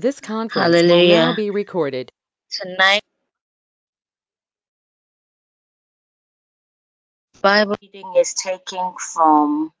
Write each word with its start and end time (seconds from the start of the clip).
This 0.00 0.20
conference 0.20 0.80
will 0.80 1.08
now 1.08 1.32
Hallelujah. 1.32 1.34
be 1.34 1.50
recorded. 1.50 2.12
Tonight, 2.52 3.02
Bible 7.42 7.74
reading 7.82 8.14
is 8.16 8.34
taken 8.34 8.94
from 9.00 9.72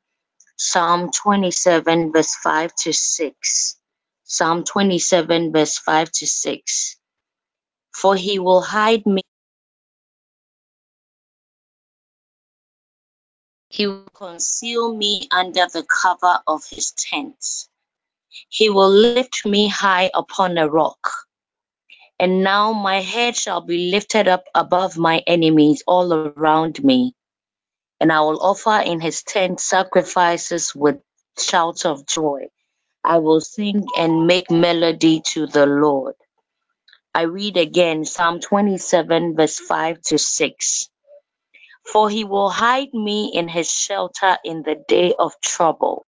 Psalm 0.56 1.12
27, 1.12 2.10
verse 2.12 2.34
5 2.34 2.74
to 2.74 2.92
6. 2.92 3.76
Psalm 4.24 4.64
27, 4.64 5.52
verse 5.52 5.78
5 5.78 6.10
to 6.10 6.26
6. 6.26 6.96
For 7.92 8.16
he 8.16 8.40
will 8.40 8.60
hide 8.60 9.06
me, 9.06 9.22
he 13.68 13.86
will 13.86 14.08
conceal 14.12 14.92
me 14.92 15.28
under 15.30 15.66
the 15.72 15.84
cover 15.84 16.40
of 16.48 16.64
his 16.66 16.90
tent. 16.90 17.67
He 18.48 18.70
will 18.70 18.90
lift 18.90 19.46
me 19.46 19.68
high 19.68 20.10
upon 20.14 20.58
a 20.58 20.68
rock. 20.68 21.10
And 22.18 22.44
now 22.44 22.72
my 22.72 23.00
head 23.00 23.36
shall 23.36 23.60
be 23.62 23.90
lifted 23.90 24.28
up 24.28 24.44
above 24.54 24.98
my 24.98 25.22
enemies 25.26 25.82
all 25.86 26.12
around 26.12 26.82
me. 26.84 27.14
And 28.00 28.12
I 28.12 28.20
will 28.22 28.40
offer 28.42 28.80
in 28.84 29.00
his 29.00 29.22
tent 29.22 29.60
sacrifices 29.60 30.74
with 30.74 30.96
shouts 31.38 31.86
of 31.86 32.06
joy. 32.06 32.48
I 33.04 33.18
will 33.18 33.40
sing 33.40 33.86
and 33.98 34.26
make 34.26 34.50
melody 34.50 35.22
to 35.28 35.46
the 35.46 35.66
Lord. 35.66 36.14
I 37.14 37.22
read 37.22 37.56
again 37.58 38.04
Psalm 38.04 38.40
27, 38.40 39.36
verse 39.36 39.58
5 39.58 40.02
to 40.02 40.18
6. 40.18 40.90
For 41.92 42.10
he 42.10 42.24
will 42.24 42.50
hide 42.50 42.94
me 42.94 43.32
in 43.34 43.48
his 43.48 43.70
shelter 43.70 44.38
in 44.44 44.62
the 44.64 44.76
day 44.88 45.14
of 45.18 45.34
trouble. 45.42 46.06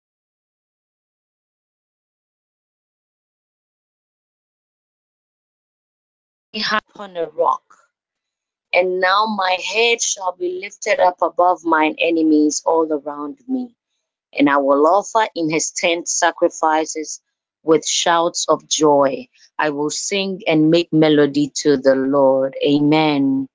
Upon 6.94 7.16
a 7.16 7.26
rock. 7.28 7.62
And 8.74 9.00
now 9.00 9.26
my 9.26 9.58
head 9.74 10.02
shall 10.02 10.36
be 10.36 10.60
lifted 10.62 11.00
up 11.00 11.22
above 11.22 11.64
mine 11.64 11.96
enemies 11.98 12.62
all 12.66 12.92
around 12.92 13.38
me. 13.48 13.74
And 14.38 14.50
I 14.50 14.58
will 14.58 14.86
offer 14.86 15.28
in 15.34 15.50
his 15.50 15.72
tent 15.72 16.08
sacrifices 16.08 17.20
with 17.64 17.86
shouts 17.86 18.46
of 18.48 18.68
joy. 18.68 19.28
I 19.58 19.70
will 19.70 19.90
sing 19.90 20.42
and 20.48 20.70
make 20.70 20.92
melody 20.92 21.52
to 21.62 21.78
the 21.78 21.94
Lord. 21.96 22.56
Amen. 22.64 23.48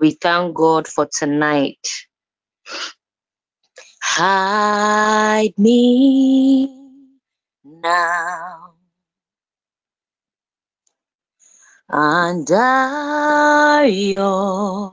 We 0.00 0.12
thank 0.12 0.54
God 0.56 0.88
for 0.88 1.06
tonight. 1.12 1.86
Hide 4.02 5.54
me 5.58 6.68
now 7.64 8.74
under 11.90 13.84
your 13.86 14.92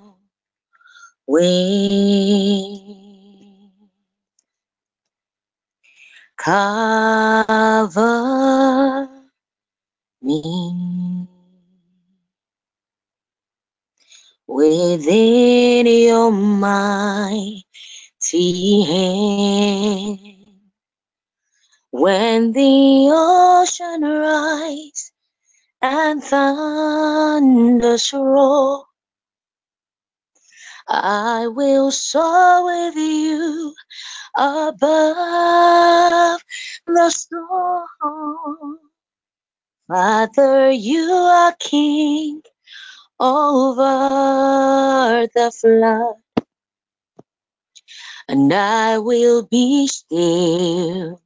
wing. 1.28 2.82
Cover 6.38 8.00
me 10.22 11.28
within 14.48 15.88
your 15.88 16.32
mighty 16.32 17.64
hand. 18.84 20.20
When 21.92 22.54
the 22.54 23.10
ocean 23.12 24.02
rise 24.04 25.12
and 25.86 26.24
thunders 26.24 28.14
roar, 28.14 28.86
I 30.88 31.48
will 31.48 31.92
soar 31.92 32.66
with 32.66 32.96
you 32.98 33.76
above 34.38 34.82
the 36.88 37.10
storm. 37.12 38.80
Father, 39.88 40.72
you 40.72 41.12
are 41.12 41.56
king 41.60 42.42
over 43.20 43.84
the 45.36 45.52
flood, 45.52 46.16
and 48.30 48.54
I 48.54 49.00
will 49.00 49.46
be 49.48 49.88
still. 49.88 51.22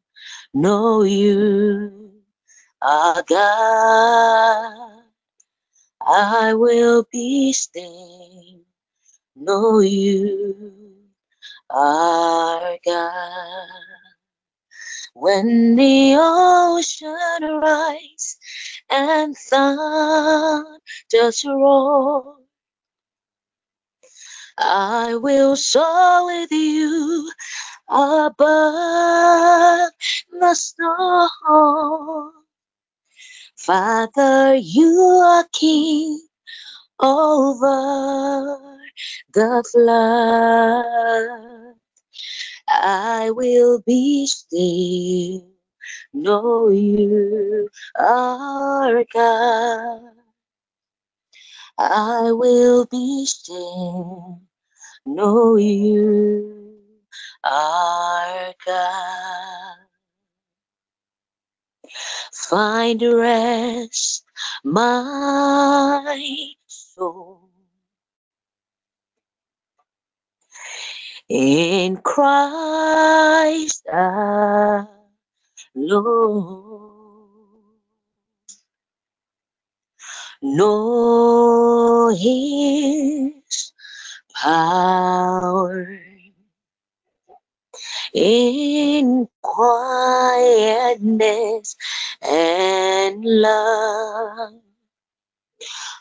Know 0.53 1.03
you 1.03 2.08
are 2.81 3.23
God. 3.23 5.03
I 6.01 6.55
will 6.55 7.05
be 7.11 7.53
still. 7.53 8.61
Know 9.35 9.81
you 9.81 10.95
are 11.69 12.77
God. 12.85 13.67
When 15.13 15.75
the 15.75 16.15
ocean 16.19 17.59
rise 17.61 18.37
and 18.89 19.37
thunders 19.37 21.45
roar, 21.45 22.37
I 24.57 25.15
will 25.15 25.55
soar 25.57 26.25
with 26.27 26.51
you 26.51 27.31
above 27.89 29.91
the 30.31 30.55
storm. 30.55 31.29
Father, 33.59 34.55
you 34.55 35.01
are 35.25 35.45
king 35.53 36.21
over 36.99 38.59
the 39.33 39.63
flood. 39.71 41.75
I 42.69 43.31
will 43.31 43.81
be 43.85 44.27
still, 44.27 45.47
know 46.13 46.69
you 46.69 47.69
are 47.99 49.03
God. 49.13 50.01
I 51.79 52.33
will 52.33 52.87
be 52.87 53.27
still, 53.27 54.41
know 55.05 55.57
you 55.57 56.77
are 57.43 58.53
God. 58.65 59.77
Find 62.47 63.01
rest, 63.01 64.23
my 64.63 66.53
soul. 66.67 67.49
In 71.29 71.97
Christ 71.97 73.85
alone. 75.75 76.61
Know 80.41 82.09
His 82.09 83.73
power 84.33 85.99
in 88.13 89.27
quietness 89.41 90.97
and 92.21 93.23
love. 93.23 94.61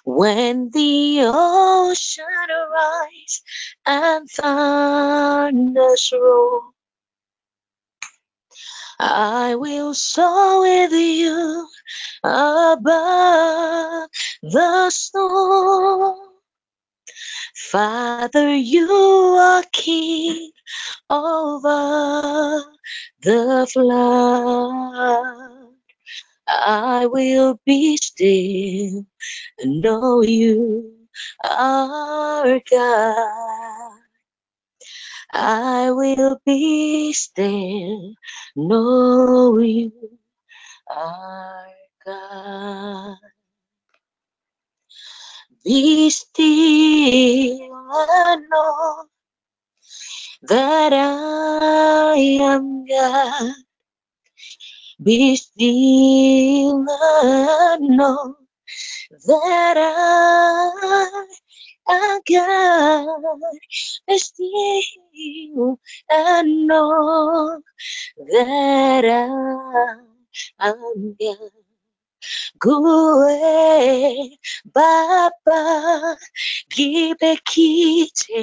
When 0.05 0.71
the 0.71 1.21
ocean 1.25 2.25
rise 2.73 3.43
and 3.87 4.29
thunders 4.31 6.13
roar, 6.13 6.63
I 8.99 9.55
will 9.57 9.95
soar 9.95 10.63
with 10.63 10.93
you 10.93 11.69
above 12.25 14.09
the 14.43 14.91
storm. 14.91 16.19
Father, 17.55 18.55
you 18.55 18.91
are 18.91 19.65
king 19.73 20.53
over 21.11 22.65
the 23.23 23.69
flood. 23.73 25.58
I 26.59 27.07
will 27.07 27.61
be 27.67 27.99
still 27.99 29.07
and 29.59 29.83
know 29.83 30.23
you 30.23 30.95
are 31.45 32.61
God. 32.71 33.93
I 35.33 35.91
will 35.93 36.41
be 36.47 37.13
still, 37.15 38.15
know 38.57 39.59
you 39.59 39.93
are 40.91 41.67
God. 42.07 43.17
Be 45.65 46.11
still 46.11 47.71
and 47.73 48.45
know 48.51 49.05
that 50.43 50.93
I 50.95 52.17
am 52.19 52.87
God. 52.87 53.53
Be 55.03 55.37
still 55.37 56.87
and 56.91 57.97
know 57.97 58.37
that 59.27 59.77
I 59.79 61.27
am 61.91 62.21
God. 62.29 63.09
Be 64.09 64.19
still 64.19 65.81
and 66.11 66.67
know 66.67 67.63
that 68.33 69.05
I 70.61 70.69
am 70.69 71.17
God. 71.21 71.68
Gue 72.59 74.39
Baba 74.75 75.63
Gibekite 76.71 78.43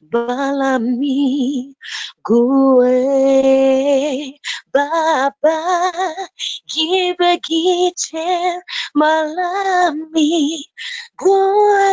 Balami 0.00 1.76
Gue 2.24 2.98
Baba 4.72 5.58
Gibekite 6.68 8.60
Malami 8.94 10.64
Gue 11.18 11.92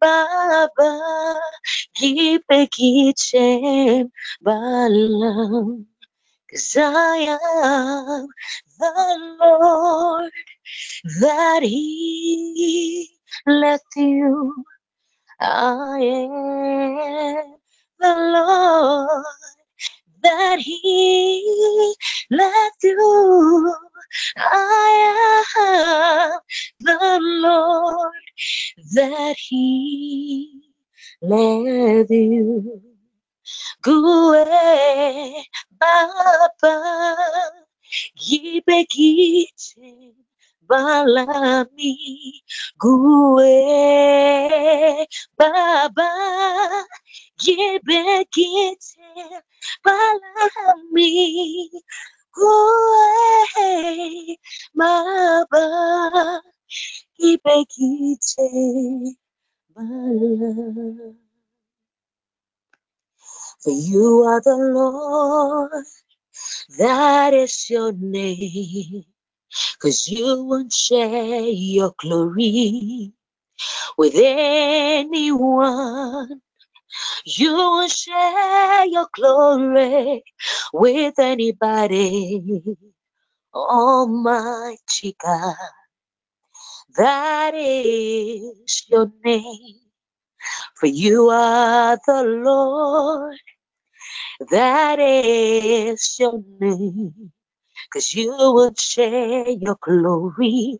Baba 0.00 0.92
Gibekite 1.96 3.46
Balam 4.40 5.93
I 6.76 7.38
am 8.20 8.28
the 8.78 9.36
Lord 9.40 10.32
that 11.20 11.62
He 11.62 13.10
left 13.46 13.84
you. 13.96 14.54
I 15.40 15.98
am 16.00 17.56
the 18.00 18.14
Lord 18.16 19.24
that 20.22 20.58
He 20.60 21.94
left 22.30 22.84
you. 22.84 23.76
I 24.36 26.32
am 26.32 26.40
the 26.80 27.20
Lord 27.22 28.12
that 28.94 29.36
He 29.38 30.62
left 31.22 32.10
you. 32.10 32.93
Gue 33.82 34.44
Baba 35.80 36.74
Gibekite 38.16 39.86
balami. 40.68 41.94
Gue 42.80 43.56
baba 45.38 46.10
gibekite 47.40 49.08
balami. 49.84 51.12
Gue 52.34 53.14
baba 54.78 55.64
gibekite 57.18 58.48
balami 59.74 61.23
For 63.64 63.72
you 63.72 64.24
are 64.24 64.42
the 64.42 64.56
Lord, 64.56 65.72
that 66.78 67.34
is 67.34 67.70
your 67.70 67.92
name. 67.92 69.04
Cause 69.80 70.08
you 70.08 70.44
won't 70.44 70.72
share 70.72 71.42
your 71.42 71.94
glory 71.98 73.12
with 73.98 74.14
anyone. 74.16 75.20
You 77.26 77.54
won't 77.54 77.92
share 77.92 78.86
your 78.86 79.08
glory 79.14 80.24
with 80.72 81.18
anybody. 81.18 82.62
Almighty 83.54 85.16
God, 85.22 85.56
that 86.96 87.54
is 87.54 88.84
your 88.88 89.12
name. 89.24 89.80
For 90.76 90.86
you 90.86 91.28
are 91.30 91.98
the 92.06 92.24
Lord, 92.24 93.38
that 94.50 94.98
is 95.00 96.16
your 96.18 96.42
name. 96.60 97.32
Cause 97.92 98.14
you 98.14 98.30
won't 98.30 98.78
share 98.80 99.48
your 99.50 99.76
glory 99.82 100.78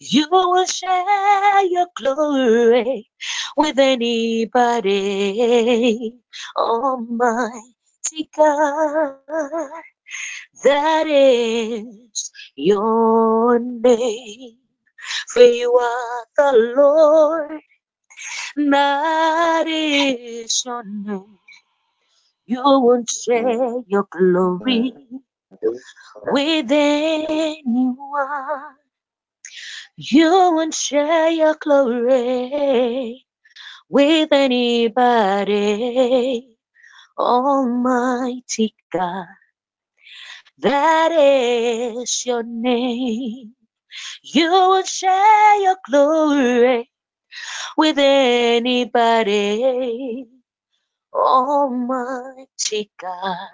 You 0.00 0.28
will 0.30 0.66
share 0.66 1.64
your 1.64 1.86
glory 1.96 3.08
with 3.56 3.78
anybody. 3.78 4.92
Almighty 6.56 8.30
God, 8.36 9.16
that 10.64 11.06
is 11.08 12.30
your 12.56 13.58
name. 13.60 14.58
For 15.28 15.42
you 15.42 15.72
are 15.74 16.26
the 16.36 16.74
Lord, 16.76 17.60
is 19.68 20.64
your 20.66 20.84
name. 20.84 21.38
You 22.46 22.62
won't 22.64 23.10
share 23.10 23.82
your 23.88 24.08
glory 24.10 24.94
with 26.26 26.72
anyone. 26.72 28.76
You 29.96 30.30
won't 30.30 30.74
share 30.74 31.30
your 31.30 31.56
glory 31.60 33.24
with 33.88 34.28
anybody. 34.32 34.96
Almighty 37.18 38.74
God, 38.92 39.26
that 40.60 41.12
is 41.12 42.26
your 42.26 42.44
name. 42.44 43.54
You 44.22 44.50
won't 44.50 44.86
share 44.88 45.60
your 45.62 45.76
glory 45.88 46.90
with 47.76 47.98
anybody. 47.98 49.06
Almighty 51.14 52.90
God, 53.00 53.48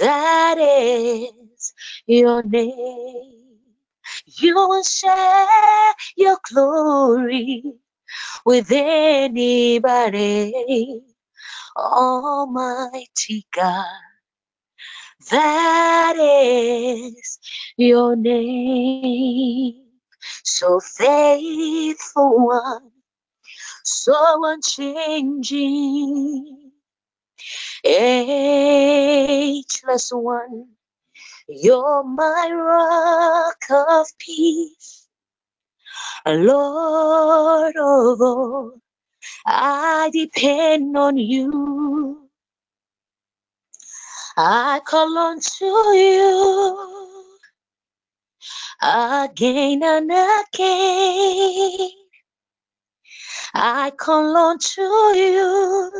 that 0.00 0.58
is 0.58 1.74
your 2.06 2.42
name. 2.42 3.44
You 4.26 4.56
will 4.56 4.84
share 4.84 5.94
your 6.16 6.38
glory 6.52 7.64
with 8.46 8.70
anybody. 8.72 10.52
Almighty 11.76 13.46
God, 13.54 13.86
that 15.30 16.16
is 16.18 17.38
your 17.76 18.16
name. 18.16 19.85
So 20.44 20.80
faithful 20.80 22.46
one, 22.46 22.90
so 23.84 24.46
unchanging, 24.46 25.62
ageless 27.84 30.10
one. 30.12 30.68
You're 31.48 32.04
my 32.04 32.50
rock 32.52 33.64
of 33.70 34.06
peace, 34.18 35.06
Lord 36.26 37.76
of 37.76 38.22
all. 38.22 38.74
I 39.46 40.10
depend 40.12 40.96
on 40.96 41.16
you. 41.18 42.28
I 44.36 44.80
call 44.84 45.16
on 45.18 45.40
to 45.40 45.66
you 45.66 47.15
again 48.86 49.82
and 49.84 50.12
again. 50.12 51.90
I 53.54 53.90
call 53.96 54.36
on 54.36 54.58
to 54.58 54.82
you 55.16 55.90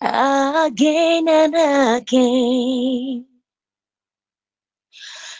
again 0.00 1.28
and 1.28 1.54
again. 1.98 3.26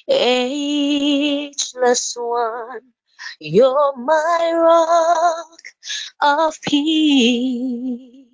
ageless 0.10 2.16
one. 2.18 2.82
You're 3.40 3.98
my 3.98 4.52
rock 4.56 5.62
of 6.22 6.60
peace, 6.64 8.28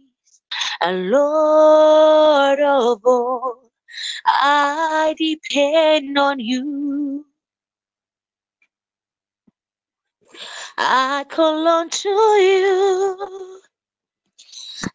and 0.82 1.10
Lord 1.12 2.60
of 2.62 3.02
all, 3.06 3.72
I 4.26 5.16
depend 5.18 6.18
on 6.18 6.40
you. 6.40 7.26
I 10.78 11.26
call 11.30 11.68
on 11.68 11.90
to 11.90 12.10
you 12.10 13.62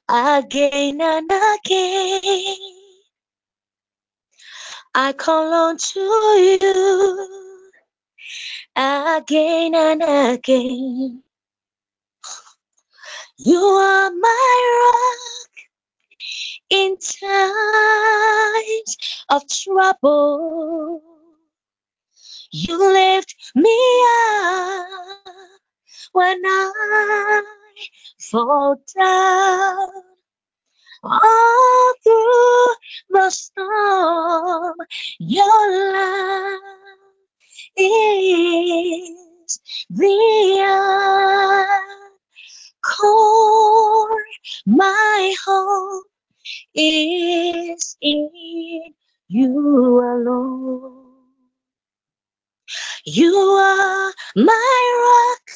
again 0.08 1.00
and 1.00 1.30
again. 1.30 2.56
I 4.94 5.12
call 5.14 5.52
on 5.54 5.78
to 5.78 6.00
you 6.00 7.49
again 8.80 9.74
and 9.74 10.02
again. 10.02 11.22
You 13.38 13.58
are 13.58 14.10
my 14.12 14.82
rock 14.82 15.50
in 16.70 16.96
times 16.98 18.96
of 19.30 19.42
trouble. 19.48 21.02
You 22.52 22.78
lift 22.92 23.34
me 23.54 23.78
up 24.38 24.88
when 26.12 26.42
I 26.44 27.42
fall 28.20 28.76
down. 28.96 29.88
All 31.02 31.94
through 32.04 32.66
the 33.10 33.30
storm, 33.30 34.74
your 35.18 35.92
love 35.94 36.60
is 37.76 39.60
the 39.90 41.66
core. 42.82 44.22
My 44.66 45.34
hope 45.46 46.04
is 46.74 47.96
in 48.02 48.30
you 49.28 50.00
alone. 50.00 51.06
You 53.06 53.34
are 53.34 54.14
my 54.36 55.36
rock 55.36 55.50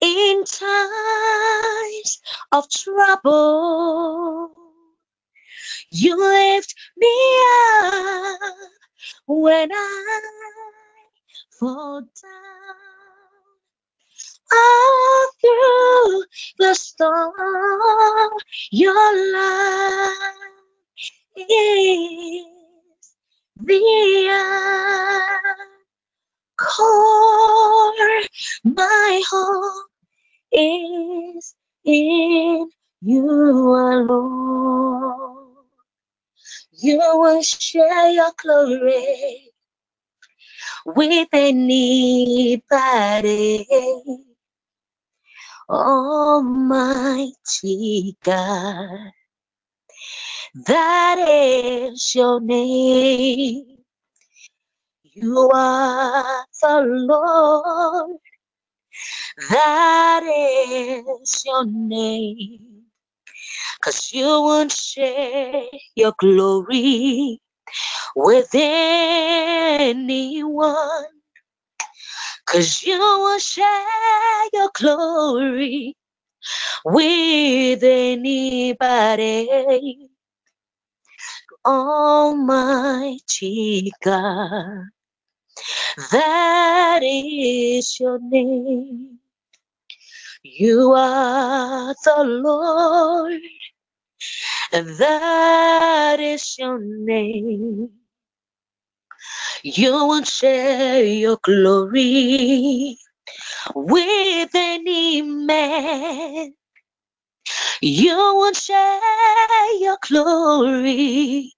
in 0.00 0.44
times 0.44 2.20
of 2.52 2.70
trouble. 2.70 4.52
You 5.90 6.18
lift 6.18 6.74
me 6.96 7.08
up 7.84 8.40
when 9.26 9.70
I 9.72 10.20
fall 11.58 12.02
down. 12.02 12.76
All 14.52 15.28
through 15.40 16.24
the 16.58 16.74
storm, 16.74 17.32
your 18.70 19.32
love 19.32 20.12
is 21.36 22.44
the 23.56 25.38
core. 26.58 28.22
My 28.64 29.22
hope 29.30 29.86
is 30.52 31.54
in 31.84 32.70
you 33.02 33.30
alone. 33.30 35.31
You 36.72 36.98
will 36.98 37.42
share 37.42 38.10
your 38.10 38.32
glory 38.42 39.50
with 40.86 41.28
anybody. 41.32 42.66
Almighty 45.68 47.26
God, 48.24 49.12
that 50.66 51.18
is 51.18 52.14
your 52.14 52.40
name. 52.40 53.78
You 55.04 55.50
are 55.54 56.46
the 56.62 56.82
Lord, 56.86 58.18
that 59.50 60.22
is 60.24 61.42
your 61.46 61.66
name. 61.66 62.71
Cause 63.82 64.12
you 64.12 64.26
won't 64.26 64.72
share 64.72 65.64
your 65.96 66.14
glory 66.18 67.40
with 68.16 68.50
anyone. 68.54 69.94
Cause 72.46 72.82
you 72.84 72.98
will 72.98 73.38
share 73.40 74.48
your 74.52 74.70
glory 74.74 75.96
with 76.84 77.82
anybody. 77.84 79.48
Almighty 81.64 83.12
God, 84.04 84.86
that 86.12 87.00
is 87.04 88.00
your 88.00 88.18
name. 88.20 89.18
You 90.42 90.92
are 90.92 91.94
the 92.04 92.24
Lord, 92.24 93.42
that 94.72 96.18
is 96.20 96.58
your 96.58 96.80
name. 96.80 97.90
You 99.62 99.92
won't 99.92 100.26
share 100.28 101.04
your 101.04 101.38
glory 101.42 102.96
with 103.74 104.50
any 104.54 105.22
man. 105.22 106.54
You 107.82 108.16
won't 108.16 108.56
share 108.56 109.80
your 109.80 109.98
glory 110.08 111.52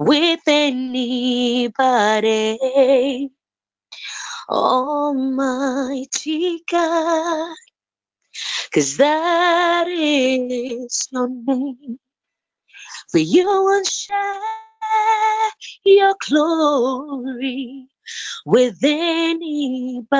with 0.00 0.40
anybody. 0.46 1.38
Almighty 4.50 6.62
God, 6.70 7.56
cause 8.74 8.98
that 8.98 9.88
is 9.88 11.08
your 11.12 11.30
name. 11.30 12.00
For 13.12 13.18
you 13.20 13.46
will 13.46 13.84
share 13.84 14.40
your 15.84 16.14
glory 16.28 17.88
with 18.46 18.78
anybody. 18.82 20.16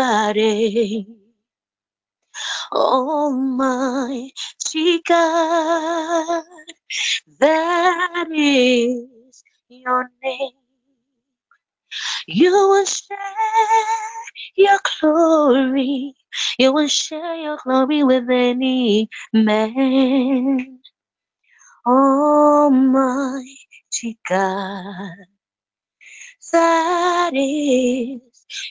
Oh 2.73 3.33
Almighty 3.33 5.03
God, 5.09 6.45
that 7.41 8.29
is 8.35 9.45
your 9.69 10.11
name. 10.23 10.51
You 12.29 12.53
will 12.53 12.87
share 12.87 13.19
your 14.57 14.81
glory. 15.01 16.15
You 16.59 16.73
will 16.75 16.89
share 16.89 17.37
your 17.37 17.59
glory 17.65 18.05
with 18.05 18.31
any 18.31 19.11
man. 19.33 20.81
Almighty 21.87 23.47
God, 24.29 25.17
that 26.53 27.33
is 27.35 28.21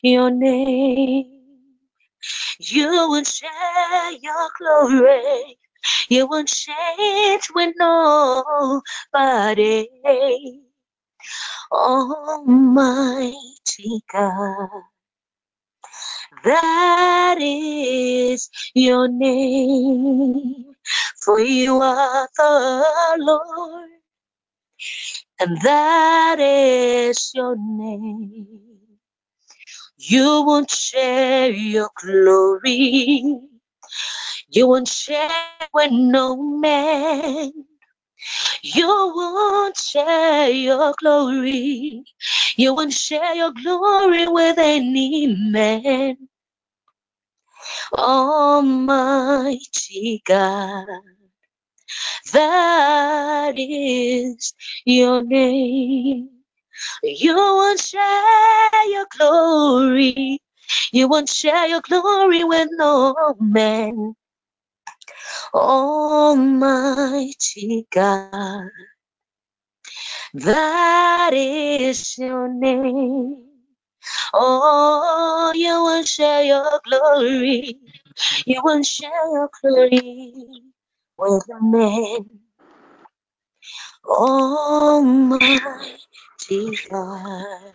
your 0.04 0.32
name. 0.32 1.28
You 2.60 2.88
will 3.10 3.24
share 3.24 4.12
your 4.22 4.50
glory. 4.60 5.58
You 6.10 6.28
won't 6.28 6.50
change 6.50 7.50
with 7.56 7.76
nobody. 7.78 8.84
Almighty 11.72 13.34
God, 14.12 14.70
that 16.44 17.38
is 17.42 18.50
your 18.76 19.08
name. 19.10 20.71
For 21.24 21.40
you 21.42 21.78
are 21.82 22.30
the 22.38 23.16
Lord, 23.20 23.90
and 25.40 25.62
that 25.64 26.38
is 26.40 27.32
your 27.36 27.56
name. 27.58 28.48
You 29.98 30.44
won't 30.46 30.72
share 30.72 31.52
your 31.52 31.90
glory. 32.02 33.40
You 34.50 34.68
won't 34.70 34.88
share 34.90 35.30
with 35.74 35.92
no 35.92 36.38
man. 36.38 37.52
You 38.64 38.88
won't 38.88 39.78
share 39.78 40.50
your 40.50 40.94
glory. 41.02 42.04
You 42.58 42.76
won't 42.76 42.94
share 42.94 43.36
your 43.36 43.54
glory 43.54 44.28
with 44.28 44.58
any 44.60 45.28
man. 45.36 46.18
Almighty 47.98 49.62
God, 50.26 50.88
that 52.34 53.56
is 53.58 54.54
your 54.86 55.24
name. 55.24 56.30
You 57.04 57.36
won't 57.36 57.80
share 57.80 58.90
your 58.90 59.08
glory. 59.18 60.40
You 60.94 61.08
won't 61.10 61.30
share 61.30 61.68
your 61.68 61.82
glory 61.82 62.44
with 62.46 62.70
no 62.74 63.16
man. 63.40 64.16
Almighty 65.54 66.68
God, 67.92 68.70
that 70.34 71.32
is 71.34 72.18
your 72.18 72.48
name. 72.54 73.51
Oh, 74.34 75.52
you 75.56 75.70
won't 75.70 76.08
share 76.08 76.44
your 76.44 76.82
glory. 76.86 77.78
You 78.46 78.62
won't 78.64 78.86
share 78.86 79.10
your 79.32 79.50
glory 79.62 80.34
with 81.18 81.50
a 81.50 81.64
man. 81.64 82.30
Almighty 84.06 85.72
oh, 86.52 86.74
God. 86.92 87.74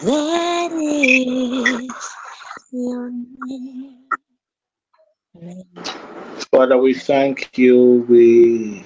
That 0.00 0.72
is 0.72 1.90
your 2.72 3.10
name. 3.10 3.98
Father, 6.52 6.78
we 6.78 6.94
thank 6.94 7.56
you. 7.58 8.06
We 8.08 8.84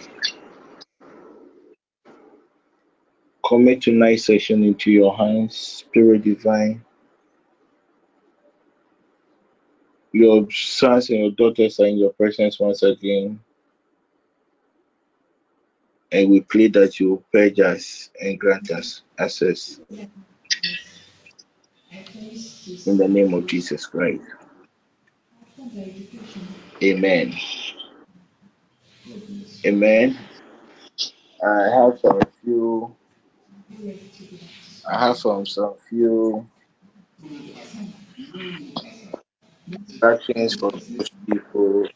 commit 3.47 3.81
tonight's 3.81 4.25
session 4.25 4.65
into 4.65 4.91
your 4.91 5.17
hands, 5.17 5.57
Spirit 5.57 6.25
Divine. 6.25 6.85
Your 10.13 10.51
sons 10.51 11.11
and 11.11 11.21
your 11.21 11.31
daughters 11.31 11.79
are 11.79 11.87
in 11.87 11.97
your 11.97 12.13
presence 12.13 12.59
once 12.59 12.83
again. 12.83 13.39
And 16.11 16.31
we 16.31 16.41
pray 16.41 16.69
that 16.69 16.99
you 16.99 17.23
purge 17.33 17.61
us 17.61 18.11
and 18.21 18.39
grant 18.41 18.71
us 18.73 19.03
access. 19.19 19.81
In 22.87 22.97
the 22.97 23.07
name 23.07 23.33
of 23.35 23.47
Jesus 23.47 23.87
Christ. 23.87 24.23
Amen. 26.83 27.35
Amen. 29.65 30.19
I 31.45 31.63
have 31.75 32.01
some 32.01 32.21
few 32.43 32.96
I 34.89 35.07
have 35.09 35.19
some 35.19 35.47
some 35.47 35.75
few 35.89 36.47
instructions 39.89 40.55
for 40.57 40.73
those 40.73 41.11
people. 41.29 41.89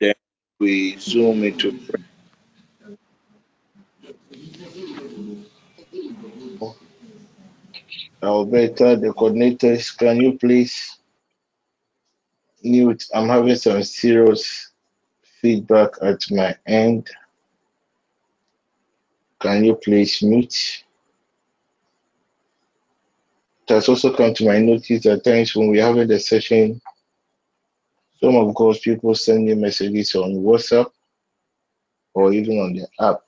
Then 0.00 0.14
we 0.60 0.96
zoom 0.98 1.44
into 1.44 1.72
prayer. 1.72 2.04
Alberta, 8.22 8.96
the 8.96 9.08
coordinators, 9.16 9.96
can 9.96 10.18
you 10.20 10.38
please 10.38 10.98
mute? 12.64 13.04
I'm 13.14 13.28
having 13.28 13.56
some 13.56 13.82
serious 13.84 14.72
feedback 15.42 15.90
at 16.02 16.20
my 16.30 16.56
end. 16.66 17.08
Can 19.40 19.64
you 19.64 19.76
please 19.76 20.22
mute? 20.22 20.84
It 23.68 23.74
has 23.74 23.88
also 23.88 24.14
come 24.14 24.34
to 24.34 24.46
my 24.46 24.58
notice 24.58 25.04
that 25.04 25.24
times 25.24 25.54
when 25.54 25.68
we're 25.68 25.84
having 25.84 26.08
the 26.08 26.18
session, 26.18 26.80
some 28.20 28.34
of 28.34 28.54
God's 28.54 28.80
people 28.80 29.14
send 29.14 29.44
me 29.44 29.54
messages 29.54 30.14
on 30.16 30.32
WhatsApp 30.34 30.90
or 32.14 32.32
even 32.32 32.58
on 32.58 32.72
the 32.72 32.88
app. 33.04 33.20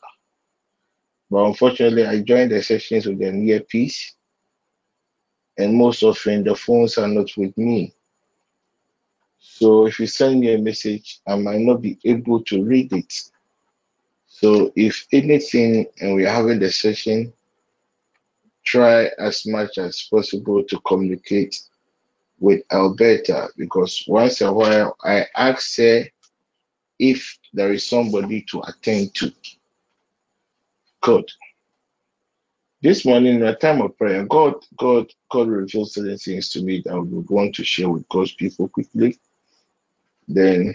But 1.30 1.44
unfortunately, 1.44 2.06
I 2.06 2.22
join 2.22 2.48
the 2.48 2.60
sessions 2.60 3.06
with 3.06 3.22
an 3.22 3.46
earpiece, 3.46 4.14
and 5.58 5.74
most 5.74 6.02
often 6.02 6.42
the 6.42 6.56
phones 6.56 6.98
are 6.98 7.06
not 7.06 7.30
with 7.36 7.56
me. 7.56 7.94
So 9.38 9.86
if 9.86 10.00
you 10.00 10.08
send 10.08 10.40
me 10.40 10.54
a 10.54 10.58
message, 10.58 11.20
I 11.26 11.36
might 11.36 11.60
not 11.60 11.82
be 11.82 11.98
able 12.04 12.42
to 12.44 12.64
read 12.64 12.92
it. 12.92 13.12
So 14.40 14.72
if 14.74 15.06
anything, 15.12 15.84
and 16.00 16.14
we're 16.14 16.30
having 16.30 16.60
the 16.60 16.72
session, 16.72 17.30
try 18.64 19.10
as 19.18 19.46
much 19.46 19.76
as 19.76 20.08
possible 20.10 20.64
to 20.64 20.80
communicate 20.80 21.60
with 22.38 22.62
Alberta 22.72 23.50
because 23.58 24.02
once 24.08 24.40
in 24.40 24.46
a 24.46 24.52
while 24.54 24.96
I 25.04 25.26
ask 25.36 25.76
her 25.76 26.06
if 26.98 27.38
there 27.52 27.74
is 27.74 27.86
somebody 27.86 28.40
to 28.50 28.62
attend 28.62 29.14
to. 29.16 29.30
God. 31.02 31.30
This 32.80 33.04
morning 33.04 33.34
in 33.34 33.42
a 33.42 33.54
time 33.54 33.82
of 33.82 33.98
prayer, 33.98 34.24
God, 34.24 34.54
God, 34.78 35.12
God 35.30 35.48
revealed 35.48 35.92
certain 35.92 36.16
things 36.16 36.48
to 36.52 36.62
me 36.62 36.80
that 36.86 36.94
I 36.94 36.98
would 36.98 37.28
want 37.28 37.54
to 37.56 37.64
share 37.64 37.90
with 37.90 38.08
God's 38.08 38.32
people 38.32 38.68
quickly. 38.70 39.18
Then 40.26 40.74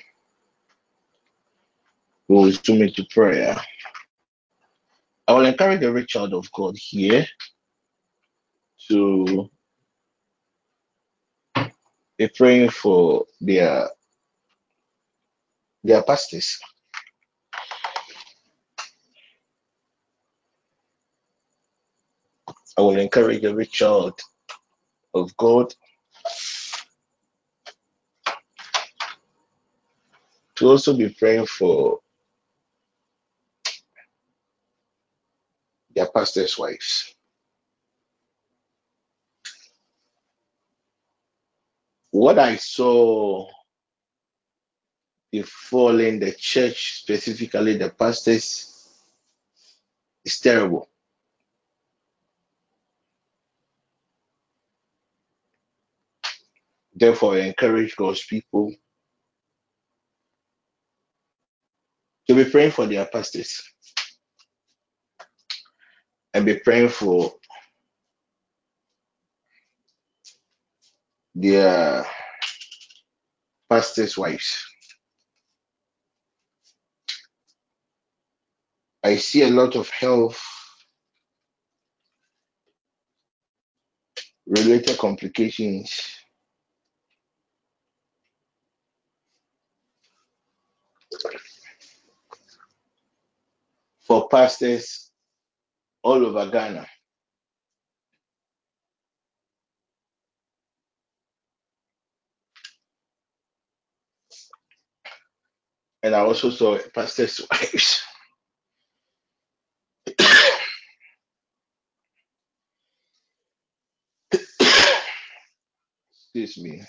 we 2.27 2.35
will 2.37 2.51
zoom 2.51 2.81
into 2.83 3.05
prayer. 3.11 3.57
I 5.27 5.33
will 5.33 5.45
encourage 5.45 5.83
every 5.83 6.05
child 6.05 6.33
of 6.33 6.51
God 6.51 6.75
here 6.77 7.27
to 8.89 9.49
be 12.17 12.29
praying 12.29 12.71
for 12.71 13.25
their 13.41 13.89
their 15.83 16.03
pastors. 16.03 16.59
I 22.77 22.81
will 22.81 22.97
encourage 22.99 23.43
every 23.45 23.67
child 23.67 24.19
of 25.13 25.35
God 25.37 25.73
to 30.55 30.69
also 30.69 30.95
be 30.95 31.09
praying 31.09 31.47
for 31.47 31.99
their 35.95 36.07
pastors' 36.07 36.57
wives. 36.57 37.15
What 42.11 42.39
I 42.39 42.57
saw 42.57 43.49
befalling 45.31 46.19
the 46.19 46.31
church, 46.31 47.01
specifically 47.01 47.77
the 47.77 47.89
pastors, 47.89 48.89
is 50.23 50.39
terrible. 50.39 50.89
Therefore, 56.93 57.35
I 57.35 57.39
encourage 57.41 57.95
God's 57.97 58.25
people 58.25 58.73
to 62.27 62.35
be 62.35 62.45
praying 62.49 62.71
for 62.71 62.87
their 62.87 63.05
pastors 63.05 63.61
and 66.35 66.45
be 66.45 66.55
praying 66.55 66.89
for 66.89 67.33
their 71.33 72.05
pastors' 73.69 74.17
wives. 74.17 74.65
I 79.01 79.15
see 79.15 79.43
a 79.43 79.49
lot 79.49 79.77
of 79.77 79.89
health 79.89 80.41
related 84.45 84.97
complications 84.97 85.97
for 94.05 94.27
pastors 94.27 95.04
all 96.05 96.25
over 96.27 96.49
Ghana. 96.51 96.87
And 106.03 106.15
I 106.15 106.19
also 106.19 106.51
saw 106.51 106.77
pastors' 106.93 107.41
wives. 107.51 108.03
Excuse 116.35 116.57
me. 116.59 116.83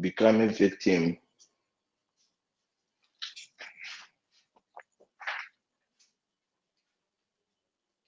Becoming 0.00 0.50
victim 0.50 1.18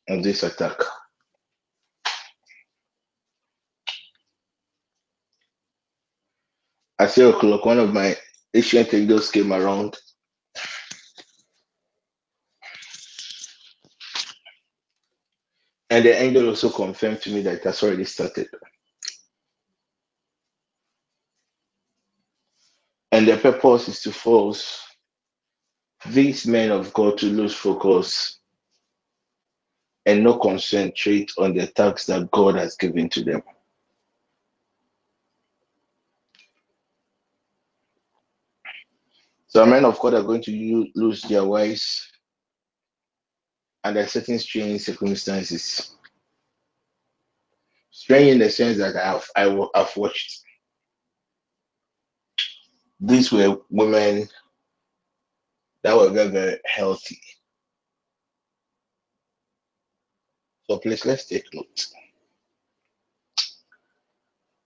of 0.09 0.23
this 0.23 0.43
attack. 0.43 0.77
At 6.99 7.11
three 7.13 7.25
o'clock, 7.29 7.65
one 7.67 7.79
of 7.79 7.93
my 7.93 8.17
ancient 8.55 8.95
angels 8.95 9.31
came 9.31 9.53
around 9.53 9.97
And 15.89 16.05
the 16.05 16.21
angel 16.21 16.49
also 16.49 16.71
confirmed 16.71 17.23
to 17.23 17.31
me 17.31 17.43
that 17.43 17.55
it 17.57 17.65
has 17.65 17.83
already 17.83 18.05
started. 18.05 18.49
And 23.13 23.27
the 23.27 23.37
purpose 23.37 23.89
is 23.89 24.01
to 24.03 24.13
force 24.13 24.83
these 26.07 26.47
men 26.47 26.71
of 26.71 26.93
God 26.93 27.19
to 27.19 27.27
lose 27.27 27.55
focus 27.55 28.36
and 30.07 30.23
not 30.23 30.41
concentrate 30.41 31.33
on 31.37 31.53
the 31.53 31.67
tasks 31.67 32.07
that 32.07 32.31
God 32.31 32.55
has 32.55 32.77
given 32.77 33.09
to 33.11 33.25
them. 33.25 33.43
So 39.49 39.67
men 39.67 39.85
of 39.85 39.99
God 39.99 40.15
are 40.15 40.23
going 40.23 40.43
to 40.43 40.91
lose 40.95 41.23
their 41.23 41.45
wives 41.45 42.11
under 43.83 44.07
certain 44.07 44.39
strange 44.39 44.83
circumstances. 44.83 45.97
Strange 47.91 48.33
in 48.33 48.39
the 48.39 48.51
sense 48.51 48.79
that 48.79 48.97
I've 48.97 49.29
I, 49.35 49.69
I've 49.75 49.97
watched. 49.97 50.43
These 53.01 53.33
were 53.33 53.59
women 53.71 54.29
that 55.83 55.97
were 55.97 56.11
very 56.11 56.29
very 56.29 56.59
healthy. 56.65 57.19
So 60.69 60.79
please 60.79 61.05
let's 61.07 61.27
take 61.27 61.53
note. 61.55 61.87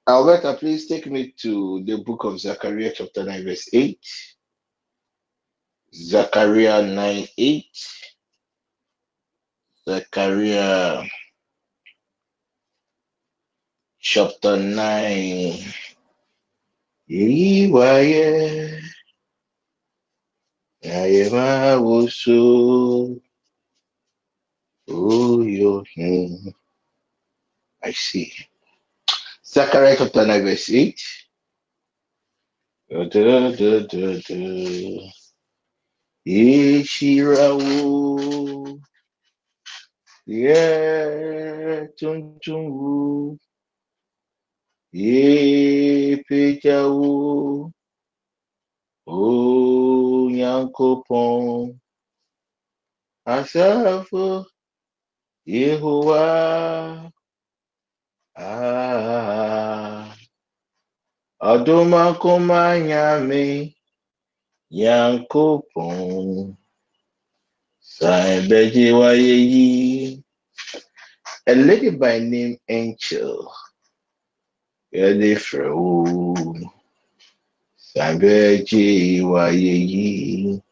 Alberta, 0.09 0.55
please 0.55 0.87
take 0.87 1.07
me 1.07 1.33
to 1.43 1.85
the 1.85 1.99
book 1.99 2.25
of 2.25 2.41
Zechariah, 2.41 2.93
chapter 2.95 3.23
9, 3.25 3.45
verse 3.45 3.69
8. 3.73 3.99
Zechariah 5.93 6.83
9 6.83 7.27
8. 7.37 7.65
Zechariah 9.89 11.05
chapter 14.01 14.57
9. 14.57 15.59
Iwaye 17.11 18.81
Ayema 20.83 21.77
Wusu 21.83 23.21
Uyohin. 24.91 26.55
I 27.83 27.93
see. 27.93 28.33
Zechariah 29.47 29.97
chapter 29.99 30.27
9, 30.27 30.45
verse 30.45 30.71
8. 30.71 31.03
Da, 32.91 33.05
da, 33.05 33.51
da, 33.53 33.81
da, 33.87 34.21
da. 34.29 35.13
Ishirawo 36.27 37.65
Ye 40.27 40.87
Tuntunwu 55.51 55.53
Ye 55.53 55.79
Pejawo 55.79 55.81
O 55.81 55.83
Nyankopon 55.87 57.11
Asafo 57.11 57.11
Yehowa 57.11 57.13
Ah 58.37 60.17
Adumakoma 61.43 62.79
Nyame 62.81 63.75
Nyankopon 64.73 66.57
Saibeji 67.83 68.93
Wayeyi 68.93 70.23
A 71.47 71.55
lady 71.55 71.91
by 71.91 72.19
name 72.21 72.59
Angel 72.69 73.53
Yede 74.93 75.37
Frewo 75.37 76.71
Saibeji 77.79 79.23
Wayeyi 79.23 80.63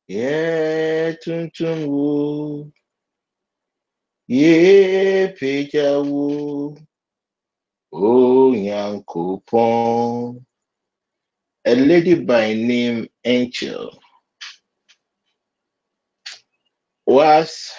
Ye 0.08 1.18
Tuntunwu 1.24 2.72
Ye 4.28 5.28
Pejawo 5.38 6.78
O 7.94 8.52
Nyankopon 8.54 10.46
A 11.66 11.76
lady 11.76 12.16
by 12.16 12.54
name 12.54 13.10
Angel 13.26 14.00
was 17.08 17.72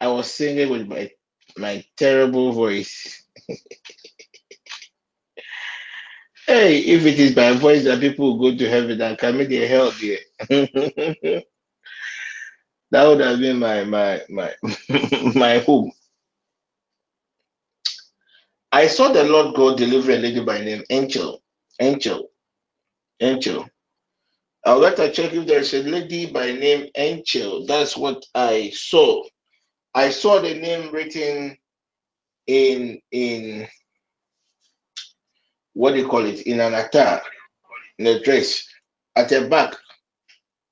I 0.00 0.08
was 0.08 0.32
singing 0.34 0.70
with 0.70 0.88
my 0.88 1.10
my 1.58 1.84
terrible 1.96 2.52
voice. 2.52 3.24
Hey, 6.50 6.78
if 6.78 7.06
it 7.06 7.20
is 7.20 7.32
by 7.32 7.52
voice 7.52 7.84
that 7.84 8.00
people 8.00 8.36
will 8.36 8.50
go 8.50 8.58
to 8.58 8.68
heaven 8.68 9.00
and 9.00 9.16
can 9.16 9.38
make 9.38 9.50
their 9.50 9.68
hell 9.68 9.92
there. 10.00 10.18
that 12.90 13.06
would 13.06 13.20
have 13.20 13.38
been 13.38 13.60
my 13.60 13.84
my 13.84 14.20
my 14.28 14.52
my 15.36 15.58
hope. 15.60 15.92
I 18.72 18.88
saw 18.88 19.12
the 19.12 19.22
Lord 19.22 19.54
God 19.54 19.78
deliver 19.78 20.10
a 20.10 20.16
lady 20.18 20.44
by 20.44 20.58
name 20.60 20.82
Angel. 20.90 21.40
Angel. 21.80 22.26
Angel. 23.20 23.70
I'll 24.66 24.78
let 24.78 24.98
her 24.98 25.12
check 25.12 25.32
if 25.32 25.46
there's 25.46 25.72
a 25.72 25.84
lady 25.84 26.26
by 26.32 26.50
name 26.50 26.88
Angel. 26.96 27.64
That's 27.64 27.96
what 27.96 28.24
I 28.34 28.72
saw. 28.74 29.22
I 29.94 30.10
saw 30.10 30.40
the 30.40 30.54
name 30.54 30.92
written 30.92 31.56
in 32.48 33.00
in 33.12 33.68
what 35.74 35.92
do 35.92 35.98
you 35.98 36.08
call 36.08 36.24
it 36.24 36.42
in 36.42 36.60
an 36.60 36.74
attire, 36.74 37.22
in 37.98 38.06
a 38.06 38.20
dress, 38.22 38.66
at 39.16 39.28
the 39.28 39.48
back. 39.48 39.74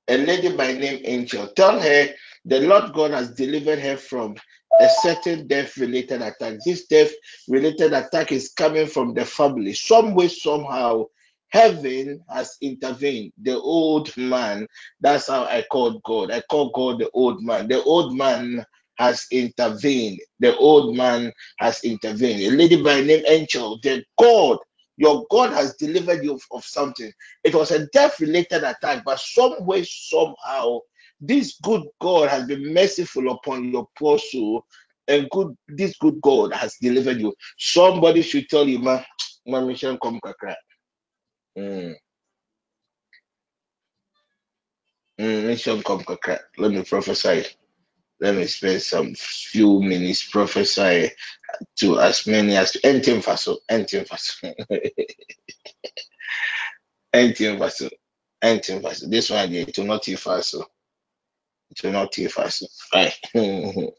A 0.07 0.17
lady 0.17 0.55
by 0.55 0.73
name 0.73 1.01
Angel. 1.05 1.47
Tell 1.49 1.79
her 1.79 2.07
the 2.45 2.61
Lord 2.61 2.93
God 2.93 3.11
has 3.11 3.31
delivered 3.31 3.79
her 3.79 3.95
from 3.95 4.35
a 4.79 4.89
certain 5.01 5.47
death 5.47 5.77
related 5.77 6.21
attack. 6.21 6.57
This 6.65 6.87
death 6.87 7.11
related 7.47 7.93
attack 7.93 8.31
is 8.31 8.49
coming 8.49 8.87
from 8.87 9.13
the 9.13 9.25
family. 9.25 9.73
Some 9.73 10.15
way, 10.15 10.27
somehow, 10.29 11.05
heaven 11.49 12.23
has 12.29 12.57
intervened. 12.61 13.33
The 13.41 13.59
old 13.59 14.15
man, 14.17 14.67
that's 15.01 15.27
how 15.27 15.43
I 15.43 15.65
called 15.71 16.01
God. 16.03 16.31
I 16.31 16.41
call 16.49 16.71
God 16.71 16.99
the 16.99 17.09
old 17.13 17.43
man. 17.43 17.67
The 17.67 17.83
old 17.83 18.15
man 18.15 18.65
has 18.97 19.27
intervened. 19.31 20.19
The 20.39 20.55
old 20.57 20.95
man 20.95 21.31
has 21.59 21.83
intervened. 21.83 22.41
A 22.41 22.51
lady 22.51 22.81
by 22.81 23.01
name 23.01 23.23
Angel, 23.27 23.79
the 23.83 24.03
God, 24.17 24.57
your 24.99 25.25
God 25.31 25.53
has 25.53 25.75
delivered 25.77 26.23
you 26.23 26.39
of, 26.51 26.65
something. 26.65 27.11
It 27.45 27.55
was 27.55 27.71
a 27.71 27.87
death 27.87 28.19
related 28.19 28.63
attack, 28.65 29.03
but 29.05 29.19
some 29.19 29.65
way, 29.65 29.85
somehow, 29.85 30.79
this 31.21 31.57
good 31.63 31.83
God 32.01 32.29
has 32.29 32.45
been 32.47 32.73
merciful 32.73 33.31
upon 33.31 33.71
your 33.71 33.87
poor 33.97 34.19
soul, 34.19 34.65
and 35.07 35.29
good 35.31 35.55
this 35.69 35.97
good 35.99 36.21
God 36.21 36.53
has 36.53 36.75
delivered 36.81 37.19
you. 37.21 37.33
Somebody 37.57 38.21
should 38.21 38.49
tell 38.49 38.67
you, 38.67 38.79
man, 38.79 39.05
my 39.47 39.61
mission 39.61 39.97
come 40.03 40.19
kakra. 40.21 40.55
Mm, 41.57 41.95
mm, 45.19 45.45
mission 45.47 45.83
come 45.83 46.01
kakra. 46.01 46.39
Let 46.57 46.71
me 46.71 46.83
prophesy. 46.83 47.45
Let 48.19 48.35
me 48.35 48.45
spend 48.47 48.81
some 48.81 49.13
few 49.15 49.81
minutes 49.81 50.29
prophesy 50.29 51.11
to 51.77 51.99
as 51.99 52.27
many 52.27 52.57
as 52.57 52.75
anything 52.83 53.21
faso, 53.21 53.57
anything 53.69 54.03
faso, 54.05 54.43
anything 57.13 57.57
faso, 57.57 57.89
anything 58.41 58.81
faso. 58.81 59.09
This 59.09 59.29
one 59.29 59.53
it 59.53 59.77
will 59.77 59.85
not 59.85 60.05
be 60.05 60.13
faso. 60.13 60.65
It 61.71 61.83
will 61.83 61.93
not 61.93 62.13
be 62.13 62.25
faso. 62.25 62.65
Right. 62.93 63.17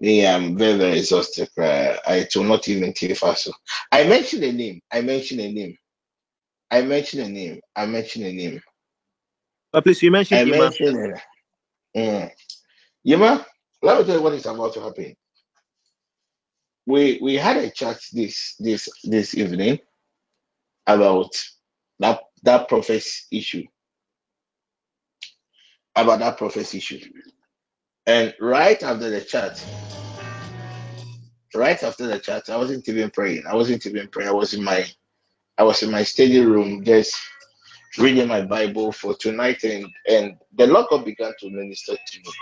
Me, 0.00 0.24
I'm 0.24 0.56
very, 0.56 0.78
very 0.78 0.98
exhausted. 0.98 1.48
Uh, 1.58 1.96
I 2.06 2.28
will 2.36 2.44
not 2.44 2.68
even 2.68 2.92
take 2.92 3.16
fast. 3.16 3.50
I 3.90 4.04
mentioned 4.04 4.44
a 4.44 4.52
name. 4.52 4.80
I 4.92 5.00
mentioned 5.00 5.40
a 5.40 5.50
name. 5.50 5.76
I 6.70 6.82
mentioned 6.82 7.22
a 7.24 7.28
name. 7.28 7.60
I 7.74 7.86
mentioned 7.86 8.26
a 8.26 8.32
name. 8.32 8.60
But 9.72 9.82
please, 9.84 10.00
you 10.02 10.10
mentioned 10.12 10.40
I 10.40 10.42
Ima. 10.44 10.58
mentioned. 10.58 11.20
Mm. 11.96 12.30
Yema, 13.06 13.44
let 13.82 13.98
me 13.98 14.04
tell 14.04 14.16
you 14.16 14.22
what 14.22 14.34
is 14.34 14.46
about 14.46 14.74
to 14.74 14.80
happen. 14.82 15.16
We 16.86 17.18
we 17.22 17.36
had 17.36 17.58
a 17.58 17.70
chat 17.70 18.00
this 18.12 18.56
this 18.58 18.88
this 19.04 19.34
evening 19.36 19.80
about 20.86 21.30
that 22.00 22.22
that 22.44 22.68
prophet's 22.68 23.26
issue. 23.32 23.64
About 25.96 26.20
that 26.20 26.38
prophet's 26.38 26.74
issue. 26.74 27.00
And 28.06 28.34
right 28.40 28.82
after 28.82 29.10
the 29.10 29.20
chat, 29.22 29.58
right 31.54 31.82
after 31.82 32.06
the 32.06 32.18
chat, 32.20 32.50
I 32.50 32.56
wasn't 32.58 32.88
even 32.88 33.10
praying. 33.10 33.44
I 33.48 33.54
wasn't 33.54 33.86
even 33.86 34.08
praying. 34.08 34.30
I 34.30 34.34
was 34.34 34.54
in 34.54 34.64
my 34.64 34.86
I 35.58 35.64
was 35.64 35.82
in 35.82 35.90
my 35.90 36.04
study 36.04 36.40
room 36.40 36.84
just 36.84 37.16
reading 37.98 38.28
my 38.28 38.42
Bible 38.42 38.92
for 38.92 39.14
tonight, 39.16 39.64
and 39.64 39.86
and 40.08 40.34
the 40.56 40.66
Lord 40.68 40.86
God 40.90 41.04
began 41.04 41.32
to 41.40 41.50
minister 41.50 41.94
to 41.94 42.20
me. 42.20 42.32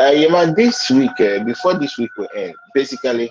Uh, 0.00 0.12
yeah, 0.14 0.28
man, 0.28 0.54
this 0.54 0.90
week, 0.90 1.20
uh, 1.20 1.42
before 1.42 1.74
this 1.74 1.98
week 1.98 2.10
will 2.16 2.28
end, 2.36 2.54
basically, 2.72 3.28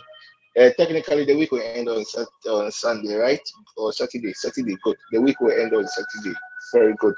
uh, 0.60 0.70
technically, 0.78 1.24
the 1.24 1.36
week 1.36 1.52
will 1.52 1.62
end 1.62 1.88
on 1.88 2.04
on 2.50 2.72
Sunday, 2.72 3.16
right? 3.16 3.40
Or 3.78 3.94
Saturday. 3.94 4.34
Saturday, 4.34 4.76
good. 4.84 4.98
The 5.12 5.22
week 5.22 5.40
will 5.40 5.52
end 5.52 5.74
on 5.74 5.88
Saturday. 5.88 6.36
Very 6.74 6.94
good. 7.00 7.14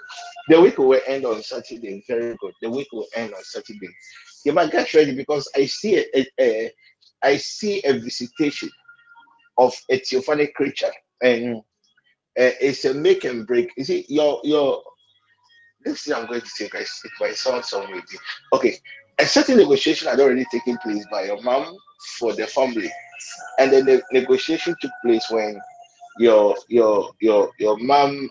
The 0.49 0.61
week 0.61 0.77
will 0.77 0.99
end 1.07 1.25
on 1.25 1.41
Saturday. 1.41 2.03
Very 2.07 2.35
good. 2.39 2.53
The 2.61 2.69
week 2.69 2.89
will 2.91 3.07
end 3.15 3.33
on 3.33 3.43
Saturday. 3.43 3.89
Yeah, 4.45 4.53
man, 4.53 4.69
get 4.69 4.93
ready 4.93 5.15
because 5.15 5.49
I 5.55 5.65
see 5.65 5.97
a, 5.97 6.05
a, 6.15 6.27
a 6.39 6.71
I 7.23 7.37
see 7.37 7.81
a 7.85 7.93
visitation 7.93 8.69
of 9.57 9.73
a 9.89 9.99
theophanic 9.99 10.53
creature 10.53 10.91
and 11.21 11.57
uh, 11.57 12.53
it's 12.61 12.85
a 12.85 12.93
make 12.93 13.23
and 13.25 13.47
break. 13.47 13.71
You 13.77 13.83
see, 13.83 14.05
your 14.09 14.41
your 14.43 14.83
this 15.83 16.03
thing 16.03 16.13
I'm 16.13 16.27
going 16.27 16.41
to 16.41 16.47
say, 16.47 16.69
guys, 16.69 16.99
it 17.03 17.11
might 17.19 17.35
sound 17.35 17.65
some. 17.65 17.87
Okay, 18.53 18.77
a 19.19 19.25
certain 19.25 19.57
negotiation 19.57 20.07
had 20.07 20.19
already 20.19 20.45
taken 20.51 20.77
place 20.77 21.05
by 21.11 21.25
your 21.25 21.41
mom 21.41 21.75
for 22.17 22.33
the 22.33 22.47
family, 22.47 22.91
and 23.59 23.71
then 23.71 23.85
the 23.85 24.01
negotiation 24.11 24.75
took 24.81 24.91
place 25.05 25.25
when 25.29 25.59
your 26.17 26.55
your 26.69 27.11
your 27.19 27.51
your 27.59 27.77
mom 27.77 28.29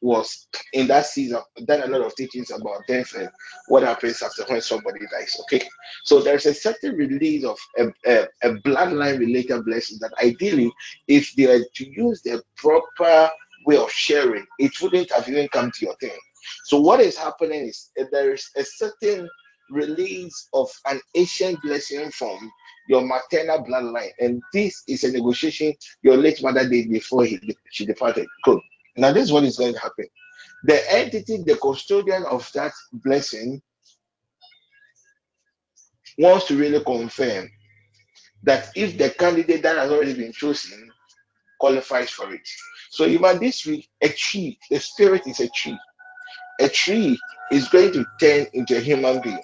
was 0.00 0.48
in 0.72 0.86
that 0.88 1.06
season 1.06 1.40
done 1.66 1.82
a 1.82 1.86
lot 1.86 2.04
of 2.04 2.14
teachings 2.16 2.50
about 2.50 2.80
death 2.88 3.14
and 3.14 3.28
what 3.68 3.82
happens 3.82 4.20
after 4.22 4.44
when 4.44 4.60
somebody 4.60 5.00
dies. 5.12 5.36
Okay, 5.42 5.66
so 6.04 6.20
there's 6.20 6.46
a 6.46 6.54
certain 6.54 6.96
release 6.96 7.44
of 7.44 7.58
a, 7.78 7.86
a, 8.06 8.26
a 8.42 8.54
bloodline 8.60 9.18
related 9.18 9.64
blessing 9.64 9.98
that 10.00 10.12
ideally, 10.22 10.72
if 11.08 11.32
they 11.36 11.46
were 11.46 11.64
to 11.74 11.90
use 11.90 12.22
the 12.22 12.42
proper 12.56 13.30
way 13.66 13.76
of 13.76 13.90
sharing, 13.92 14.44
it 14.58 14.72
wouldn't 14.80 15.10
have 15.12 15.28
even 15.28 15.48
come 15.48 15.70
to 15.70 15.86
your 15.86 15.96
thing. 15.96 16.18
So 16.64 16.80
what 16.80 17.00
is 17.00 17.16
happening 17.16 17.66
is 17.68 17.90
eh, 17.96 18.04
there 18.10 18.34
is 18.34 18.48
a 18.56 18.64
certain 18.64 19.28
release 19.72 20.48
of 20.52 20.70
an 20.86 21.00
ancient 21.14 21.60
blessing 21.62 22.10
from 22.10 22.50
your 22.88 23.02
maternal 23.02 23.64
bloodline, 23.64 24.10
and 24.20 24.42
this 24.52 24.82
is 24.88 25.04
a 25.04 25.12
negotiation 25.12 25.72
your 26.02 26.16
late 26.16 26.42
mother 26.42 26.68
did 26.68 26.90
before 26.90 27.24
he, 27.24 27.40
she 27.70 27.86
departed. 27.86 28.26
Good. 28.44 28.60
Now, 28.96 29.12
this 29.12 29.24
is 29.24 29.32
what 29.32 29.44
is 29.44 29.56
going 29.56 29.74
to 29.74 29.80
happen. 29.80 30.06
The 30.64 30.92
entity, 30.92 31.42
the 31.42 31.56
custodian 31.56 32.24
of 32.24 32.48
that 32.54 32.72
blessing, 32.92 33.62
wants 36.18 36.46
to 36.46 36.56
really 36.56 36.84
confirm 36.84 37.50
that 38.42 38.70
if 38.74 38.98
the 38.98 39.10
candidate 39.10 39.62
that 39.62 39.78
has 39.78 39.90
already 39.90 40.14
been 40.14 40.32
chosen 40.32 40.90
qualifies 41.58 42.10
for 42.10 42.32
it. 42.34 42.46
So, 42.90 43.06
even 43.06 43.38
this 43.38 43.64
week, 43.64 43.88
a 44.00 44.08
tree, 44.08 44.58
the 44.70 44.80
spirit 44.80 45.22
is 45.26 45.40
a 45.40 45.48
tree. 45.50 45.78
A 46.60 46.68
tree 46.68 47.18
is 47.50 47.68
going 47.68 47.92
to 47.92 48.04
turn 48.20 48.46
into 48.52 48.76
a 48.76 48.80
human 48.80 49.20
being. 49.20 49.42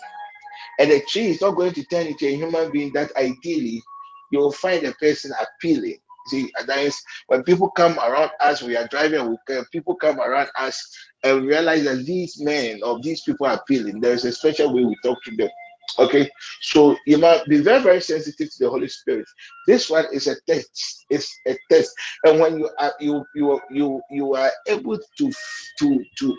And 0.78 0.90
a 0.90 1.00
tree 1.00 1.28
is 1.28 1.40
not 1.40 1.56
going 1.56 1.72
to 1.74 1.84
turn 1.84 2.06
into 2.06 2.26
a 2.26 2.36
human 2.36 2.70
being 2.70 2.92
that 2.92 3.14
ideally 3.16 3.82
you 4.30 4.38
will 4.38 4.52
find 4.52 4.84
a 4.84 4.92
person 4.94 5.32
appealing. 5.40 5.98
See, 6.28 6.50
that 6.66 6.78
is 6.78 7.00
when 7.28 7.42
people 7.42 7.70
come 7.70 7.98
around 7.98 8.30
us, 8.40 8.62
we 8.62 8.76
are 8.76 8.86
driving, 8.88 9.30
we, 9.30 9.56
people 9.72 9.94
come 9.94 10.20
around 10.20 10.48
us 10.58 10.78
and 11.24 11.46
realize 11.46 11.84
that 11.84 12.04
these 12.04 12.40
men 12.40 12.80
or 12.82 13.00
these 13.00 13.22
people 13.22 13.46
are 13.46 13.54
appealing. 13.54 14.00
There 14.00 14.12
is 14.12 14.26
a 14.26 14.32
special 14.32 14.74
way 14.74 14.84
we 14.84 14.96
talk 15.02 15.18
to 15.24 15.36
them. 15.36 15.48
Okay, 15.98 16.28
so 16.60 16.96
you 17.06 17.16
must 17.16 17.46
be 17.46 17.58
very, 17.58 17.82
very 17.82 18.00
sensitive 18.00 18.50
to 18.50 18.64
the 18.64 18.70
Holy 18.70 18.88
Spirit. 18.88 19.26
This 19.66 19.88
one 19.88 20.04
is 20.12 20.26
a 20.26 20.36
test. 20.46 21.06
It's 21.08 21.34
a 21.46 21.56
test, 21.70 21.90
and 22.24 22.38
when 22.38 22.58
you 22.58 22.70
are 22.78 22.92
you 23.00 23.24
you 23.34 23.60
you 23.70 24.02
you 24.10 24.34
are 24.34 24.52
able 24.66 24.98
to 24.98 25.32
to 25.78 26.04
to 26.18 26.36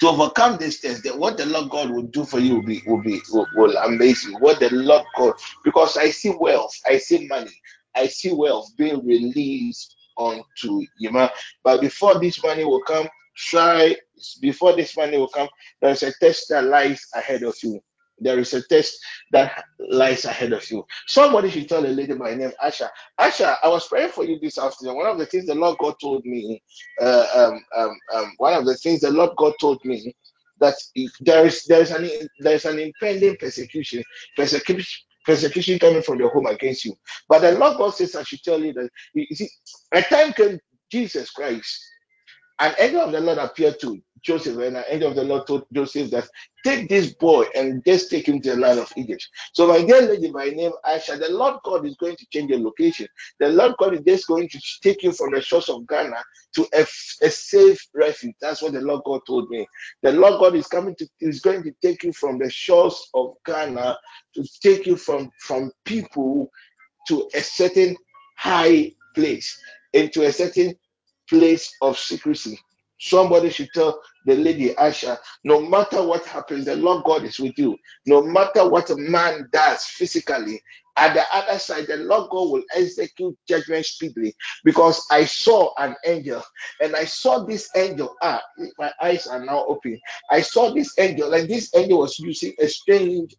to 0.00 0.08
overcome 0.08 0.56
this 0.56 0.80
test, 0.80 1.04
that 1.04 1.18
what 1.18 1.36
the 1.36 1.46
Lord 1.46 1.70
God 1.70 1.90
will 1.90 2.02
do 2.02 2.24
for 2.24 2.38
you 2.38 2.56
will 2.56 2.62
be 2.62 2.82
will 2.86 3.02
be 3.02 3.20
will, 3.32 3.46
will 3.54 3.76
amaze 3.78 4.24
you. 4.24 4.36
What 4.38 4.60
the 4.60 4.70
Lord 4.74 5.04
God, 5.16 5.34
because 5.64 5.96
I 5.96 6.10
see 6.10 6.34
wealth, 6.38 6.74
I 6.86 6.98
see 6.98 7.26
money, 7.26 7.52
I 7.94 8.06
see 8.06 8.32
wealth 8.32 8.70
being 8.76 9.04
released 9.06 9.94
onto 10.16 10.86
you. 10.98 11.10
Man. 11.10 11.28
But 11.62 11.80
before 11.80 12.18
this 12.18 12.42
money 12.42 12.64
will 12.64 12.82
come, 12.82 13.08
try 13.36 13.94
before 14.40 14.74
this 14.74 14.96
money 14.96 15.18
will 15.18 15.28
come, 15.28 15.48
there's 15.80 16.02
a 16.02 16.12
test 16.18 16.48
that 16.50 16.64
lies 16.64 17.06
ahead 17.14 17.42
of 17.42 17.56
you. 17.62 17.80
There 18.20 18.38
is 18.38 18.54
a 18.54 18.62
test 18.68 18.98
that 19.32 19.64
lies 19.90 20.24
ahead 20.26 20.52
of 20.52 20.70
you. 20.70 20.86
Somebody 21.08 21.50
should 21.50 21.68
tell 21.68 21.84
a 21.86 21.88
lady 21.88 22.14
by 22.14 22.34
name 22.34 22.52
Asha. 22.64 22.88
Asha, 23.20 23.56
I 23.64 23.68
was 23.68 23.88
praying 23.88 24.10
for 24.10 24.24
you 24.24 24.38
this 24.40 24.58
afternoon. 24.58 24.96
One 24.96 25.06
of 25.08 25.18
the 25.18 25.26
things 25.26 25.46
the 25.46 25.54
Lord 25.56 25.78
God 25.78 25.96
told 26.00 26.24
me, 26.26 26.62
uh, 27.02 27.26
um, 27.34 27.64
um, 27.76 27.98
um, 28.14 28.34
one 28.38 28.54
of 28.54 28.66
the 28.66 28.76
things 28.76 29.02
the 29.02 29.10
Lord 29.12 29.32
God 29.38 29.54
told 29.60 29.84
me 29.84 30.14
that 30.60 30.74
there 31.20 31.46
is 31.46 31.64
there 31.66 31.82
is 31.82 31.90
an 31.92 32.10
there 32.40 32.54
is 32.56 32.66
an 32.66 32.78
impending 32.80 33.36
persecution, 33.38 34.04
persecution, 34.36 35.00
persecution 35.26 35.78
coming 35.78 36.02
from 36.02 36.18
the 36.18 36.28
home 36.28 36.46
against 36.46 36.84
you. 36.84 36.94
But 37.28 37.40
the 37.40 37.52
Lord 37.52 37.78
God 37.78 37.90
says, 37.94 38.16
I 38.16 38.24
should 38.24 38.42
tell 38.44 38.62
you 38.62 38.72
that 38.74 38.90
you 39.14 39.26
see, 39.36 39.48
a 39.92 40.02
time 40.02 40.32
came 40.34 40.60
Jesus 40.90 41.30
Christ 41.30 41.80
an 42.60 42.74
angel 42.80 43.02
of 43.02 43.12
the 43.12 43.20
Lord 43.20 43.38
appeared 43.38 43.80
to 43.82 44.00
Joseph, 44.22 44.58
and 44.58 44.76
the 44.76 44.94
angel 44.94 45.10
of 45.10 45.16
the 45.16 45.24
Lord 45.24 45.46
told 45.46 45.66
Joseph 45.72 46.10
that 46.12 46.28
take 46.64 46.88
this 46.88 47.14
boy 47.14 47.46
and 47.56 47.84
just 47.86 48.10
take 48.10 48.28
him 48.28 48.40
to 48.42 48.50
the 48.50 48.56
land 48.56 48.80
of 48.80 48.92
Egypt. 48.96 49.26
So, 49.54 49.68
my 49.68 49.84
dear 49.84 50.02
lady 50.02 50.30
by 50.30 50.46
name 50.50 50.72
Aisha, 50.86 51.18
the 51.18 51.30
Lord 51.30 51.56
God 51.64 51.86
is 51.86 51.96
going 51.96 52.16
to 52.16 52.26
change 52.32 52.50
your 52.50 52.60
location. 52.60 53.08
The 53.40 53.48
Lord 53.50 53.74
God 53.78 53.94
is 53.94 54.02
just 54.06 54.26
going 54.28 54.48
to 54.48 54.60
take 54.82 55.02
you 55.02 55.12
from 55.12 55.32
the 55.32 55.40
shores 55.42 55.68
of 55.68 55.86
Ghana 55.88 56.22
to 56.56 56.66
a, 56.74 56.82
a 57.22 57.30
safe 57.30 57.80
refuge. 57.94 58.34
That's 58.40 58.62
what 58.62 58.72
the 58.72 58.80
Lord 58.82 59.02
God 59.04 59.20
told 59.26 59.50
me. 59.50 59.66
The 60.02 60.12
Lord 60.12 60.40
God 60.40 60.56
is 60.56 60.66
coming 60.68 60.96
to 60.96 61.08
is 61.20 61.40
going 61.40 61.62
to 61.64 61.72
take 61.82 62.04
you 62.04 62.12
from 62.12 62.38
the 62.38 62.50
shores 62.50 63.08
of 63.14 63.34
Ghana 63.46 63.98
to 64.36 64.44
take 64.62 64.86
you 64.86 64.96
from 64.96 65.30
from 65.40 65.72
people 65.84 66.50
to 67.08 67.28
a 67.34 67.40
certain 67.40 67.96
high 68.38 68.92
place 69.14 69.58
into 69.92 70.24
a 70.26 70.32
certain 70.32 70.74
place 71.28 71.74
of 71.82 71.98
secrecy. 71.98 72.58
Somebody 73.00 73.48
should 73.48 73.70
tell 73.72 74.02
the 74.26 74.36
lady 74.36 74.74
Asha, 74.74 75.18
no 75.42 75.60
matter 75.60 76.04
what 76.06 76.24
happens, 76.26 76.66
the 76.66 76.76
Lord 76.76 77.02
God 77.04 77.24
is 77.24 77.40
with 77.40 77.58
you. 77.58 77.78
No 78.06 78.22
matter 78.22 78.68
what 78.68 78.90
a 78.90 78.96
man 78.96 79.48
does 79.52 79.84
physically, 79.84 80.62
at 80.98 81.14
the 81.14 81.24
other 81.32 81.58
side, 81.58 81.86
the 81.86 81.96
Lord 81.96 82.28
God 82.30 82.50
will 82.50 82.62
execute 82.76 83.36
judgment 83.48 83.86
speedily. 83.86 84.34
Because 84.64 85.02
I 85.10 85.24
saw 85.24 85.72
an 85.78 85.96
angel, 86.04 86.42
and 86.82 86.94
I 86.94 87.06
saw 87.06 87.44
this 87.44 87.70
angel. 87.74 88.14
Ah, 88.22 88.42
my 88.78 88.92
eyes 89.00 89.26
are 89.26 89.42
now 89.42 89.64
open. 89.64 89.98
I 90.30 90.42
saw 90.42 90.70
this 90.74 90.92
angel, 90.98 91.32
and 91.32 91.48
this 91.48 91.74
angel 91.74 92.00
was 92.00 92.18
using 92.18 92.52
a 92.60 92.68
strange 92.68 93.34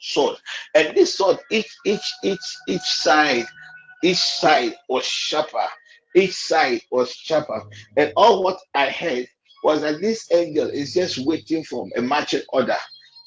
sword. 0.00 0.36
And 0.74 0.96
this 0.96 1.14
sword, 1.16 1.38
each 1.50 1.76
each 1.84 2.14
each 2.24 2.56
each 2.66 2.80
side 2.80 3.46
each 4.02 4.18
side 4.18 4.74
was 4.88 5.04
sharper. 5.04 5.66
Each 6.18 6.34
side 6.34 6.82
was 6.92 7.12
sharper. 7.12 7.62
And 7.98 8.12
all 8.16 8.44
what 8.44 8.58
I 8.74 8.90
heard 8.90 9.28
was 9.64 9.82
that 9.82 10.00
this 10.02 10.32
angel 10.32 10.68
is 10.68 10.94
just 10.94 11.18
waiting 11.26 11.64
for 11.64 11.88
a 11.96 12.02
marching 12.02 12.42
order. 12.52 12.76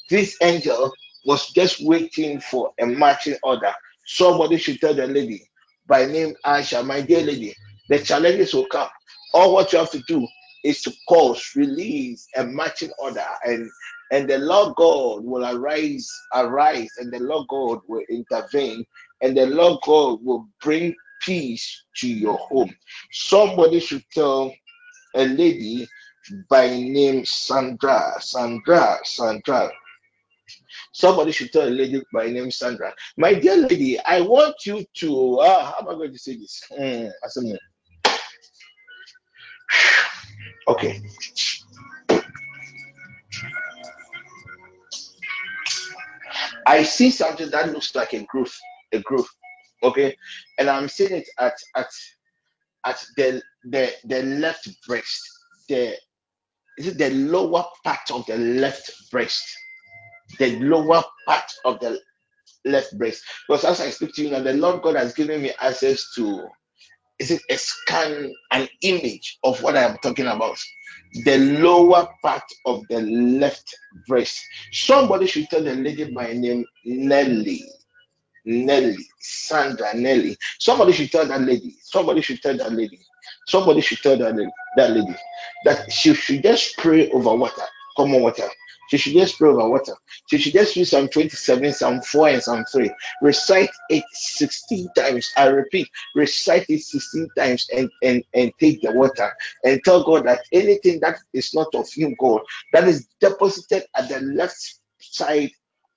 This 0.10 0.38
angel 0.44 0.94
was 1.26 1.50
just 1.52 1.86
waiting 1.86 2.42
for 2.42 2.74
a 2.82 2.88
marching 2.88 3.38
order. 3.44 3.74
Somebody 4.06 4.58
should 4.58 4.82
tell 4.82 4.96
the 4.96 5.08
lady 5.08 5.44
by 5.88 6.06
name 6.08 6.36
Aisha, 6.46 6.86
my 6.86 7.02
dear 7.02 7.24
lady, 7.24 7.56
the 7.90 8.00
challenges 8.00 8.54
will 8.54 8.68
come. 8.68 8.90
All 9.34 9.54
what 9.54 9.74
you 9.74 9.80
have 9.80 9.92
to 9.92 10.04
do 10.08 10.28
is 10.66 10.84
to 10.84 10.94
cause, 11.10 11.54
release 11.56 12.28
a 12.38 12.46
marching 12.46 12.92
order, 13.00 13.26
and 13.46 13.70
and 14.12 14.30
the 14.30 14.40
Lord 14.40 14.76
God 14.78 15.26
will 15.26 15.46
arise, 15.46 16.10
arise, 16.36 16.90
and 17.00 17.14
the 17.14 17.20
Lord 17.22 17.48
God 17.50 17.82
will 17.90 18.04
intervene 18.10 18.86
and 19.22 19.38
the 19.38 19.48
Lord 19.48 19.80
God 19.86 20.20
will 20.24 20.48
bring 20.62 20.96
peace 21.22 21.86
to 21.98 22.08
your 22.08 22.38
home. 22.38 22.74
Somebody 23.12 23.80
should 23.80 24.04
tell 24.12 24.54
a 25.16 25.26
lady 25.26 25.88
by 26.50 26.68
name 26.68 27.26
Sandra, 27.26 28.14
Sandra, 28.20 28.98
Sandra. 29.04 29.72
Somebody 30.94 31.32
should 31.32 31.52
tell 31.52 31.68
a 31.68 31.70
lady 31.70 32.02
by 32.14 32.28
name 32.28 32.52
Sandra. 32.52 32.94
My 33.18 33.34
dear 33.34 33.58
lady, 33.58 34.00
I 34.00 34.22
want 34.22 34.56
you 34.66 34.86
to. 34.96 35.40
Uh, 35.40 35.66
how 35.66 35.78
am 35.80 35.90
I 35.90 35.94
going 35.94 36.12
to 36.12 36.20
say 36.20 36.36
this? 36.36 36.62
Mm, 36.78 37.12
okay. 40.68 41.02
I 46.66 46.84
see 46.84 47.10
something 47.10 47.50
that 47.50 47.72
looks 47.74 47.96
like 47.96 48.14
a 48.14 48.24
groove, 48.26 48.56
a 48.92 49.00
growth. 49.00 49.30
Okay, 49.84 50.16
and 50.60 50.70
I'm 50.70 50.88
seeing 50.90 51.12
it 51.14 51.30
at 51.40 51.54
at 51.76 51.90
at 52.86 53.04
the 53.18 53.42
the 53.66 53.92
the 54.06 54.24
left 54.24 54.70
breast. 54.88 55.22
The 55.70 55.96
is 56.78 56.88
it 56.88 56.98
the 56.98 57.10
lower 57.12 57.66
part 57.84 58.12
of 58.12 58.26
the 58.28 58.38
left 58.38 58.92
breast? 59.12 59.44
The 60.40 60.60
lower 60.60 61.04
part 61.28 61.52
of 61.66 61.80
the 61.80 62.00
left 62.66 62.98
breast. 62.98 63.24
Because 63.48 63.66
as 63.66 63.82
I 63.82 63.90
speak 63.90 64.14
to 64.16 64.24
you 64.24 64.32
now, 64.32 64.42
the 64.42 64.54
Lord 64.54 64.82
God 64.82 64.96
has 64.96 65.14
given 65.14 65.42
me 65.42 65.52
access 65.62 66.14
to 66.16 66.48
is 67.20 67.32
it 67.32 67.42
a 67.52 67.58
scan, 67.58 68.34
an 68.52 68.68
image 68.82 69.38
of 69.44 69.62
what 69.62 69.78
I 69.78 69.84
am 69.84 69.98
talking 70.00 70.26
about? 70.28 70.58
The 71.26 71.38
lower 71.38 72.08
part 72.24 72.44
of 72.66 72.84
the 72.90 73.02
left 73.02 73.76
breast. 74.08 74.40
Somebody 74.72 75.28
should 75.28 75.50
tell 75.50 75.64
the 75.64 75.76
lady 75.76 76.12
by 76.12 76.34
name 76.34 76.66
Nelly. 76.84 77.64
Nelly, 78.46 78.98
Sandra, 79.20 79.94
Nelly. 79.96 80.38
Somebody 80.60 80.94
should 80.94 81.12
tell 81.12 81.26
that 81.26 81.42
lady. 81.42 81.76
Somebody 81.84 82.22
should 82.22 82.42
tell 82.42 82.58
that 82.58 82.72
lady. 82.74 83.00
Somebody 83.48 83.82
should 83.82 84.00
tell 84.00 84.18
that 84.18 84.36
lady, 84.36 84.52
that 84.78 84.92
lady 84.92 85.16
that 85.66 85.92
she 85.92 86.14
should 86.14 86.44
just 86.44 86.78
pray 86.78 87.10
over 87.12 87.36
water, 87.36 87.64
common 87.96 88.22
water. 88.22 88.48
She 88.90 88.98
should 88.98 89.14
just 89.14 89.38
pray 89.38 89.50
over 89.50 89.70
water. 89.70 89.94
She 90.30 90.38
should 90.38 90.54
just 90.54 90.76
use 90.76 90.92
Psalm 90.92 91.08
27, 91.08 91.72
Psalm 91.72 92.02
4, 92.02 92.28
and 92.30 92.44
Psalm 92.44 92.66
3. 92.66 92.92
Recite 93.22 93.70
it 93.90 94.04
16 94.12 94.90
times. 94.98 95.32
I 95.38 95.48
repeat, 95.48 95.88
recite 96.14 96.66
it 96.70 96.82
16 96.82 97.30
times 97.38 97.70
and, 97.74 97.90
and, 98.04 98.24
and 98.34 98.52
take 98.60 98.82
the 98.82 98.92
water 98.92 99.32
and 99.64 99.82
tell 99.86 100.04
God 100.04 100.26
that 100.26 100.42
anything 100.52 101.00
that 101.02 101.20
is 101.34 101.54
not 101.54 101.74
of 101.74 101.90
Him, 101.94 102.16
God, 102.20 102.42
that 102.74 102.86
is 102.86 103.08
deposited 103.22 103.86
at 103.96 104.10
the 104.10 104.20
left 104.20 104.80
side 105.00 105.52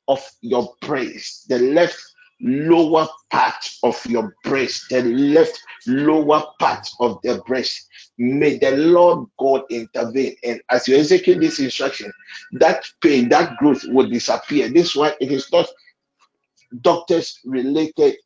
of 0.07 0.25
your 0.41 0.75
praise, 0.81 1.45
the 1.49 1.59
left 1.59 2.14
lower 2.41 3.07
part 3.31 3.69
of 3.83 4.05
your 4.07 4.35
breast, 4.45 4.87
the 4.91 5.03
left 5.03 5.59
lower 5.87 6.45
part 6.59 6.89
of 7.01 7.19
the 7.23 7.43
breast. 7.47 7.89
May 8.19 8.59
the 8.59 8.73
Lord 8.77 9.29
God 9.39 9.63
intervene. 9.71 10.37
And 10.45 10.61
as 10.71 10.87
you 10.89 10.97
execute 10.97 11.41
this 11.41 11.59
instruction, 11.59 12.13
that 12.53 12.85
pain, 13.01 13.29
that 13.31 13.57
growth 13.59 13.85
will 13.89 14.09
disappear. 14.09 14.69
This 14.69 14.95
one, 14.95 15.13
it 15.21 15.33
is 15.33 15.51
not 15.53 15.69
doctors 16.81 17.39
related 17.45 18.17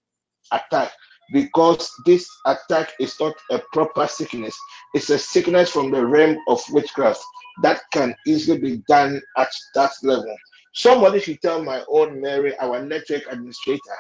attack 0.52 0.92
because 1.32 1.90
this 2.06 2.28
attack 2.46 2.92
is 3.00 3.18
not 3.20 3.34
a 3.50 3.60
proper 3.72 4.06
sickness. 4.06 4.58
It's 4.94 5.10
a 5.10 5.18
sickness 5.18 5.70
from 5.70 5.90
the 5.90 6.04
realm 6.04 6.38
of 6.48 6.62
witchcraft 6.70 7.22
that 7.62 7.82
can 7.92 8.14
easily 8.26 8.58
be 8.58 8.82
done 8.88 9.20
at 9.36 9.50
that 9.74 9.92
level. 10.02 10.34
Somebody 10.78 11.18
should 11.18 11.42
tell 11.42 11.60
my 11.60 11.82
own 11.88 12.20
Mary, 12.20 12.56
our 12.58 12.80
network 12.80 13.24
administrator, 13.28 13.96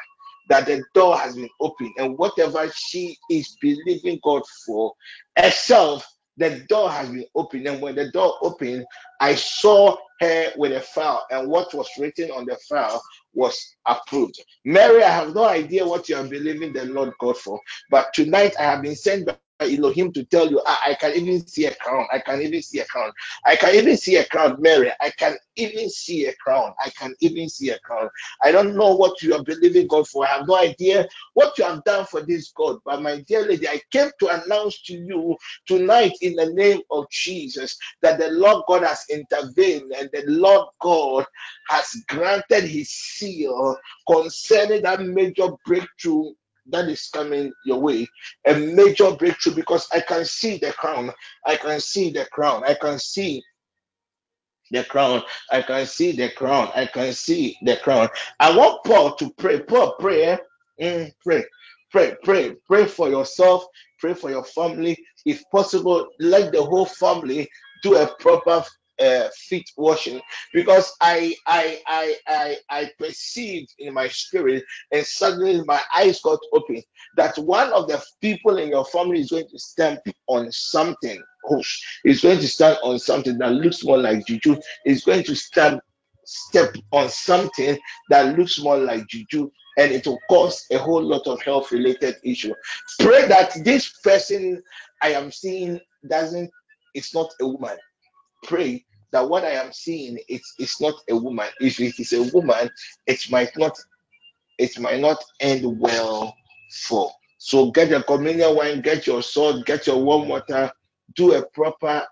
that 0.48 0.64
the 0.66 0.80
door 0.94 1.18
has 1.18 1.34
been 1.34 1.48
opened 1.60 1.92
and 1.98 2.16
whatever 2.16 2.70
she 2.72 3.18
is 3.28 3.56
believing 3.60 4.20
God 4.22 4.42
for 4.64 4.92
herself, 5.36 6.06
the 6.36 6.64
door 6.68 6.88
has 6.88 7.08
been 7.08 7.26
opened. 7.34 7.66
And 7.66 7.82
when 7.82 7.96
the 7.96 8.12
door 8.12 8.34
opened, 8.42 8.86
I 9.20 9.34
saw 9.34 9.96
her 10.20 10.52
with 10.56 10.70
a 10.70 10.80
file, 10.80 11.26
and 11.32 11.50
what 11.50 11.74
was 11.74 11.88
written 11.98 12.30
on 12.30 12.46
the 12.46 12.56
file 12.68 13.02
was 13.34 13.60
approved. 13.84 14.40
Mary, 14.64 15.02
I 15.02 15.10
have 15.10 15.34
no 15.34 15.46
idea 15.46 15.84
what 15.84 16.08
you 16.08 16.14
are 16.14 16.28
believing 16.28 16.72
the 16.72 16.84
Lord 16.84 17.12
God 17.18 17.38
for, 17.38 17.60
but 17.90 18.14
tonight 18.14 18.54
I 18.56 18.62
have 18.62 18.82
been 18.82 18.94
sent 18.94 19.26
by 19.26 19.36
Uh, 19.60 19.66
Elohim 19.66 20.12
to 20.12 20.24
tell 20.24 20.50
you, 20.50 20.62
I, 20.66 20.78
I 20.90 20.94
can 20.94 21.14
even 21.16 21.46
see 21.46 21.66
a 21.66 21.74
crown. 21.76 22.06
I 22.12 22.18
can 22.20 22.42
even 22.42 22.62
see 22.62 22.80
a 22.80 22.84
crown. 22.86 23.12
I 23.46 23.56
can 23.56 23.74
even 23.74 23.96
see 23.96 24.16
a 24.16 24.24
crown, 24.26 24.56
Mary. 24.60 24.92
I 25.00 25.10
can 25.10 25.36
even 25.56 25.90
see 25.90 26.26
a 26.26 26.34
crown. 26.36 26.74
I 26.84 26.90
can 26.90 27.14
even 27.20 27.48
see 27.48 27.70
a 27.70 27.78
crown. 27.80 28.10
I 28.44 28.52
don't 28.52 28.76
know 28.76 28.94
what 28.96 29.22
you 29.22 29.34
are 29.34 29.44
believing 29.44 29.88
God 29.88 30.08
for. 30.08 30.26
I 30.26 30.38
have 30.38 30.48
no 30.48 30.56
idea 30.58 31.08
what 31.34 31.58
you 31.58 31.64
have 31.64 31.84
done 31.84 32.06
for 32.06 32.22
this 32.22 32.52
God. 32.56 32.78
But 32.84 33.02
my 33.02 33.20
dear 33.28 33.46
lady, 33.46 33.68
I 33.68 33.80
came 33.92 34.10
to 34.20 34.42
announce 34.44 34.82
to 34.84 34.94
you 34.94 35.36
tonight 35.66 36.12
in 36.22 36.34
the 36.36 36.52
name 36.52 36.80
of 36.90 37.10
Jesus 37.10 37.78
that 38.02 38.18
the 38.20 38.30
Lord 38.30 38.64
God 38.68 38.84
has 38.84 39.04
intervened 39.10 39.92
and 39.92 40.10
the 40.12 40.24
Lord 40.26 40.68
God 40.80 41.26
has 41.68 41.96
granted 42.08 42.64
his 42.64 42.90
seal 42.90 43.76
concerning 44.08 44.82
that 44.82 45.00
major 45.02 45.48
breakthrough 45.66 46.32
that 46.70 46.88
is 46.88 47.08
coming 47.08 47.52
your 47.64 47.80
way 47.80 48.06
a 48.46 48.54
major 48.54 49.12
breakthrough 49.12 49.54
because 49.54 49.88
I 49.92 50.00
can 50.00 50.24
see 50.24 50.58
the 50.58 50.72
crown. 50.72 51.12
I 51.46 51.56
can 51.56 51.80
see 51.80 52.10
the 52.10 52.26
crown. 52.26 52.64
I 52.64 52.74
can 52.74 52.98
see 52.98 53.42
the 54.70 54.84
crown. 54.84 55.22
I 55.50 55.62
can 55.62 55.86
see 55.86 56.12
the 56.12 56.30
crown. 56.30 56.70
I 56.74 56.86
can 56.86 57.12
see 57.12 57.56
the 57.62 57.76
crown. 57.78 58.08
I 58.40 58.56
want 58.56 58.84
Paul 58.84 59.14
to 59.16 59.30
pray. 59.38 59.60
Paul, 59.60 59.94
pray. 59.98 60.38
Mm, 60.80 61.12
pray. 61.24 61.44
Pray, 61.90 62.14
pray, 62.22 62.54
pray 62.66 62.84
for 62.84 63.08
yourself, 63.08 63.64
pray 63.98 64.12
for 64.12 64.30
your 64.30 64.44
family. 64.44 64.96
If 65.24 65.42
possible, 65.50 66.06
let 66.20 66.52
the 66.52 66.62
whole 66.62 66.84
family 66.84 67.48
do 67.82 67.96
a 67.96 68.06
proper 68.20 68.62
uh, 69.00 69.28
feet 69.34 69.70
washing 69.76 70.20
because 70.52 70.92
I, 71.00 71.34
I 71.46 71.80
I 71.86 72.16
I 72.26 72.56
I 72.70 72.90
perceived 72.98 73.74
in 73.78 73.94
my 73.94 74.08
spirit 74.08 74.64
and 74.92 75.06
suddenly 75.06 75.62
my 75.64 75.80
eyes 75.96 76.20
got 76.20 76.40
open 76.52 76.82
that 77.16 77.36
one 77.38 77.72
of 77.72 77.88
the 77.88 78.02
people 78.20 78.58
in 78.58 78.68
your 78.68 78.84
family 78.86 79.20
is 79.20 79.30
going 79.30 79.48
to 79.48 79.58
stamp 79.58 80.00
on 80.26 80.50
something. 80.52 81.22
Oh, 81.50 81.62
is 82.04 82.20
going 82.20 82.38
to 82.38 82.48
stand 82.48 82.78
on 82.82 82.98
something 82.98 83.38
that 83.38 83.52
looks 83.52 83.84
more 83.84 83.98
like 83.98 84.26
juju. 84.26 84.56
Is 84.84 85.04
going 85.04 85.24
to 85.24 85.34
stamp 85.34 85.80
step 86.24 86.74
on 86.92 87.08
something 87.08 87.78
that 88.10 88.36
looks 88.36 88.58
more 88.60 88.76
like 88.78 89.06
juju 89.08 89.50
and 89.78 89.92
it 89.92 90.06
will 90.06 90.18
cause 90.28 90.66
a 90.70 90.76
whole 90.76 91.02
lot 91.02 91.26
of 91.26 91.40
health 91.40 91.72
related 91.72 92.16
issue 92.22 92.52
pray 93.00 93.26
that 93.26 93.50
this 93.64 93.88
person 94.04 94.62
i 95.00 95.08
am 95.10 95.32
seeing 95.32 95.80
doesn't 96.10 96.50
it's 96.94 97.14
not 97.14 97.32
a 97.40 97.46
woman 97.46 97.78
pray 98.44 98.84
that 99.12 99.28
what 99.28 99.44
I 99.44 99.50
am 99.52 99.72
seeing 99.72 100.18
it's 100.28 100.54
it's 100.58 100.80
not 100.80 100.94
a 101.10 101.16
woman. 101.16 101.48
If 101.60 101.80
it 101.80 101.98
is 101.98 102.12
a 102.12 102.22
woman, 102.34 102.70
it 103.06 103.20
might 103.30 103.56
not 103.56 103.76
it 104.58 104.78
might 104.80 105.00
not 105.00 105.22
end 105.40 105.80
well 105.80 106.34
for. 106.86 107.10
So 107.38 107.70
get 107.70 107.88
your 107.88 108.02
communion 108.02 108.56
wine, 108.56 108.80
get 108.82 109.06
your 109.06 109.22
sword, 109.22 109.64
get 109.64 109.86
your 109.86 110.02
warm 110.02 110.28
water, 110.28 110.70
do 111.14 111.34
a 111.34 111.46
proper 111.50 112.04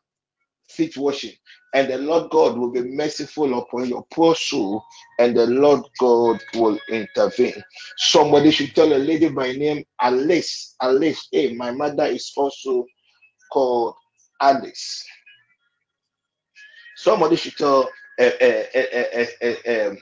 feet 0.68 0.96
washing, 0.96 1.32
and 1.74 1.90
the 1.90 1.98
Lord 1.98 2.30
God 2.30 2.56
will 2.56 2.70
be 2.70 2.82
merciful 2.82 3.58
upon 3.58 3.88
your 3.88 4.04
poor 4.12 4.34
soul, 4.36 4.82
and 5.18 5.36
the 5.36 5.46
Lord 5.46 5.82
God 5.98 6.40
will 6.54 6.78
intervene. 6.88 7.62
Somebody 7.98 8.50
should 8.52 8.74
tell 8.74 8.92
a 8.92 8.98
lady 8.98 9.28
by 9.28 9.52
name 9.52 9.84
Alice. 10.00 10.76
Alice, 10.80 11.28
hey, 11.32 11.54
my 11.54 11.72
mother 11.72 12.06
is 12.06 12.32
also 12.36 12.86
called 13.52 13.94
Alice 14.40 15.04
Somebody 16.96 17.36
should 17.36 17.58
tell 17.58 17.90
a, 18.20 18.26
a, 18.44 18.68
a, 18.74 18.86
a, 19.20 19.28
a, 19.42 19.58
a, 19.66 19.90
um, 19.90 19.98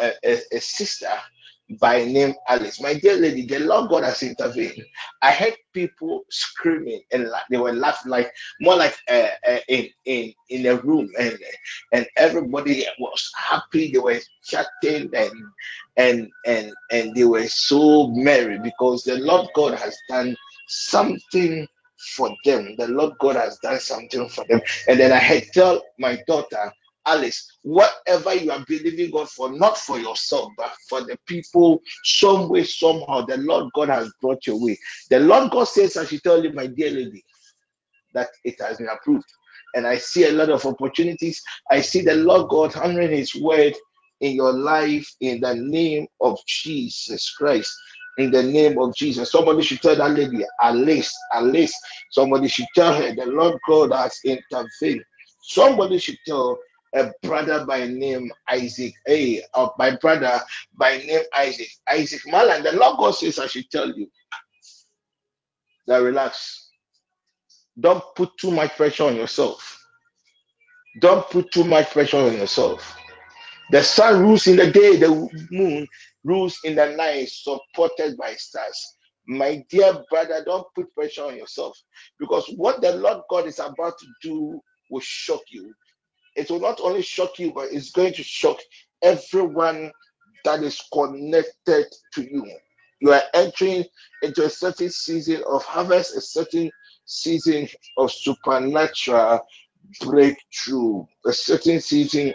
a, 0.00 0.12
a, 0.24 0.38
a 0.52 0.60
sister 0.60 1.10
by 1.80 2.04
name 2.04 2.34
Alice. 2.48 2.80
My 2.82 2.94
dear 2.94 3.16
lady, 3.16 3.46
the 3.46 3.60
Lord 3.60 3.90
God 3.90 4.04
has 4.04 4.22
intervened. 4.22 4.84
I 5.22 5.32
heard 5.32 5.56
people 5.74 6.24
screaming 6.30 7.02
and 7.12 7.28
they 7.50 7.58
were 7.58 7.74
laughing 7.74 8.10
like 8.12 8.32
more 8.60 8.76
like 8.76 8.96
uh, 9.10 9.28
uh, 9.48 9.58
in 9.68 9.88
in 10.06 10.34
in 10.50 10.66
a 10.66 10.76
room, 10.76 11.10
and 11.18 11.38
and 11.92 12.06
everybody 12.16 12.86
was 13.00 13.32
happy. 13.36 13.92
They 13.92 13.98
were 14.00 14.20
chatting 14.44 15.10
and 15.14 15.32
and 15.98 16.28
and 16.46 16.72
and 16.92 17.14
they 17.16 17.24
were 17.24 17.48
so 17.48 18.08
merry 18.08 18.60
because 18.60 19.04
the 19.04 19.18
Lord 19.18 19.48
God 19.54 19.74
has 19.78 19.98
done 20.08 20.36
something 20.68 21.68
for 21.98 22.34
them. 22.44 22.74
The 22.78 22.88
Lord 22.88 23.14
God 23.18 23.36
has 23.36 23.58
done 23.58 23.80
something 23.80 24.28
for 24.28 24.44
them. 24.48 24.60
And 24.88 24.98
then 24.98 25.12
I 25.12 25.18
had 25.18 25.44
tell 25.52 25.82
my 25.98 26.18
daughter 26.26 26.72
Alice, 27.08 27.58
whatever 27.62 28.34
you 28.34 28.50
are 28.50 28.64
believing 28.68 29.10
God 29.10 29.30
for, 29.30 29.50
not 29.50 29.78
for 29.78 29.98
yourself, 29.98 30.52
but 30.58 30.72
for 30.88 31.00
the 31.00 31.18
people, 31.26 31.80
some 32.04 32.50
way, 32.50 32.64
somehow, 32.64 33.22
the 33.24 33.38
Lord 33.38 33.72
God 33.74 33.88
has 33.88 34.12
brought 34.20 34.46
your 34.46 34.62
way. 34.62 34.78
The 35.08 35.20
Lord 35.20 35.50
God 35.50 35.64
says, 35.64 35.96
I 35.96 36.04
should 36.04 36.22
tell 36.22 36.44
you, 36.44 36.52
my 36.52 36.66
dear 36.66 36.90
lady, 36.90 37.24
that 38.12 38.28
it 38.44 38.60
has 38.60 38.76
been 38.76 38.88
approved. 38.88 39.24
And 39.74 39.86
I 39.86 39.96
see 39.96 40.26
a 40.26 40.32
lot 40.32 40.50
of 40.50 40.66
opportunities. 40.66 41.42
I 41.70 41.80
see 41.80 42.02
the 42.02 42.14
Lord 42.14 42.50
God 42.50 42.76
honoring 42.76 43.10
His 43.10 43.34
word 43.34 43.74
in 44.20 44.34
your 44.34 44.52
life 44.52 45.10
in 45.20 45.40
the 45.40 45.54
name 45.54 46.06
of 46.20 46.38
Jesus 46.46 47.30
Christ. 47.30 47.74
In 48.18 48.30
the 48.32 48.42
name 48.42 48.78
of 48.80 48.94
Jesus. 48.96 49.32
Somebody 49.32 49.62
should 49.62 49.82
tell 49.82 49.96
that 49.96 50.12
lady, 50.12 50.44
Alice, 50.62 51.14
Alice. 51.34 51.74
Somebody 52.10 52.48
should 52.48 52.66
tell 52.74 52.94
her 52.94 53.14
the 53.14 53.26
Lord 53.26 53.58
God 53.68 53.92
has 53.92 54.18
intervened. 54.24 55.04
Somebody 55.42 55.98
should 55.98 56.18
tell 56.26 56.58
a 56.94 57.12
brother 57.22 57.66
by 57.66 57.86
name 57.86 58.32
Isaac. 58.50 58.94
Hey, 59.06 59.42
or 59.54 59.74
my 59.78 59.96
brother 59.96 60.40
by 60.76 60.98
name 60.98 61.22
Isaac. 61.36 61.68
Isaac 61.90 62.22
Malan. 62.26 62.64
The 62.64 62.72
Lord 62.72 62.98
God 62.98 63.12
says, 63.12 63.38
I 63.38 63.46
should 63.48 63.70
tell 63.70 63.90
you 63.92 64.08
that 65.88 65.98
relax 65.98 66.66
don't 67.80 68.02
put 68.16 68.36
too 68.38 68.50
much 68.50 68.76
pressure 68.76 69.04
on 69.04 69.16
yourself. 69.16 69.84
Don't 71.00 71.28
put 71.30 71.50
too 71.52 71.64
much 71.64 71.90
pressure 71.90 72.18
on 72.18 72.34
yourself. 72.34 72.96
The 73.70 73.82
sun 73.82 74.22
rules 74.22 74.46
in 74.46 74.56
the 74.56 74.70
day, 74.70 74.96
the 74.96 75.28
moon 75.50 75.88
rules 76.24 76.58
in 76.64 76.74
the 76.74 76.94
night, 76.96 77.28
supported 77.28 78.16
by 78.16 78.34
stars. 78.34 78.94
My 79.26 79.64
dear 79.70 80.04
brother, 80.10 80.42
don't 80.44 80.66
put 80.74 80.94
pressure 80.94 81.24
on 81.24 81.36
yourself 81.36 81.78
because 82.18 82.46
what 82.56 82.80
the 82.80 82.96
Lord 82.96 83.22
God 83.28 83.46
is 83.46 83.58
about 83.58 83.98
to 83.98 84.06
do 84.22 84.60
will 84.90 85.00
shock 85.00 85.42
you. 85.50 85.72
It 86.36 86.50
will 86.50 86.60
not 86.60 86.80
only 86.80 87.02
shock 87.02 87.38
you, 87.38 87.52
but 87.52 87.72
it's 87.72 87.90
going 87.90 88.14
to 88.14 88.22
shock 88.22 88.58
everyone 89.02 89.92
that 90.44 90.62
is 90.62 90.80
connected 90.92 91.86
to 92.14 92.22
you. 92.22 92.50
You 93.00 93.12
are 93.12 93.22
entering 93.34 93.84
into 94.22 94.44
a 94.44 94.50
certain 94.50 94.90
season 94.90 95.42
of 95.48 95.62
harvest, 95.64 96.16
a 96.16 96.20
certain 96.20 96.70
season 97.04 97.68
of 97.96 98.10
supernatural 98.12 99.40
breakthrough, 100.00 101.04
a 101.26 101.32
certain 101.32 101.80
season 101.80 102.34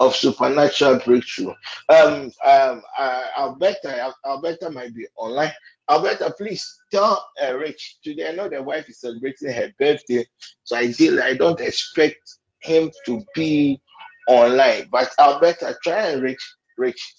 of 0.00 0.14
supernatural 0.14 1.00
breakthrough. 1.04 1.54
Um, 1.88 2.30
um, 2.44 2.82
uh, 2.98 3.24
Alberta, 3.38 4.00
Al- 4.00 4.16
Alberta 4.26 4.70
might 4.70 4.94
be 4.94 5.06
online. 5.16 5.52
Alberta, 5.90 6.34
please 6.36 6.66
tell 6.90 7.24
uh, 7.42 7.54
Rich 7.56 7.98
today. 8.02 8.28
I 8.28 8.32
know 8.32 8.48
the 8.48 8.62
wife 8.62 8.88
is 8.88 9.00
celebrating 9.00 9.52
her 9.52 9.70
birthday, 9.78 10.26
so 10.64 10.76
ideally, 10.76 11.20
I 11.22 11.34
don't 11.34 11.60
expect 11.60 12.38
him 12.60 12.90
to 13.06 13.22
be 13.34 13.80
online. 14.28 14.88
But 14.90 15.10
Alberta, 15.18 15.76
try 15.82 16.08
and 16.08 16.22
reach 16.22 16.54
Rich. 16.78 17.14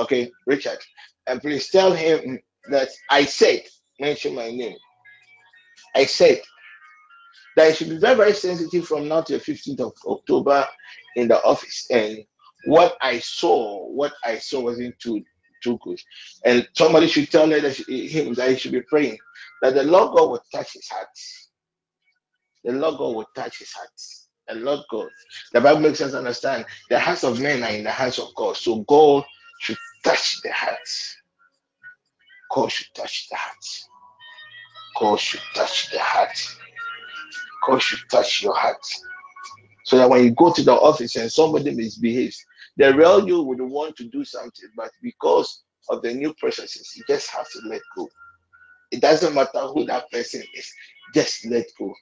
Okay, 0.00 0.30
Richard. 0.46 0.78
And 1.26 1.40
please 1.40 1.68
tell 1.70 1.92
him 1.92 2.38
that 2.70 2.88
I 3.10 3.24
said, 3.24 3.62
mention 4.00 4.34
my 4.34 4.50
name. 4.50 4.76
I 5.94 6.04
said 6.06 6.40
that 7.56 7.70
he 7.70 7.74
should 7.74 7.90
be 7.90 7.98
very, 7.98 8.16
very 8.16 8.32
sensitive 8.32 8.86
from 8.86 9.08
now 9.08 9.22
to 9.22 9.34
the 9.34 9.40
15th 9.40 9.80
of 9.80 9.92
October 10.06 10.66
in 11.16 11.28
the 11.28 11.42
office. 11.42 11.86
And 11.90 12.18
what 12.66 12.96
I 13.00 13.18
saw, 13.18 13.86
what 13.88 14.12
I 14.24 14.38
saw 14.38 14.60
wasn't 14.60 14.98
too 14.98 15.24
too 15.62 15.78
good. 15.82 16.00
And 16.44 16.68
somebody 16.74 17.08
should 17.08 17.30
tell 17.30 17.50
her 17.50 17.60
that 17.60 17.76
she, 17.76 18.08
him 18.08 18.34
that 18.34 18.50
he 18.50 18.56
should 18.56 18.72
be 18.72 18.82
praying 18.82 19.18
that 19.62 19.74
the 19.74 19.82
Lord 19.82 20.16
God 20.16 20.30
will 20.30 20.42
touch 20.54 20.74
his 20.74 20.88
heart. 20.88 21.08
The 22.64 22.72
Lord 22.72 22.98
God 22.98 23.16
will 23.16 23.28
touch 23.34 23.58
his 23.58 23.72
heart. 23.72 23.88
The 24.48 24.54
Lord 24.56 24.80
God. 24.90 25.08
The 25.52 25.60
Bible 25.60 25.80
makes 25.80 26.00
us 26.00 26.14
understand 26.14 26.66
the 26.90 27.00
hearts 27.00 27.24
of 27.24 27.40
men 27.40 27.62
are 27.64 27.70
in 27.70 27.84
the 27.84 27.90
hands 27.90 28.18
of 28.18 28.34
God. 28.36 28.56
So 28.56 28.80
God 28.82 29.24
should 29.60 29.78
touch 30.04 30.40
the 30.42 30.52
hearts. 30.52 31.16
God 32.52 32.70
should 32.70 32.94
touch 32.94 33.28
the 33.30 33.36
heart. 33.36 33.56
God 35.00 35.16
should 35.20 35.40
touch 35.54 35.90
the 35.90 35.98
heart. 35.98 36.56
God 37.66 37.82
should 37.82 38.00
touch 38.10 38.42
your 38.42 38.54
heart. 38.54 38.84
So 39.84 39.98
that 39.98 40.10
when 40.10 40.24
you 40.24 40.30
go 40.32 40.52
to 40.52 40.62
the 40.62 40.72
office 40.72 41.16
and 41.16 41.30
somebody 41.30 41.74
misbehaves, 41.74 42.44
the 42.76 42.94
real 42.94 43.26
you 43.26 43.42
would 43.42 43.60
want 43.60 43.96
to 43.96 44.04
do 44.04 44.24
something, 44.24 44.68
but 44.76 44.90
because 45.02 45.62
of 45.88 46.02
the 46.02 46.12
new 46.12 46.34
processes, 46.34 46.92
you 46.96 47.04
just 47.08 47.30
have 47.30 47.48
to 47.50 47.60
let 47.66 47.80
go. 47.96 48.08
It 48.90 49.00
doesn't 49.00 49.34
matter 49.34 49.60
who 49.60 49.84
that 49.86 50.10
person 50.10 50.42
is, 50.54 50.72
just 51.14 51.46
let 51.46 51.66
go 51.78 51.92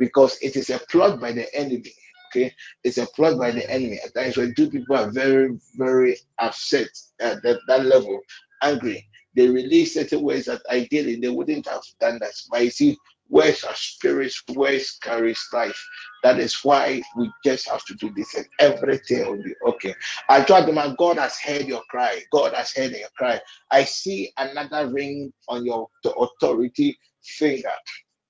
because 0.00 0.38
it 0.40 0.56
is 0.56 0.70
a 0.70 0.80
plot 0.90 1.20
by 1.20 1.30
the 1.30 1.54
enemy. 1.54 1.92
Okay, 2.28 2.52
it's 2.84 2.98
a 2.98 3.06
plot 3.06 3.38
by 3.38 3.50
the 3.50 3.68
enemy. 3.70 4.00
At 4.04 4.14
times 4.14 4.36
when 4.36 4.54
two 4.54 4.70
people 4.70 4.96
are 4.96 5.10
very, 5.10 5.58
very 5.74 6.16
upset 6.38 6.88
at 7.20 7.42
that, 7.42 7.60
that 7.66 7.84
level, 7.84 8.20
angry, 8.62 9.06
they 9.36 9.48
release 9.48 9.94
certain 9.94 10.22
words 10.22 10.46
that 10.46 10.62
ideally 10.70 11.16
they 11.16 11.28
wouldn't 11.28 11.66
have 11.68 11.82
done 12.00 12.18
that. 12.20 12.32
But 12.50 12.64
you 12.64 12.70
see, 12.70 12.96
words 13.30 13.64
are 13.64 13.74
spirits, 13.76 14.42
words 14.50 14.98
carries 15.02 15.46
life. 15.54 15.82
That 16.24 16.40
is 16.40 16.56
why 16.64 17.02
we 17.16 17.30
just 17.44 17.68
have 17.70 17.84
to 17.86 17.94
do 17.96 18.12
this 18.16 18.34
and 18.36 18.46
everything 18.60 19.26
will 19.26 19.42
be 19.44 19.54
okay. 19.68 19.94
I 20.28 20.42
told 20.44 20.68
them, 20.68 20.96
God 20.98 21.18
has 21.18 21.38
heard 21.40 21.66
your 21.66 21.82
cry. 21.90 22.22
God 22.32 22.54
has 22.54 22.72
heard 22.74 22.92
your 22.92 23.08
cry. 23.18 23.40
I 23.70 23.84
see 23.84 24.32
another 24.38 24.88
ring 24.92 25.32
on 25.48 25.66
your 25.66 25.88
the 26.04 26.12
authority 26.14 26.98
finger, 27.24 27.72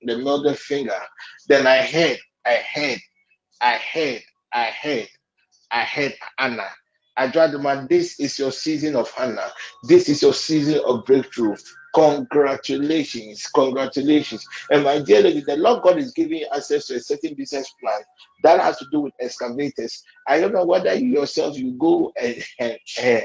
the 0.02 0.18
middle 0.18 0.54
finger. 0.54 1.00
Then 1.48 1.66
I 1.66 1.82
heard, 1.82 2.18
I 2.46 2.56
heard, 2.74 3.00
I 3.60 3.78
heard, 3.78 4.22
I 4.52 4.64
heard. 4.66 5.08
I 5.72 5.84
heard 5.84 6.14
Anna. 6.38 6.68
I 7.16 7.28
tried 7.30 7.52
man, 7.54 7.88
this 7.90 8.20
is 8.20 8.38
your 8.38 8.52
season 8.52 8.96
of 8.96 9.10
Hannah. 9.12 9.50
This 9.84 10.08
is 10.08 10.22
your 10.22 10.34
season 10.34 10.80
of 10.86 11.04
breakthrough. 11.04 11.56
Congratulations, 11.94 13.46
congratulations. 13.48 14.46
And 14.70 14.84
my 14.84 15.00
dear 15.00 15.22
lady, 15.22 15.40
the 15.42 15.56
Lord 15.56 15.82
God 15.82 15.98
is 15.98 16.12
giving 16.12 16.44
access 16.54 16.86
to 16.86 16.96
a 16.96 17.00
certain 17.00 17.34
business 17.34 17.72
plan 17.82 18.00
that 18.44 18.60
has 18.60 18.78
to 18.78 18.86
do 18.92 19.00
with 19.00 19.14
excavators. 19.20 20.04
I 20.28 20.40
don't 20.40 20.54
know 20.54 20.66
whether 20.66 20.94
you 20.94 21.08
yourself 21.20 21.58
you 21.58 21.72
go 21.78 22.12
and, 22.20 22.44
and, 22.60 23.24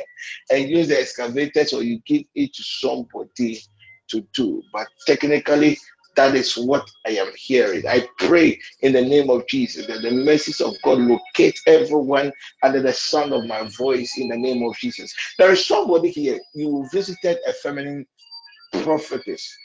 and 0.51 0.69
use 0.69 0.89
the 0.89 0.99
excavators 0.99 1.73
or 1.73 1.83
you 1.83 1.99
give 2.07 2.23
it 2.35 2.53
to 2.55 2.63
somebody 2.63 3.61
to 4.09 4.21
do, 4.33 4.63
but 4.73 4.87
technically 5.07 5.77
that 6.15 6.35
is 6.35 6.55
what 6.55 6.89
I 7.07 7.11
am 7.11 7.31
hearing. 7.37 7.87
I 7.87 8.07
pray 8.19 8.59
in 8.81 8.93
the 8.93 9.01
name 9.01 9.29
of 9.29 9.47
Jesus 9.47 9.87
that 9.87 10.01
the 10.01 10.11
mercies 10.11 10.61
of 10.61 10.75
God 10.83 10.99
locate 10.99 11.59
everyone 11.67 12.31
under 12.63 12.81
the 12.81 12.93
sound 12.93 13.33
of 13.33 13.45
my 13.45 13.67
voice 13.77 14.17
in 14.17 14.29
the 14.29 14.37
name 14.37 14.63
of 14.63 14.75
Jesus. 14.77 15.13
There 15.39 15.51
is 15.51 15.65
somebody 15.65 16.09
here. 16.11 16.39
You 16.55 16.87
visited 16.93 17.39
a 17.47 17.53
feminine 17.53 18.05
prophetess. 18.83 19.57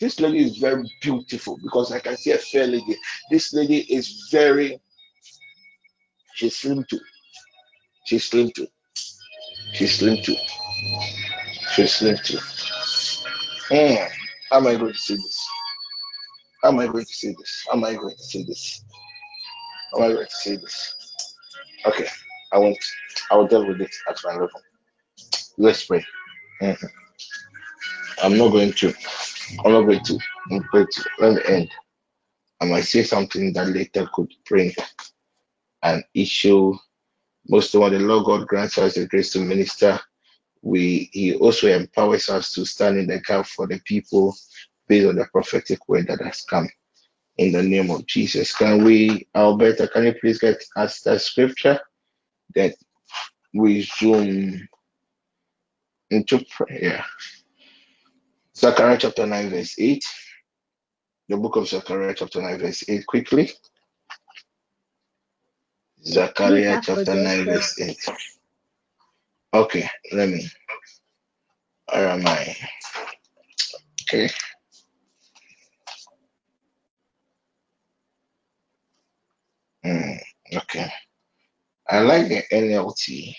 This 0.00 0.20
lady 0.20 0.44
is 0.44 0.58
very 0.58 0.84
beautiful 1.00 1.58
because 1.62 1.92
I 1.92 2.00
can 2.00 2.16
see 2.16 2.32
a 2.32 2.38
fair 2.38 2.66
lady. 2.66 2.96
This 3.30 3.52
lady 3.54 3.78
is 3.92 4.28
very, 4.30 4.80
she's 6.34 6.56
slim 6.56 6.84
too. 6.88 7.00
She's 8.06 8.24
slim 8.28 8.50
too. 8.54 8.66
She's 9.72 9.98
slim 9.98 10.22
too. 10.22 10.36
She's 11.74 11.94
slim 11.94 12.16
too. 12.24 12.38
Mm. 13.70 14.08
Am 14.52 14.66
I 14.66 14.76
going 14.76 14.92
to 14.92 14.98
see 14.98 15.16
this? 15.16 15.46
How 16.62 16.68
am 16.68 16.78
I 16.80 16.86
going 16.86 17.04
to 17.04 17.12
see 17.12 17.28
this? 17.36 17.64
How 17.68 17.76
am 17.76 17.84
I 17.84 17.94
going 17.94 18.16
to 18.16 18.22
say 18.22 18.44
this? 18.44 18.84
How 19.92 19.98
am 20.02 20.10
I 20.10 20.14
going 20.14 20.26
to 20.26 20.32
see 20.32 20.56
this? 20.56 20.94
Okay, 21.86 22.06
I 22.52 22.58
won't. 22.58 22.78
I 23.30 23.36
will 23.36 23.46
deal 23.46 23.66
with 23.66 23.80
it 23.80 23.94
at 24.08 24.18
my 24.24 24.32
level. 24.32 24.60
Let's 25.58 25.84
pray. 25.86 26.04
Mhm. 26.62 26.88
I'm 28.22 28.38
not 28.38 28.50
going 28.50 28.72
to. 28.74 28.94
I'm 29.64 29.72
not 29.72 29.82
going 29.82 30.04
to. 30.04 30.18
I'm 30.50 30.64
going 30.72 30.86
to. 30.90 31.04
Let 31.20 31.34
me 31.34 31.42
end. 31.54 31.70
I 32.60 32.66
might 32.66 32.82
say 32.84 33.02
something 33.04 33.52
that 33.54 33.68
later 33.68 34.08
could 34.14 34.32
bring 34.48 34.72
an 35.82 36.02
issue. 36.14 36.74
Most 37.48 37.74
of 37.74 37.82
all, 37.82 37.90
the 37.90 37.98
Lord 37.98 38.26
God 38.26 38.48
grants 38.48 38.78
us 38.78 38.94
the 38.94 39.06
grace 39.06 39.32
to 39.32 39.40
minister. 39.40 40.00
We 40.62 41.10
He 41.12 41.34
also 41.36 41.68
empowers 41.68 42.30
us 42.30 42.52
to 42.54 42.64
stand 42.66 42.98
in 42.98 43.08
the 43.08 43.20
gap 43.20 43.46
for 43.46 43.66
the 43.66 43.80
people 43.84 44.36
based 44.88 45.08
on 45.08 45.16
the 45.16 45.26
prophetic 45.32 45.88
word 45.88 46.08
that 46.08 46.22
has 46.22 46.42
come. 46.42 46.68
In 47.38 47.52
the 47.52 47.62
name 47.62 47.90
of 47.90 48.06
Jesus, 48.06 48.54
can 48.56 48.84
we, 48.84 49.28
Alberta? 49.34 49.88
Can 49.88 50.04
you 50.06 50.14
please 50.20 50.38
get 50.38 50.62
us 50.76 51.00
that 51.02 51.20
scripture 51.20 51.80
that 52.54 52.74
we 53.54 53.82
zoom 53.82 54.68
into 56.10 56.44
prayer? 56.50 57.04
Zechariah 58.56 58.96
chapter 58.98 59.26
9, 59.26 59.50
verse 59.50 59.74
8. 59.78 60.04
The 61.28 61.36
book 61.36 61.56
of 61.56 61.68
Zechariah 61.68 62.14
chapter 62.16 62.40
9, 62.40 62.58
verse 62.58 62.84
8. 62.88 63.06
Quickly. 63.06 63.50
Zechariah 66.02 66.80
chapter 66.82 67.14
9, 67.14 67.44
verse 67.44 67.78
8. 67.78 67.98
Okay, 69.52 69.88
let 70.12 70.30
me. 70.30 70.48
Where 71.92 72.08
am 72.08 72.26
I? 72.26 72.56
Okay. 74.02 74.30
Mm, 79.84 80.18
okay. 80.56 80.90
I 81.90 82.00
like 82.00 82.28
the 82.28 82.42
NLT. 82.50 83.34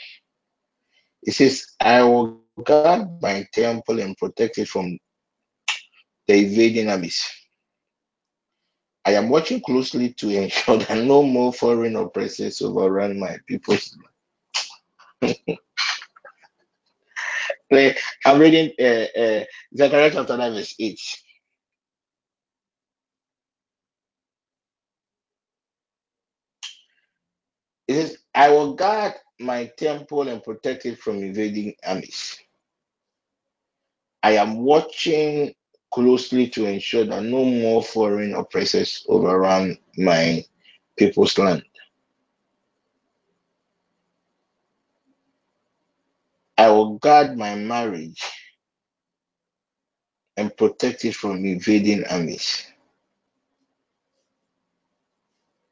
It 1.23 1.31
says, 1.31 1.73
I 1.79 2.03
will 2.03 2.41
guard 2.63 3.19
my 3.21 3.47
temple 3.51 3.99
and 3.99 4.15
protect 4.15 4.59
it 4.59 4.67
from 4.67 4.97
the 6.27 6.45
invading 6.45 6.89
armies. 6.89 7.25
I 9.05 9.13
am 9.13 9.29
watching 9.29 9.61
closely 9.61 10.13
to 10.13 10.29
ensure 10.29 10.77
that 10.79 11.03
no 11.05 11.23
more 11.23 11.53
foreign 11.53 11.95
oppressors 11.95 12.61
overrun 12.61 13.19
my 13.19 13.37
people's. 13.47 13.97
I'm 17.71 18.39
reading 18.39 18.71
uh, 18.79 19.19
uh, 19.19 19.43
Zechariah 19.75 20.11
chapter 20.11 20.37
9, 20.37 20.53
verse 20.53 20.75
8. 20.79 20.99
It 27.87 27.93
says, 27.93 28.17
I 28.35 28.49
will 28.49 28.73
guard 28.73 29.13
my 29.39 29.71
temple 29.77 30.27
and 30.27 30.43
protect 30.43 30.85
it 30.85 30.99
from 30.99 31.17
invading 31.17 31.73
armies. 31.85 32.37
I 34.23 34.33
am 34.33 34.59
watching 34.59 35.53
closely 35.91 36.47
to 36.49 36.65
ensure 36.65 37.05
that 37.05 37.23
no 37.23 37.43
more 37.43 37.83
foreign 37.83 38.33
oppressors 38.33 39.05
overrun 39.07 39.77
my 39.97 40.43
people's 40.97 41.37
land. 41.37 41.63
I 46.57 46.69
will 46.69 46.97
guard 46.97 47.37
my 47.37 47.55
marriage 47.55 48.23
and 50.37 50.55
protect 50.57 51.05
it 51.05 51.15
from 51.15 51.45
invading 51.45 52.05
armies. 52.09 52.65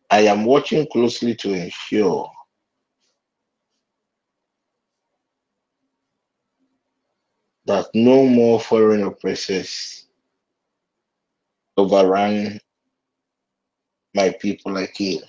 I 0.09 0.21
am 0.21 0.45
watching 0.45 0.87
closely 0.91 1.35
to 1.35 1.53
ensure 1.53 2.29
that 7.65 7.87
no 7.93 8.25
more 8.25 8.59
foreign 8.59 9.03
oppressors 9.03 10.04
overrun 11.77 12.59
my 14.13 14.29
people 14.39 14.77
again. 14.77 15.21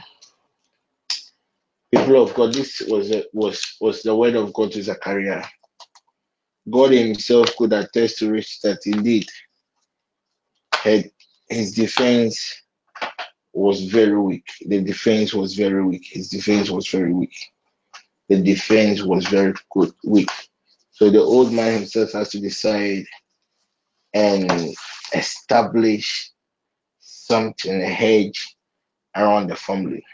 Eh, 1.93 2.01
people 2.01 2.23
of 2.23 2.35
God, 2.35 2.55
this 2.55 2.83
was 2.89 3.11
a, 3.11 3.25
was 3.33 3.77
was 3.81 4.03
the 4.03 4.15
word 4.15 4.37
of 4.37 4.53
God 4.53 4.73
to 4.73 4.83
Zechariah. 4.83 5.45
God 6.71 6.91
Himself 6.93 7.57
could 7.57 7.73
attest 7.73 8.19
to 8.19 8.35
it 8.35 8.49
that 8.63 8.81
indeed 8.87 9.29
had 10.73 11.11
his 11.49 11.73
defense 11.73 12.63
was 13.53 13.85
very 13.85 14.19
weak. 14.19 14.47
The 14.67 14.81
defense 14.83 15.33
was 15.33 15.55
very 15.55 15.85
weak. 15.85 16.07
His 16.11 16.29
defense 16.29 16.71
was 16.71 16.89
very 16.89 17.13
weak. 17.13 17.35
The 18.29 18.43
defense 18.43 19.03
was 19.03 19.27
very 19.27 19.55
good, 19.71 19.93
weak. 20.05 20.31
So 20.91 21.11
the 21.11 21.21
old 21.23 21.53
man 21.53 21.73
himself 21.75 22.13
has 22.13 22.31
to 22.31 22.41
decide 22.41 23.05
and 24.15 24.75
establish 25.15 26.33
something, 27.27 27.83
a 27.83 27.87
hedge 27.87 28.57
around 29.17 29.49
the 29.49 29.57
family. 29.57 30.05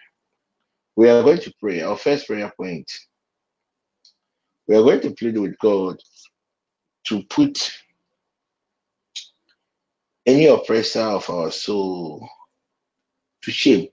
We 0.96 1.08
are 1.10 1.22
going 1.22 1.40
to 1.40 1.54
pray. 1.60 1.82
Our 1.82 1.96
first 1.96 2.26
prayer 2.26 2.52
point. 2.56 2.90
We 4.68 4.76
are 4.76 4.82
going 4.82 5.00
to 5.02 5.10
plead 5.10 5.38
with 5.38 5.58
God 5.58 5.98
to 7.08 7.22
put 7.24 7.72
any 10.26 10.46
oppressor 10.46 11.00
of 11.00 11.28
our 11.30 11.50
soul 11.50 12.28
to 13.42 13.50
shame. 13.50 13.88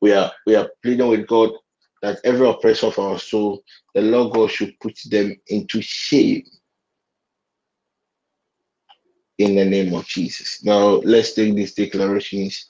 We 0.00 0.12
are 0.12 0.32
we 0.46 0.54
are 0.56 0.70
pleading 0.82 1.08
with 1.08 1.26
God 1.26 1.50
that 2.02 2.20
every 2.24 2.48
oppressor 2.48 2.86
of 2.86 2.98
our 2.98 3.18
soul, 3.18 3.62
the 3.94 4.00
Lord 4.02 4.32
God 4.34 4.50
should 4.50 4.78
put 4.80 4.98
them 5.10 5.36
into 5.48 5.82
shame 5.82 6.44
in 9.40 9.54
the 9.54 9.64
name 9.64 9.94
of 9.94 10.06
Jesus. 10.06 10.62
Now 10.62 11.00
let's 11.02 11.32
take 11.32 11.54
these 11.54 11.72
declarations, 11.72 12.66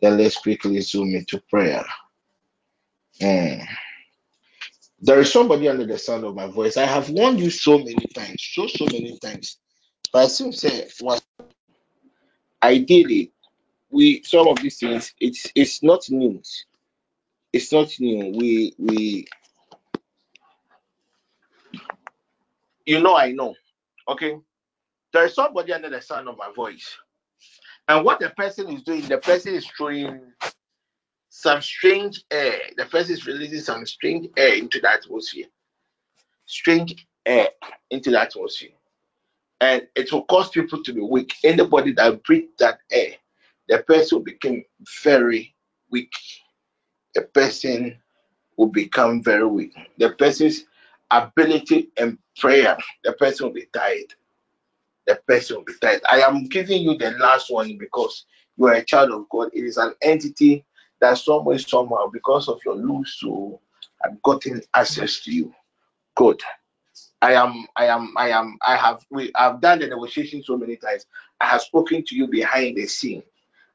then 0.00 0.16
let's 0.16 0.38
quickly 0.38 0.80
zoom 0.80 1.14
into 1.14 1.38
prayer. 1.50 1.84
Mm. 3.20 3.66
There 5.02 5.20
is 5.20 5.30
somebody 5.30 5.68
under 5.68 5.84
the 5.84 5.98
sound 5.98 6.24
of 6.24 6.34
my 6.34 6.46
voice. 6.46 6.78
I 6.78 6.86
have 6.86 7.10
warned 7.10 7.40
you 7.40 7.50
so 7.50 7.76
many 7.76 8.06
times, 8.14 8.42
so 8.54 8.66
so 8.66 8.86
many 8.86 9.18
times. 9.18 9.58
But 10.12 10.24
I 10.24 10.28
still 10.28 10.52
say 10.52 10.88
what 11.00 11.22
ideally 12.62 13.30
we 13.90 14.22
some 14.22 14.48
of 14.48 14.58
these 14.62 14.78
things 14.78 15.12
it's 15.20 15.52
it's 15.54 15.82
not 15.82 16.08
news. 16.10 16.64
It's 17.52 17.70
not 17.70 17.90
new. 18.00 18.32
We 18.34 18.74
we 18.78 19.26
you 22.86 23.02
know 23.02 23.14
I 23.14 23.32
know. 23.32 23.54
Okay. 24.08 24.38
There 25.14 25.24
is 25.26 25.34
somebody 25.34 25.72
under 25.72 25.88
the 25.88 26.00
sound 26.00 26.28
of 26.28 26.36
my 26.36 26.50
voice. 26.56 26.98
And 27.86 28.04
what 28.04 28.18
the 28.18 28.30
person 28.30 28.68
is 28.70 28.82
doing, 28.82 29.02
the 29.02 29.18
person 29.18 29.54
is 29.54 29.64
throwing 29.64 30.20
some 31.28 31.62
strange 31.62 32.24
air. 32.32 32.58
The 32.76 32.86
person 32.86 33.12
is 33.14 33.24
releasing 33.24 33.60
some 33.60 33.86
strange 33.86 34.26
air 34.36 34.56
into 34.56 34.80
the 34.80 34.90
atmosphere. 34.90 35.46
Strange 36.46 37.06
air 37.24 37.46
into 37.90 38.10
the 38.10 38.20
atmosphere. 38.20 38.72
And 39.60 39.86
it 39.94 40.12
will 40.12 40.24
cause 40.24 40.50
people 40.50 40.82
to 40.82 40.92
be 40.92 41.00
weak. 41.00 41.32
Anybody 41.44 41.92
that 41.92 42.24
breathes 42.24 42.54
that 42.58 42.80
air, 42.90 43.12
the 43.68 43.84
person 43.84 44.18
will 44.18 44.24
become 44.24 44.64
very 45.04 45.54
weak. 45.92 46.12
The 47.14 47.22
person 47.22 47.98
will 48.56 48.66
become 48.66 49.22
very 49.22 49.46
weak. 49.46 49.74
The 49.96 50.10
person's 50.10 50.64
ability 51.12 51.90
and 51.98 52.18
prayer, 52.36 52.76
the 53.04 53.12
person 53.12 53.46
will 53.46 53.54
be 53.54 53.66
tired 53.72 54.12
the 55.06 55.20
person 55.26 55.56
will 55.56 55.64
be 55.64 55.74
tied. 55.80 56.00
I 56.10 56.20
am 56.20 56.44
giving 56.44 56.82
you 56.82 56.96
the 56.96 57.12
last 57.12 57.50
one 57.50 57.76
because 57.78 58.26
you 58.56 58.66
are 58.66 58.74
a 58.74 58.84
child 58.84 59.10
of 59.10 59.28
God. 59.28 59.50
It 59.52 59.64
is 59.64 59.76
an 59.76 59.94
entity 60.02 60.64
that 61.00 61.18
somewhere, 61.18 61.58
somehow, 61.58 62.06
because 62.12 62.48
of 62.48 62.60
your 62.64 62.76
loose 62.76 63.18
soul, 63.20 63.60
have 64.02 64.22
gotten 64.22 64.62
access 64.74 65.20
to 65.20 65.32
you. 65.32 65.52
Good. 66.16 66.40
I 67.20 67.34
am, 67.34 67.66
I 67.76 67.86
am, 67.86 68.12
I 68.16 68.28
am, 68.30 68.56
I 68.66 68.76
have, 68.76 69.00
we 69.10 69.32
have 69.34 69.60
done 69.60 69.80
the 69.80 69.86
negotiation 69.88 70.42
so 70.42 70.56
many 70.56 70.76
times. 70.76 71.06
I 71.40 71.46
have 71.46 71.62
spoken 71.62 72.04
to 72.06 72.14
you 72.14 72.28
behind 72.28 72.76
the 72.76 72.86
scene. 72.86 73.22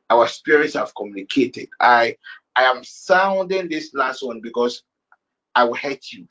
Our 0.10 0.28
spirits 0.28 0.76
have 0.76 0.94
communicated. 0.96 1.70
I, 1.80 2.16
I 2.56 2.64
am 2.64 2.84
sounding 2.84 3.70
this 3.70 3.94
last 3.94 4.24
one 4.24 4.40
because 4.42 4.84
I 5.56 5.64
will 5.66 5.76
hurt 5.76 6.12
you. 6.12 6.28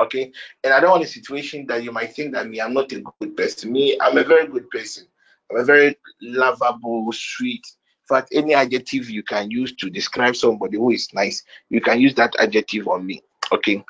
Okay. 0.00 0.32
And 0.64 0.72
I 0.72 0.80
don't 0.80 0.90
want 0.90 1.04
a 1.04 1.08
situation 1.08 1.66
that 1.68 1.82
you 1.82 1.92
might 1.92 2.14
think 2.14 2.32
that 2.34 2.48
me, 2.48 2.60
I'm 2.60 2.74
not 2.74 2.92
a 2.92 3.02
good 3.20 3.36
person. 3.36 3.72
Me, 3.72 3.96
I'm 4.00 4.18
a 4.18 4.24
very 4.24 4.46
good 4.46 4.68
person. 4.70 5.06
I'm 5.50 5.58
a 5.58 5.64
very 5.64 5.96
lovable, 6.20 7.10
sweet. 7.12 7.64
In 8.08 8.16
fact, 8.16 8.28
any 8.32 8.54
adjective 8.54 9.08
you 9.10 9.22
can 9.22 9.50
use 9.50 9.74
to 9.76 9.90
describe 9.90 10.36
somebody 10.36 10.76
who 10.76 10.90
is 10.90 11.08
nice, 11.14 11.42
you 11.70 11.80
can 11.80 12.00
use 12.00 12.14
that 12.14 12.34
adjective 12.38 12.88
on 12.88 13.06
me. 13.06 13.22
Okay. 13.52 13.84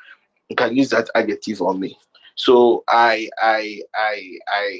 You 0.49 0.55
can 0.55 0.75
use 0.75 0.89
that 0.89 1.09
adjective 1.15 1.61
on 1.61 1.79
me. 1.79 1.97
So 2.35 2.83
I 2.87 3.29
I 3.41 3.81
I 3.95 4.37
I 4.47 4.79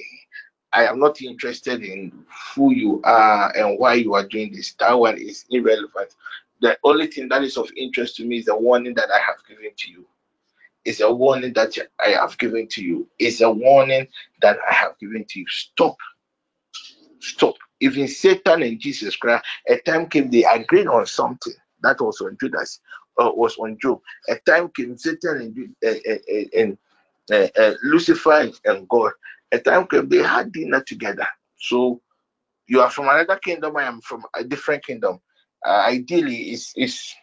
I 0.74 0.86
am 0.86 1.00
not 1.00 1.22
interested 1.22 1.84
in 1.84 2.12
who 2.56 2.72
you 2.72 3.02
are 3.04 3.56
and 3.56 3.80
why 3.80 3.96
you 3.96 4.14
are 4.14 4.28
doing 4.28 4.54
this. 4.54 4.74
That 4.80 4.94
one 4.94 5.18
is 5.18 5.46
irrelevant. 5.50 6.16
The 6.62 6.78
only 6.84 7.08
thing 7.08 7.30
that 7.30 7.44
is 7.44 7.58
of 7.58 7.70
interest 7.76 8.16
to 8.18 8.26
me 8.26 8.38
is 8.38 8.46
the 8.46 8.56
warning 8.56 8.94
that 8.96 9.10
I 9.12 9.20
have 9.20 9.38
given 9.48 9.72
to 9.76 9.92
you. 9.92 10.06
It's 10.86 11.02
a 11.02 11.12
warning 11.12 11.54
that 11.54 11.78
I 12.00 12.10
have 12.12 12.38
given 12.38 12.68
to 12.70 12.84
you. 12.84 13.10
It's 13.20 13.42
a 13.42 13.50
warning 13.52 14.08
that 14.42 14.58
I 14.70 14.74
have 14.74 14.98
given 15.00 15.26
to 15.30 15.40
you. 15.40 15.46
Stop. 15.50 15.98
Stop. 17.20 17.56
Even 17.80 18.08
Satan 18.08 18.64
and 18.64 18.80
Jesus 18.80 19.16
Christ, 19.16 19.46
a 19.68 19.78
time 19.80 20.08
came 20.08 20.32
they 20.32 20.44
agreed 20.46 20.88
on 20.88 21.06
something. 21.06 21.54
That 21.84 22.02
was 22.02 22.22
on 22.22 22.38
Judas, 22.40 22.80
uh, 23.20 23.32
was 23.34 23.58
on 23.58 23.78
Job. 23.82 24.02
A 24.30 24.36
time 24.38 24.70
came 24.70 24.98
Satan 24.98 25.56
and, 25.56 25.76
uh, 25.86 26.58
and 26.58 26.78
uh, 27.32 27.48
uh, 27.60 27.74
Lucifer 27.84 28.50
and 28.66 28.88
God. 28.90 29.12
A 29.52 29.60
time 29.60 29.86
came 29.88 30.10
they 30.10 30.24
had 30.24 30.52
dinner 30.52 30.82
together. 30.82 31.28
So 31.60 32.02
you 32.68 32.82
are 32.82 32.90
from 32.90 33.10
another 33.10 33.38
kingdom. 33.38 33.78
I 33.78 33.84
am 33.84 34.02
from 34.02 34.24
a 34.36 34.44
different 34.44 34.86
kingdom. 34.86 35.20
Uh, 35.66 35.86
ideally, 35.88 36.52
is 36.52 36.72
is 36.76 37.14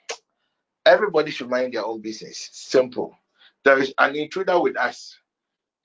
everybody 0.86 1.30
should 1.30 1.50
mind 1.50 1.74
their 1.74 1.84
own 1.84 2.00
business. 2.00 2.50
Simple 2.52 3.16
there 3.64 3.78
is 3.78 3.94
an 3.98 4.16
intruder 4.16 4.60
with 4.60 4.76
us. 4.76 5.16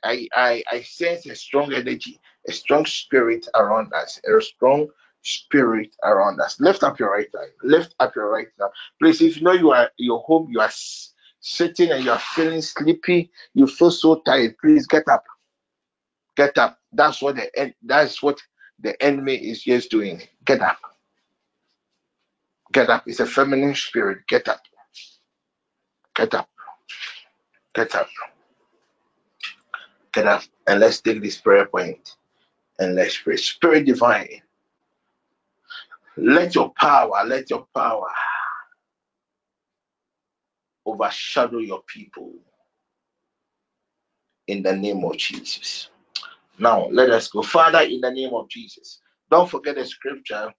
I, 0.04 0.28
I, 0.36 0.64
I 0.72 0.82
sense 0.82 1.26
a 1.26 1.36
strong 1.36 1.74
energy, 1.74 2.20
a 2.48 2.54
strong 2.54 2.86
spirit 2.86 3.48
around 3.56 3.94
us, 3.94 4.20
a 4.26 4.42
strong 4.42 4.88
spirit 5.24 5.96
around 6.04 6.40
us. 6.42 6.60
Lift 6.60 6.84
up 6.84 7.00
your 7.00 7.12
right 7.12 7.28
hand. 7.36 7.52
Lift 7.64 7.96
up 8.00 8.16
your 8.16 8.30
right 8.32 8.48
hand. 8.60 8.72
Please, 9.02 9.22
if 9.22 9.38
you 9.38 9.44
know 9.44 9.54
you 9.54 9.72
are 9.72 9.92
your 9.98 10.20
home, 10.22 10.48
you 10.52 10.62
are 10.62 10.72
sitting 11.42 11.92
and 11.92 12.04
you 12.04 12.12
are 12.12 12.20
feeling 12.20 12.62
sleepy, 12.62 13.32
you 13.54 13.68
feel 13.68 13.92
so 13.92 14.22
tired. 14.26 14.56
Please 14.60 14.88
get 14.88 15.08
up. 15.10 15.24
Get 16.38 16.58
up. 16.58 16.80
That's 16.94 17.22
what 17.22 17.36
the 17.36 17.74
that's 17.84 18.24
what 18.24 18.42
the 18.80 19.02
enemy 19.04 19.36
is 19.36 19.64
just 19.64 19.92
doing. 19.92 20.22
Get 20.46 20.62
up. 20.62 20.80
Get 22.74 22.90
up. 22.90 23.04
It's 23.08 23.20
a 23.20 23.26
feminine 23.26 23.76
spirit. 23.76 24.20
Get 24.28 24.48
up. 24.48 24.62
Get 26.16 26.34
up. 26.34 26.50
Get 27.76 27.96
up. 27.96 28.10
Get 30.14 30.28
up. 30.28 30.44
And 30.68 30.80
let's 30.80 31.02
take 31.02 31.22
this 31.22 31.38
prayer 31.38 31.66
point 31.66 32.16
and 32.80 32.96
let's 32.96 33.18
pray. 33.18 33.38
Spirit 33.38 33.86
divine, 33.86 34.42
let 36.18 36.56
your 36.56 36.74
power, 36.80 37.24
let 37.26 37.50
your 37.50 37.68
power 37.76 38.10
overshadow 40.86 41.60
your 41.60 41.84
people 41.84 42.34
in 44.48 44.64
the 44.64 44.76
name 44.76 45.04
of 45.04 45.18
Jesus. 45.18 45.90
Now, 46.58 46.88
let 46.88 47.10
us 47.12 47.28
go. 47.30 47.42
Father, 47.42 47.82
in 47.82 48.02
the 48.02 48.12
name 48.12 48.34
of 48.34 48.50
Jesus. 48.50 49.00
Don't 49.30 49.50
forget 49.50 49.76
the 49.76 49.86
scripture. 49.86 50.52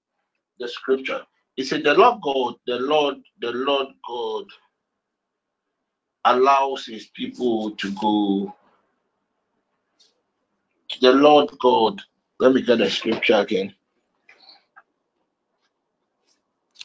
The 0.59 0.69
scripture. 0.69 1.23
It 1.57 1.65
said, 1.65 1.85
The 1.85 1.95
Lord 1.95 2.21
God, 2.23 2.55
the 2.67 2.79
Lord, 2.79 3.17
the 3.41 3.53
Lord 3.53 3.89
God 4.07 4.45
allows 6.25 6.87
his 6.87 7.07
people 7.09 7.73
to 7.73 7.93
go. 7.93 8.55
The 11.01 11.13
Lord 11.13 11.51
God, 11.61 12.03
let 12.41 12.55
me 12.55 12.63
get 12.63 12.79
the 12.79 12.91
scripture 12.91 13.37
again. 13.37 13.75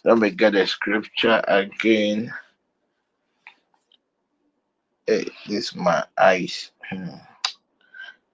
Let 0.05 0.19
me 0.19 0.31
get 0.31 0.53
the 0.53 0.67
scripture 0.67 1.41
again. 1.47 2.33
Hey, 5.07 5.27
this 5.47 5.75
my 5.75 6.05
eyes. 6.17 6.71
Hmm. 6.89 7.09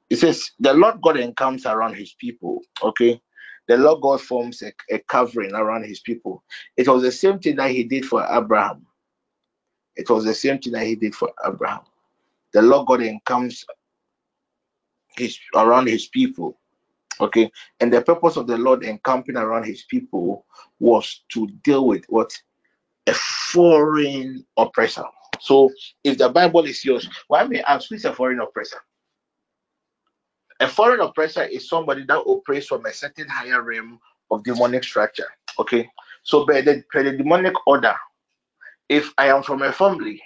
It 0.09 0.17
says 0.17 0.51
the 0.59 0.73
Lord 0.73 1.01
God 1.01 1.17
encamps 1.19 1.67
around 1.67 1.95
his 1.95 2.13
people. 2.13 2.61
Okay. 2.83 3.21
The 3.67 3.77
Lord 3.77 4.01
God 4.01 4.21
forms 4.21 4.63
a, 4.63 4.73
a 4.91 4.99
covering 4.99 5.53
around 5.53 5.85
his 5.85 5.99
people. 6.01 6.43
It 6.77 6.87
was 6.87 7.03
the 7.03 7.11
same 7.11 7.39
thing 7.39 7.57
that 7.57 7.71
he 7.71 7.83
did 7.83 8.05
for 8.05 8.25
Abraham. 8.29 8.87
It 9.95 10.09
was 10.09 10.23
the 10.23 10.33
same 10.33 10.59
thing 10.59 10.73
that 10.73 10.85
he 10.85 10.95
did 10.95 11.15
for 11.15 11.31
Abraham. 11.45 11.81
The 12.53 12.61
Lord 12.61 12.87
God 12.87 13.01
encamps 13.01 13.65
his 15.17 15.37
around 15.55 15.87
his 15.87 16.07
people. 16.07 16.57
Okay. 17.19 17.51
And 17.79 17.91
the 17.93 18.01
purpose 18.01 18.37
of 18.37 18.47
the 18.47 18.57
Lord 18.57 18.83
encamping 18.83 19.37
around 19.37 19.65
his 19.65 19.83
people 19.83 20.45
was 20.79 21.23
to 21.29 21.47
deal 21.63 21.85
with 21.85 22.05
what? 22.09 22.31
A 23.07 23.13
foreign 23.13 24.45
oppressor. 24.57 25.03
So 25.39 25.71
if 26.03 26.17
the 26.17 26.29
Bible 26.29 26.65
is 26.65 26.85
yours, 26.85 27.07
why 27.27 27.43
may 27.43 27.61
I 27.63 27.75
ask 27.75 27.89
who 27.89 27.95
is 27.95 28.05
a 28.05 28.13
foreign 28.13 28.39
oppressor? 28.39 28.77
A 30.59 30.67
foreign 30.67 30.99
oppressor 30.99 31.43
is 31.43 31.67
somebody 31.67 32.03
that 32.05 32.19
operates 32.19 32.67
from 32.67 32.85
a 32.85 32.93
certain 32.93 33.27
higher 33.27 33.63
realm 33.63 33.99
of 34.29 34.43
demonic 34.43 34.83
structure. 34.83 35.27
Okay, 35.57 35.89
so 36.23 36.45
by 36.45 36.61
the, 36.61 36.83
by 36.93 37.01
the 37.01 37.11
demonic 37.11 37.53
order, 37.65 37.95
if 38.91 39.13
I 39.17 39.27
am 39.27 39.41
from 39.41 39.61
a 39.61 39.71
family, 39.71 40.21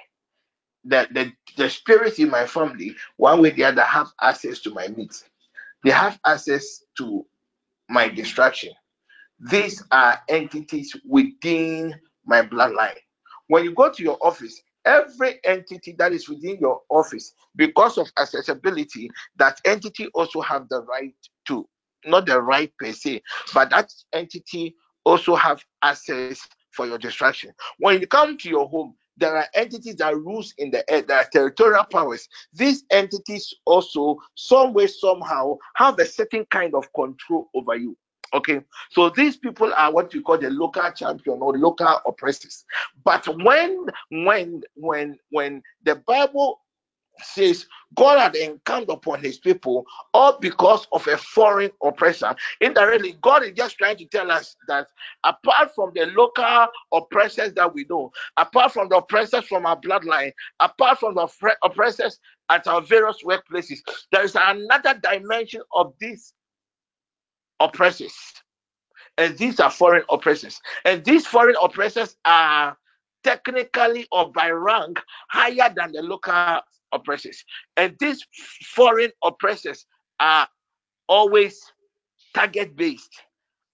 that 0.86 1.14
the, 1.14 1.32
the 1.56 1.70
spirits 1.70 2.18
in 2.18 2.32
my 2.32 2.48
family, 2.48 2.96
one 3.18 3.40
way 3.40 3.52
or 3.52 3.54
the 3.54 3.64
other, 3.64 3.84
have 3.84 4.08
access 4.20 4.60
to 4.62 4.72
my 4.72 4.88
meat. 4.88 5.24
They 5.84 5.92
have 5.92 6.20
access 6.26 6.84
to 6.98 7.24
my 7.90 8.10
destruction. 8.10 8.74
These 9.40 9.84
are 9.92 10.20
entities 10.30 10.96
within 11.08 11.94
my 12.26 12.42
bloodline. 12.42 12.98
When 13.50 13.64
you 13.66 13.74
go 13.76 13.92
to 13.92 14.04
your 14.04 14.18
office, 14.20 14.60
every 14.84 15.40
entity 15.46 15.94
that 16.00 16.12
is 16.12 16.28
within 16.28 16.58
your 16.60 16.82
office, 16.90 17.34
because 17.56 18.00
of 18.00 18.08
accessibility, 18.18 19.12
that 19.36 19.62
entity 19.64 20.08
also 20.16 20.42
have 20.42 20.68
the 20.70 20.82
right 20.82 21.14
to, 21.50 21.70
not 22.04 22.26
the 22.26 22.42
right 22.42 22.72
per 22.80 22.92
se, 22.92 23.22
but 23.54 23.70
that 23.70 23.94
entity 24.12 24.76
also 25.04 25.36
have 25.36 25.64
access 25.84 26.40
for 26.76 26.86
your 26.86 26.98
destruction. 26.98 27.52
When 27.80 28.00
you 28.00 28.08
come 28.08 28.38
to 28.38 28.50
your 28.50 28.68
home, 28.68 28.96
there 29.18 29.36
are 29.38 29.48
entities 29.54 29.96
that 29.98 30.16
rules 30.16 30.54
in 30.58 30.72
the 30.72 30.90
air, 30.92 31.02
there 31.02 31.18
are 31.18 31.30
territorial 31.32 31.86
powers. 31.86 32.28
These 32.54 32.84
entities 32.92 33.54
also, 33.66 34.18
some 34.36 34.74
way, 34.74 34.88
somehow, 34.88 35.58
have 35.76 35.98
a 36.00 36.06
certain 36.06 36.46
kind 36.52 36.76
of 36.76 36.92
control 36.94 37.50
over 37.54 37.76
you. 37.76 37.98
Okay, 38.34 38.60
so 38.90 39.10
these 39.10 39.38
people 39.38 39.72
are 39.74 39.94
what 39.94 40.14
you 40.14 40.22
call 40.22 40.38
the 40.38 40.50
local 40.50 40.92
champion 40.92 41.38
or 41.42 41.58
local 41.58 42.02
oppressors. 42.06 42.66
But 43.06 43.26
when 43.44 43.86
when 44.10 44.62
when 44.76 45.18
when 45.30 45.64
the 45.84 45.96
Bible 45.96 46.60
says 47.22 47.66
God 47.96 48.20
had 48.20 48.36
encamped 48.36 48.92
upon 48.92 49.24
his 49.24 49.38
people 49.38 49.86
all 50.14 50.38
because 50.40 50.88
of 50.92 51.08
a 51.08 51.18
foreign 51.18 51.72
oppressor. 51.84 52.36
Indirectly, 52.62 53.18
God 53.22 53.44
is 53.44 53.52
just 53.54 53.78
trying 53.78 53.98
to 53.98 54.06
tell 54.06 54.32
us 54.32 54.56
that 54.68 54.88
apart 55.24 55.74
from 55.76 55.92
the 55.96 56.08
local 56.08 56.68
oppressors 56.94 57.54
that 57.54 57.74
we 57.74 57.86
know, 57.90 58.12
apart 58.38 58.74
from 58.74 58.90
the 58.90 58.98
oppressors 58.98 59.46
from 59.46 59.66
our 59.66 59.80
bloodline, 59.80 60.32
apart 60.60 61.00
from 61.00 61.16
the 61.16 61.28
oppressors 61.64 62.20
at 62.50 62.68
our 62.68 62.82
various 62.82 63.18
workplaces, 63.24 63.80
there 64.12 64.24
is 64.24 64.36
another 64.36 65.00
dimension 65.02 65.62
of 65.74 65.94
these 66.00 66.34
oppressors. 67.60 68.16
And 69.18 69.38
these 69.38 69.60
are 69.62 69.72
foreign 69.72 70.04
oppressors. 70.10 70.60
And 70.84 71.04
these 71.06 71.26
foreign 71.26 71.56
oppressors 71.62 72.18
are 72.26 72.78
technically 73.24 74.08
or 74.12 74.32
by 74.32 74.50
rank 74.50 75.00
higher 75.30 75.74
than 75.76 75.94
the 75.94 76.02
local 76.02 76.60
oppressors. 76.96 77.44
And 77.78 77.96
these 78.00 78.26
foreign 78.64 79.12
oppressors 79.24 79.86
are 80.20 80.48
always 81.08 81.60
target 82.34 82.76
based, 82.76 83.12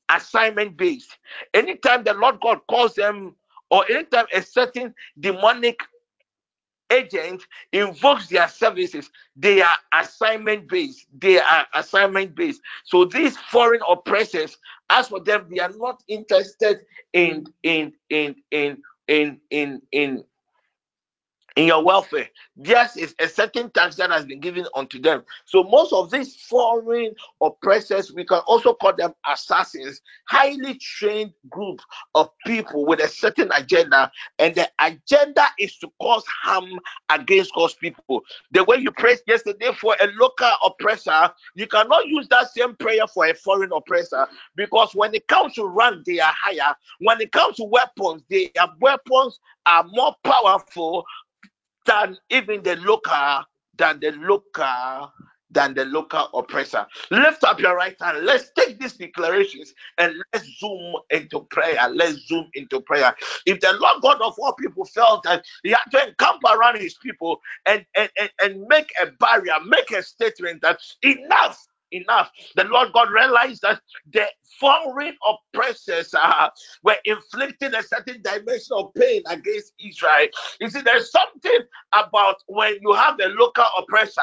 assignment 0.10 0.78
based. 0.78 1.18
Anytime 1.54 2.04
the 2.04 2.14
Lord 2.14 2.40
God 2.42 2.60
calls 2.70 2.96
them, 2.96 3.36
or 3.70 3.90
anytime 3.90 4.26
a 4.34 4.42
certain 4.42 4.94
demonic 5.20 5.80
agent 6.92 7.42
invokes 7.72 8.28
their 8.28 8.48
services, 8.48 9.10
they 9.36 9.62
are 9.62 9.78
assignment 9.94 10.68
based. 10.68 11.08
They 11.18 11.40
are 11.40 11.66
assignment 11.74 12.36
based. 12.36 12.62
So 12.84 13.06
these 13.06 13.38
foreign 13.38 13.82
oppressors, 13.90 14.58
as 14.90 15.08
for 15.08 15.22
them, 15.22 15.48
they 15.50 15.60
are 15.60 15.72
not 15.78 16.04
interested 16.08 16.82
in 17.14 17.46
in 17.64 17.94
in 18.10 18.36
in 18.52 18.78
in 19.08 19.42
in 19.42 19.42
in 19.52 19.82
in 19.92 20.24
your 21.58 21.84
welfare. 21.84 22.30
Yes, 22.56 22.96
is 22.96 23.14
a 23.20 23.28
certain 23.28 23.70
tax 23.72 23.96
that 23.98 24.12
has 24.12 24.26
been 24.26 24.40
given 24.40 24.66
unto 24.76 25.00
them. 25.00 25.24
So 25.46 25.64
most 25.64 25.92
of 25.92 26.10
these 26.10 26.36
foreign 26.36 27.14
oppressors, 27.42 28.14
we 28.14 28.24
can 28.24 28.40
also 28.48 28.74
call 28.74 28.94
them 28.96 29.14
assassins, 29.28 30.02
highly 30.28 30.76
trained 30.76 31.34
group 31.50 31.82
of 32.16 32.30
people 32.46 32.86
with 32.86 33.02
a 33.02 33.08
certain 33.08 33.52
agenda, 33.54 34.12
and 34.40 34.56
the 34.56 34.70
agenda 34.80 35.46
is 35.60 35.78
to 35.80 35.90
cause 36.02 36.24
harm 36.42 36.80
against 37.10 37.54
God's 37.54 37.74
people. 37.76 38.22
The 38.52 38.64
way 38.64 38.78
you 38.78 38.92
prayed 38.92 39.20
yesterday 39.28 39.72
for 39.74 39.96
a 40.02 40.08
local 40.20 40.52
oppressor, 40.66 41.32
you 41.56 41.68
cannot 41.68 42.08
use 42.08 42.28
that 42.30 42.52
same 42.52 42.76
prayer 42.76 43.08
for 43.08 43.26
a 43.26 43.34
foreign 43.34 43.72
oppressor 43.74 44.28
because 44.56 44.96
when 44.96 45.14
it 45.14 45.28
comes 45.28 45.54
to 45.56 45.66
rank, 45.66 46.06
they 46.06 46.20
are 46.20 46.34
higher. 46.34 46.76
When 47.00 47.20
it 47.20 47.32
comes 47.32 47.58
to 47.58 47.66
weapons, 47.66 48.24
their 48.30 48.50
weapons 48.80 49.40
are 49.66 49.86
more 49.92 50.16
powerful 50.24 51.06
than 51.86 52.18
even 52.30 52.64
the 52.64 52.78
local, 52.78 53.44
than 53.78 54.00
the 54.02 54.12
local, 54.14 55.12
than 55.52 55.74
the 55.76 55.86
local 55.86 56.30
oppressor. 56.34 56.86
Lift 57.12 57.44
up 57.44 57.60
your 57.60 57.76
right 57.76 57.96
hand. 58.02 58.26
Let's 58.26 58.52
take 58.58 58.80
these 58.80 58.94
declarations 58.94 59.74
and 59.98 60.16
let's 60.34 60.48
zoom 60.60 60.96
into 61.12 61.42
prayer. 61.52 61.90
Let's 61.90 62.28
zoom 62.28 62.48
into 62.56 62.82
prayer. 62.82 63.16
If 63.46 63.62
the 63.62 63.74
Lord 63.74 64.02
God 64.02 64.22
of 64.22 64.36
all 64.40 64.54
people 64.56 64.86
felt 64.86 65.24
that 65.24 65.46
he 65.64 65.72
had 65.72 65.86
to 65.92 66.10
encamp 66.10 66.42
around 66.46 66.80
his 66.80 66.96
people 66.96 67.40
and, 67.66 67.86
and, 67.96 68.10
and, 68.20 68.32
and 68.42 68.64
make 68.68 68.92
a 69.02 69.08
barrier, 69.20 69.56
make 69.68 69.92
a 69.92 70.04
statement 70.04 70.62
that 70.64 70.80
enough 71.04 71.68
enough. 71.92 72.32
The 72.56 72.66
Lord 72.66 72.94
God 72.94 73.12
realized 73.12 73.62
that 73.64 73.82
the 74.12 74.26
foreign 74.60 75.16
oppressors 75.28 76.14
uh, 76.14 76.50
were 76.84 76.98
inflicting 77.06 77.74
a 77.74 77.84
certain 77.84 78.22
dimension 78.22 78.76
of 78.78 78.94
pain 78.94 79.22
against 79.28 79.74
Israel. 79.80 80.28
You 80.60 80.70
see, 80.70 80.82
there's 80.82 81.12
something 81.12 81.60
about 81.94 82.38
when 82.48 82.78
you 82.82 82.94
have 82.94 83.18
the 83.18 83.30
local 83.30 83.66
oppressor 83.78 84.22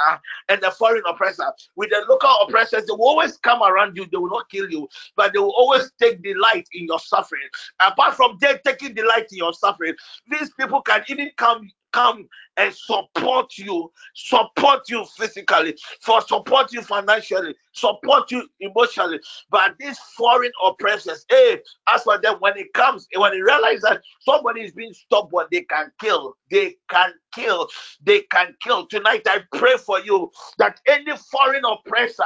and 0.48 0.60
the 0.60 0.70
foreign 0.70 1.02
oppressor. 1.08 1.52
With 1.76 1.90
the 1.90 2.04
local 2.08 2.30
oppressors, 2.46 2.86
they 2.86 2.92
will 2.92 3.08
always 3.08 3.36
come 3.38 3.62
around 3.62 3.96
you, 3.96 4.06
they 4.10 4.16
will 4.16 4.30
not 4.30 4.48
kill 4.50 4.70
you, 4.70 4.88
but 5.16 5.32
they 5.32 5.38
will 5.38 5.54
always 5.56 5.90
take 6.00 6.22
delight 6.22 6.68
in 6.72 6.86
your 6.86 7.00
suffering. 7.00 7.48
Apart 7.80 8.14
from 8.14 8.38
them 8.40 8.58
taking 8.64 8.94
delight 8.94 9.26
in 9.32 9.38
your 9.38 9.52
suffering, 9.52 9.94
these 10.30 10.50
people 10.54 10.82
can 10.82 11.02
even 11.08 11.30
come 11.36 11.68
come 11.92 12.28
and 12.58 12.74
support 12.74 13.56
you, 13.56 13.92
support 14.14 14.88
you 14.88 15.04
physically, 15.16 15.76
for 16.00 16.20
support 16.22 16.72
you 16.72 16.82
financially, 16.82 17.54
support 17.72 18.30
you 18.30 18.48
emotionally. 18.60 19.20
But 19.50 19.74
these 19.78 19.98
foreign 20.16 20.52
oppressors, 20.64 21.24
hey, 21.28 21.60
as 21.92 22.02
for 22.02 22.18
them, 22.20 22.36
when 22.40 22.56
it 22.56 22.72
comes, 22.72 23.06
when 23.14 23.32
they 23.32 23.40
realize 23.40 23.82
that 23.82 24.02
somebody 24.20 24.62
is 24.62 24.72
being 24.72 24.92
stopped, 24.92 25.18
stubborn, 25.18 25.46
they 25.50 25.62
can 25.62 25.90
kill, 26.00 26.36
they 26.50 26.76
can 26.88 27.12
kill, 27.34 27.68
they 28.02 28.22
can 28.30 28.54
kill. 28.60 28.86
Tonight, 28.86 29.22
I 29.26 29.40
pray 29.52 29.76
for 29.76 30.00
you 30.00 30.30
that 30.58 30.80
any 30.86 31.16
foreign 31.16 31.64
oppressor 31.64 32.22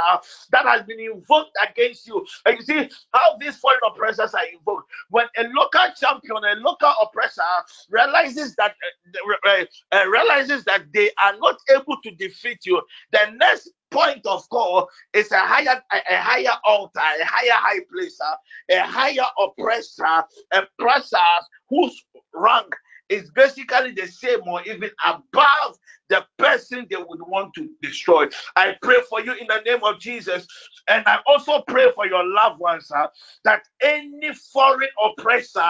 that 0.52 0.66
has 0.66 0.82
been 0.82 1.00
invoked 1.00 1.50
against 1.68 2.06
you, 2.06 2.24
and 2.46 2.58
you 2.58 2.64
see 2.64 2.90
how 3.12 3.36
these 3.40 3.56
foreign 3.56 3.80
oppressors 3.86 4.34
are 4.34 4.46
invoked. 4.52 4.90
When 5.10 5.26
a 5.36 5.44
local 5.54 5.86
champion, 5.98 6.36
a 6.44 6.54
local 6.60 6.92
oppressor 7.02 7.42
realizes 7.90 8.54
that 8.56 8.74
uh, 9.14 9.50
uh, 9.50 9.64
uh, 9.92 10.08
realizes 10.22 10.64
that 10.64 10.84
they 10.92 11.10
are 11.22 11.36
not 11.38 11.56
able 11.74 11.96
to 12.02 12.10
defeat 12.12 12.58
you, 12.64 12.80
the 13.12 13.20
next 13.36 13.70
point 13.90 14.24
of 14.26 14.48
call 14.48 14.88
is 15.12 15.30
a 15.32 15.38
higher 15.38 15.82
a, 15.92 16.16
higher 16.16 16.56
altar, 16.64 17.00
a 17.00 17.24
higher 17.24 17.52
high 17.52 17.80
place, 17.92 18.18
uh, 18.20 18.34
a 18.70 18.80
higher 18.80 19.26
oppressor, 19.42 20.24
oppressors 20.52 21.46
whose 21.68 22.04
rank 22.34 22.74
is 23.08 23.30
basically 23.32 23.92
the 23.92 24.06
same 24.06 24.40
or 24.46 24.62
even 24.62 24.90
above 25.04 25.76
the 26.12 26.24
person 26.36 26.86
they 26.90 26.96
would 26.96 27.22
want 27.22 27.54
to 27.54 27.70
destroy. 27.80 28.26
I 28.54 28.76
pray 28.82 28.98
for 29.08 29.22
you 29.22 29.32
in 29.32 29.46
the 29.46 29.62
name 29.64 29.82
of 29.82 29.98
Jesus. 29.98 30.46
And 30.88 31.02
I 31.06 31.20
also 31.26 31.62
pray 31.66 31.90
for 31.94 32.06
your 32.06 32.22
loved 32.26 32.60
ones 32.60 32.90
uh, 32.94 33.06
that 33.44 33.62
any 33.82 34.34
foreign 34.52 34.90
oppressor 35.02 35.60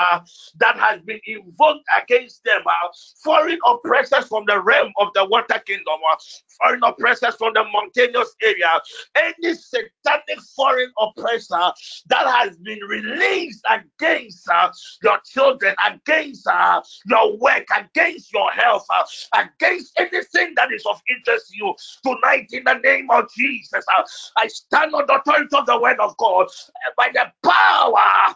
that 0.58 0.76
has 0.76 1.00
been 1.02 1.20
invoked 1.26 1.84
against 2.02 2.42
them, 2.44 2.62
uh, 2.66 2.88
foreign 3.22 3.58
oppressors 3.66 4.26
from 4.26 4.44
the 4.48 4.58
realm 4.60 4.92
of 4.98 5.08
the 5.14 5.24
water 5.26 5.60
kingdom, 5.64 6.00
uh, 6.10 6.16
foreign 6.60 6.82
oppressors 6.82 7.36
from 7.36 7.52
the 7.54 7.62
mountainous 7.72 8.34
area, 8.42 8.68
any 9.14 9.54
satanic 9.54 10.40
foreign 10.56 10.90
oppressor 10.98 11.72
that 12.08 12.26
has 12.26 12.56
been 12.56 12.80
released 12.88 13.64
against 13.70 14.48
uh, 14.50 14.72
your 15.04 15.18
children, 15.24 15.74
against 15.86 16.48
uh, 16.48 16.82
your 17.06 17.36
work, 17.38 17.66
against 17.76 18.32
your 18.32 18.50
health, 18.50 18.86
uh, 18.90 19.04
against 19.40 19.92
anything 20.34 20.54
that 20.56 20.72
is 20.72 20.84
of 20.86 21.00
interest 21.08 21.48
to 21.50 21.56
you 21.56 21.74
tonight 22.04 22.48
in 22.52 22.64
the 22.64 22.74
name 22.84 23.08
of 23.10 23.26
Jesus. 23.36 23.84
Uh, 23.96 24.02
I 24.38 24.48
stand 24.48 24.94
on 24.94 25.06
the 25.06 25.14
authority 25.20 25.56
of 25.56 25.66
the 25.66 25.80
word 25.80 25.98
of 26.00 26.16
God 26.16 26.46
uh, 26.46 26.90
by 26.96 27.10
the 27.12 27.26
power 27.48 28.34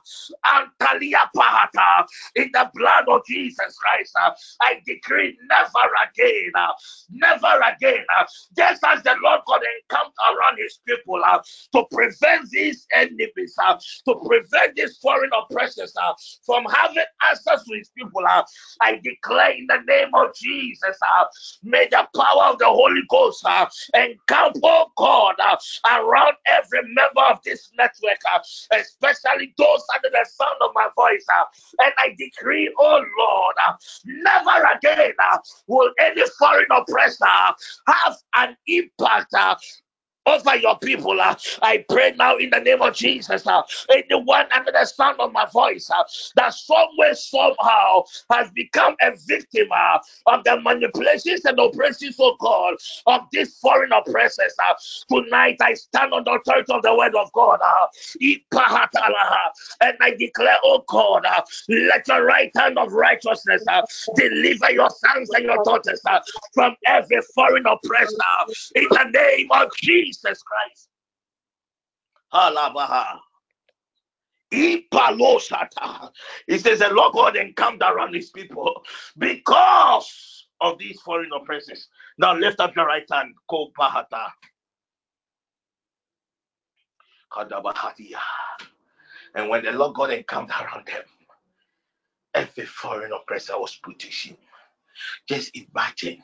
and 0.55 0.69
pahata 0.81 2.07
in 2.37 2.51
the 2.53 2.71
blood 2.75 3.05
of 3.09 3.23
Jesus 3.27 3.77
Christ. 3.79 4.13
Uh, 4.21 4.31
I 4.63 4.81
decree 4.87 5.37
never 5.49 5.89
again, 6.11 6.53
uh, 6.55 6.73
never 7.11 7.61
again, 7.77 8.05
uh, 8.19 8.25
just 8.57 8.83
as 8.85 9.03
the 9.03 9.15
Lord 9.23 9.41
God 9.47 9.61
encamped 9.83 10.17
around 10.31 10.59
his 10.59 10.79
people 10.87 11.21
uh, 11.25 11.39
to 11.75 11.85
prevent 11.93 12.51
these 12.51 12.87
enemies, 12.95 13.57
to 14.07 14.15
prevent 14.27 14.77
these 14.77 14.99
foreign 14.99 15.31
oppressors 15.39 15.95
from 16.45 16.65
having 16.67 17.05
access 17.23 17.63
to 17.65 17.75
his 17.77 17.91
people. 17.97 18.23
I 18.81 19.01
declare 19.03 19.51
in 19.53 19.67
the 19.67 19.79
name 19.87 20.11
of 20.15 20.35
Jesus, 20.35 20.99
may 21.63 21.86
The 21.91 22.07
power 22.17 22.53
of 22.53 22.59
the 22.59 22.67
Holy 22.67 23.03
Ghost 23.09 23.45
uh, 23.45 23.67
encamp, 23.95 24.57
oh 24.63 24.91
God, 24.97 25.35
uh, 25.39 25.57
around 25.93 26.35
every 26.47 26.83
member 26.83 27.23
of 27.31 27.39
this 27.45 27.71
network, 27.77 28.19
uh, 28.33 28.39
especially 28.73 29.55
those 29.59 29.83
under 29.95 30.11
the 30.11 30.27
sound 30.29 30.57
of 30.63 30.71
my 30.75 30.89
voice. 30.97 31.25
Uh, 31.33 31.45
and 31.85 31.93
I 31.99 32.15
decree, 32.19 32.73
oh 32.79 33.05
Lord, 33.19 33.55
uh, 33.67 33.73
never 34.05 34.67
again 34.77 35.13
uh, 35.33 35.39
will 35.67 35.91
any 36.01 36.23
foreign 36.39 36.67
oppressor 36.71 37.25
have 37.27 38.17
an 38.37 38.57
impact 38.67 39.35
over 40.27 40.57
your 40.57 40.79
people. 40.79 41.21
Uh, 41.21 41.35
I 41.63 41.85
pray 41.89 42.15
now 42.17 42.37
in 42.37 42.51
the 42.51 42.61
name 42.61 42.83
of 42.83 42.95
Jesus. 42.95 43.47
Uh, 43.47 43.63
anyone 43.91 44.47
under 44.55 44.73
the 44.73 44.85
sound 44.85 45.21
of 45.21 45.33
my 45.33 45.47
voice 45.53 45.91
uh, 45.91 46.05
that 46.37 46.55
somewhere, 46.55 47.15
somehow 47.15 48.05
has 48.31 48.51
become 48.53 48.97
a 49.01 49.13
victim 49.27 49.69
uh, 49.75 49.99
of 50.27 50.45
the 50.45 50.61
manipulations 50.61 51.45
and 51.45 51.59
oppressions, 51.59 52.17
of 52.21 52.39
God, 52.39 52.75
of 53.07 53.23
these 53.33 53.57
foreign 53.59 53.93
oppressors. 53.93 54.55
Uh, 54.69 54.75
tonight 55.15 55.57
I 55.61 55.75
stand 55.75 56.13
on 56.13 56.25
the 56.25 56.33
authority 56.33 56.73
of 56.73 56.83
the 56.83 56.95
word 56.95 57.15
of 57.15 57.33
God. 57.33 57.61
Uh, 57.63 57.87
and 59.81 59.97
I 60.01 60.11
declare, 60.19 60.57
oh 60.65 60.85
God, 60.89 61.25
uh, 61.27 61.43
let 61.69 62.07
your 62.09 62.25
right 62.25 62.51
hand 62.57 62.79
of 62.79 62.93
righteousness 62.93 63.63
uh, 63.69 63.83
deliver 64.17 64.71
your 64.73 64.91
sons 64.91 65.31
and 65.31 65.45
your 65.45 65.63
daughters 65.65 66.01
uh, 66.07 66.21
from 66.55 66.75
every 66.87 67.21
foreign 67.35 67.67
oppressor 67.67 68.17
in 68.75 68.87
the 68.91 69.05
name 69.13 69.49
of 69.53 69.69
Jesus 69.77 70.16
Christ. 70.23 70.89
Alabaha. 72.33 73.19
He 74.51 74.87
says, 76.59 76.79
The 76.79 76.89
Lord 76.93 77.13
God 77.15 77.37
encamped 77.37 77.83
around 77.83 78.15
his 78.15 78.31
people 78.31 78.85
because 79.19 80.47
of 80.61 80.79
these 80.79 81.01
foreign 81.01 81.31
oppressors. 81.35 81.89
Now 82.19 82.35
lift 82.35 82.61
up 82.61 82.75
your 82.77 82.87
right 82.87 83.05
hand. 83.11 83.35
Ko 83.51 83.71
bahata. 83.79 84.31
And 89.35 89.49
when 89.51 89.65
the 89.65 89.73
Lord 89.73 89.95
God 89.95 90.11
encamped 90.13 90.53
around 90.53 90.87
them, 90.87 91.03
every 92.35 92.67
foreign 92.67 93.13
oppressor 93.13 93.59
was 93.59 93.77
put 93.83 93.99
to 93.99 94.11
shame. 94.11 94.37
Just 95.29 95.51
imagine 95.57 96.23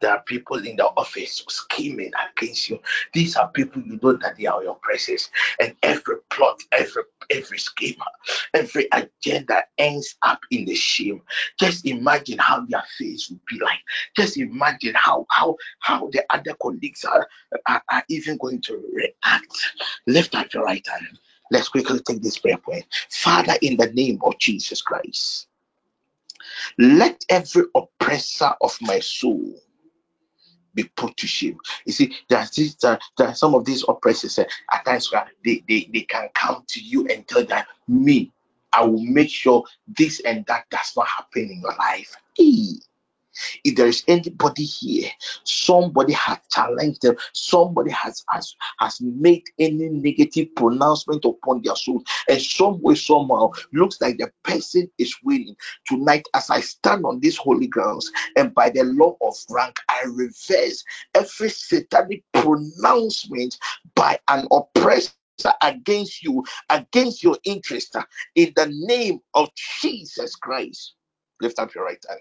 there 0.00 0.12
are 0.12 0.22
people 0.22 0.64
in 0.64 0.76
the 0.76 0.86
office 0.86 1.44
scheming 1.48 2.12
against 2.36 2.70
you. 2.70 2.80
These 3.12 3.36
are 3.36 3.48
people 3.48 3.82
you 3.82 3.98
know 4.02 4.14
that 4.14 4.36
they 4.36 4.46
are 4.46 4.62
your 4.62 4.72
oppressors. 4.72 5.30
And 5.60 5.74
every 5.82 6.16
plot, 6.30 6.60
every 6.72 7.02
every 7.30 7.58
scheme, 7.58 7.96
every 8.54 8.88
agenda 8.92 9.64
ends 9.78 10.16
up 10.22 10.40
in 10.50 10.64
the 10.64 10.74
shame. 10.74 11.22
Just 11.58 11.86
imagine 11.86 12.38
how 12.38 12.64
their 12.66 12.82
face 12.98 13.30
would 13.30 13.44
be 13.46 13.58
like. 13.60 13.80
Just 14.16 14.36
imagine 14.36 14.94
how 14.96 15.26
how 15.30 15.56
how 15.80 16.08
the 16.12 16.24
other 16.30 16.54
colleagues 16.60 17.04
are, 17.04 17.28
are, 17.66 17.82
are 17.90 18.04
even 18.08 18.36
going 18.38 18.60
to 18.62 18.82
react. 18.92 19.56
Up 20.34 20.52
your 20.52 20.64
right 20.64 20.86
hand. 20.86 21.18
Let's 21.50 21.68
quickly 21.68 22.00
take 22.00 22.22
this 22.22 22.38
prayer 22.38 22.56
point. 22.56 22.84
Father, 23.10 23.54
in 23.62 23.76
the 23.76 23.90
name 23.92 24.20
of 24.22 24.38
Jesus 24.38 24.80
Christ, 24.80 25.48
let 26.78 27.24
every 27.28 27.64
oppressor 27.74 28.52
of 28.60 28.76
my 28.80 29.00
soul 29.00 29.54
be 30.74 30.84
put 30.96 31.16
to 31.18 31.26
shame. 31.26 31.58
You 31.84 31.92
see, 31.92 32.14
there's 32.28 32.50
this, 32.50 32.74
there, 32.76 32.98
there 33.16 33.28
are 33.28 33.34
some 33.34 33.54
of 33.54 33.64
these 33.64 33.84
oppressors 33.88 34.38
uh, 34.38 34.44
at 34.72 34.84
times 34.84 35.12
where 35.12 35.30
they, 35.44 35.62
they, 35.68 35.88
they 35.92 36.02
can 36.02 36.28
come 36.34 36.64
to 36.68 36.80
you 36.80 37.06
and 37.08 37.26
tell 37.26 37.44
that 37.46 37.66
me, 37.88 38.32
I 38.72 38.84
will 38.84 39.02
make 39.02 39.30
sure 39.30 39.64
this 39.88 40.20
and 40.20 40.46
that 40.46 40.68
does 40.70 40.92
not 40.96 41.08
happen 41.08 41.50
in 41.50 41.60
your 41.60 41.74
life. 41.76 42.14
If 43.64 43.76
there 43.76 43.86
is 43.86 44.02
anybody 44.08 44.64
here, 44.64 45.10
somebody 45.44 46.12
has 46.14 46.38
challenged 46.50 47.02
them, 47.02 47.16
somebody 47.32 47.90
has 47.90 48.24
has, 48.30 48.54
has 48.78 49.00
made 49.00 49.44
any 49.58 49.88
negative 49.88 50.54
pronouncement 50.56 51.24
upon 51.24 51.62
their 51.62 51.76
soul, 51.76 52.02
and 52.28 52.40
some 52.40 52.80
way, 52.82 52.94
somehow, 52.94 53.50
looks 53.72 54.00
like 54.00 54.18
the 54.18 54.30
person 54.42 54.90
is 54.98 55.14
winning. 55.24 55.56
Tonight, 55.86 56.26
as 56.34 56.50
I 56.50 56.60
stand 56.60 57.04
on 57.04 57.20
these 57.20 57.36
holy 57.36 57.66
grounds, 57.66 58.10
and 58.36 58.54
by 58.54 58.70
the 58.70 58.84
law 58.84 59.16
of 59.22 59.34
rank, 59.48 59.76
I 59.88 60.04
reverse 60.06 60.84
every 61.14 61.50
satanic 61.50 62.22
pronouncement 62.32 63.56
by 63.94 64.18
an 64.28 64.46
oppressed 64.50 65.16
against 65.62 66.22
you, 66.22 66.44
against 66.68 67.22
your 67.22 67.38
interest, 67.44 67.96
in 68.34 68.52
the 68.56 68.66
name 68.70 69.20
of 69.34 69.48
Jesus 69.80 70.34
Christ. 70.36 70.94
Lift 71.40 71.58
up 71.58 71.74
your 71.74 71.84
right 71.84 72.02
hand. 72.08 72.20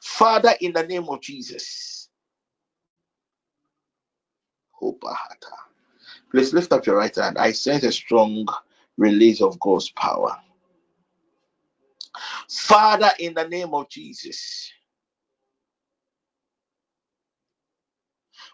Father, 0.00 0.54
in 0.60 0.72
the 0.72 0.86
name 0.86 1.08
of 1.08 1.20
Jesus. 1.20 2.08
Please 6.30 6.52
lift 6.52 6.72
up 6.72 6.86
your 6.86 6.96
right 6.96 7.14
hand. 7.14 7.38
I 7.38 7.52
sense 7.52 7.84
a 7.84 7.92
strong 7.92 8.46
release 8.96 9.40
of 9.40 9.58
God's 9.60 9.90
power. 9.90 10.36
Father, 12.48 13.10
in 13.18 13.34
the 13.34 13.48
name 13.48 13.74
of 13.74 13.88
Jesus, 13.88 14.70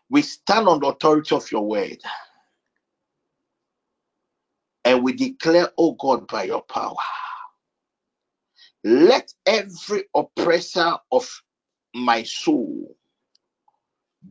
we 0.09 0.23
stand 0.23 0.69
on 0.69 0.81
the 0.81 0.87
authority 0.89 1.35
of 1.35 1.51
your 1.51 1.67
word 1.67 1.99
and 4.85 5.03
we 5.03 5.13
declare, 5.13 5.69
oh 5.79 5.93
God, 5.93 6.27
by 6.29 6.45
your 6.45 6.63
power, 6.63 6.95
let 8.85 9.33
every 9.47 10.05
oppressor 10.15 10.95
of 11.11 11.43
my 11.95 12.23
soul 12.23 12.97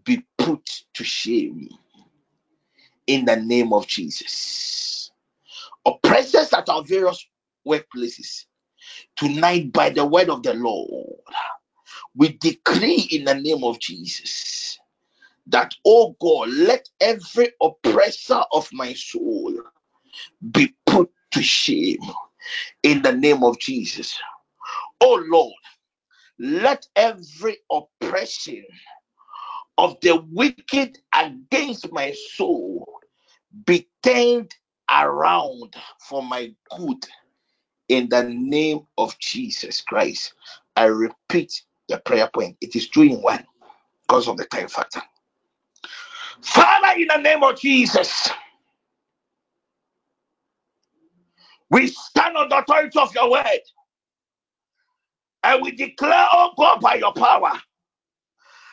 be 0.04 0.24
put 0.38 0.70
to 0.94 1.04
shame 1.04 1.70
in 3.08 3.26
the 3.26 3.36
name 3.36 3.74
of 3.74 3.88
Jesus. 3.88 5.12
Oppressors 5.86 6.54
at 6.54 6.70
our 6.70 6.84
various 6.84 7.26
workplaces, 7.68 8.46
tonight 9.16 9.74
by 9.74 9.90
the 9.90 10.06
word 10.06 10.30
of 10.30 10.44
the 10.44 10.54
Lord, 10.54 11.20
we 12.16 12.38
decree 12.40 13.08
in 13.12 13.26
the 13.26 13.36
name 13.36 13.64
of 13.64 13.80
Jesus 13.80 14.80
that, 15.48 15.74
oh 15.86 16.16
God, 16.22 16.50
let 16.50 16.88
every 17.02 17.52
oppressor 17.62 18.44
of 18.52 18.70
my 18.72 18.94
soul 18.94 19.54
be 20.52 20.74
put 20.86 21.10
to 21.32 21.42
shame 21.42 22.00
in 22.84 23.02
the 23.02 23.12
name 23.12 23.44
of 23.44 23.60
Jesus. 23.60 24.18
Oh 25.06 25.22
Lord, 25.28 25.54
let 26.40 26.88
every 26.96 27.58
oppression 27.70 28.64
of 29.78 29.98
the 30.02 30.24
wicked 30.32 30.98
against 31.14 31.92
my 31.92 32.14
soul 32.36 32.88
be 33.66 33.90
turned 34.02 34.56
around 34.90 35.76
for 36.00 36.24
my 36.24 36.54
good 36.78 37.06
in 37.90 38.08
the 38.08 38.24
name 38.24 38.80
of 38.98 39.20
Jesus 39.20 39.82
Christ. 39.82 40.36
I 40.78 40.86
repeat 40.86 41.64
the 41.90 41.98
prayer 42.00 42.30
point. 42.34 42.56
It 42.62 42.76
is 42.78 42.88
two 42.88 43.02
in 43.02 43.22
one 43.22 43.46
because 44.08 44.30
of 44.30 44.38
the 44.38 44.46
time 44.46 44.70
factor. 44.70 45.02
Father, 46.42 47.00
in 47.02 47.08
the 47.08 47.18
name 47.18 47.44
of 47.44 47.60
Jesus, 47.60 48.30
we 51.70 51.88
stand 51.88 52.38
on 52.38 52.48
the 52.48 52.60
authority 52.60 52.98
of 52.98 53.14
your 53.14 53.32
word 53.32 53.60
and 55.44 55.62
we 55.62 55.72
declare, 55.72 56.28
oh 56.34 56.52
God, 56.58 56.82
by 56.82 56.96
your 56.96 57.14
power, 57.14 57.54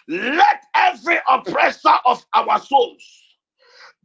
let 0.09 0.63
every 0.75 1.19
oppressor 1.29 1.95
of 2.07 2.25
our 2.35 2.61
souls 2.61 3.05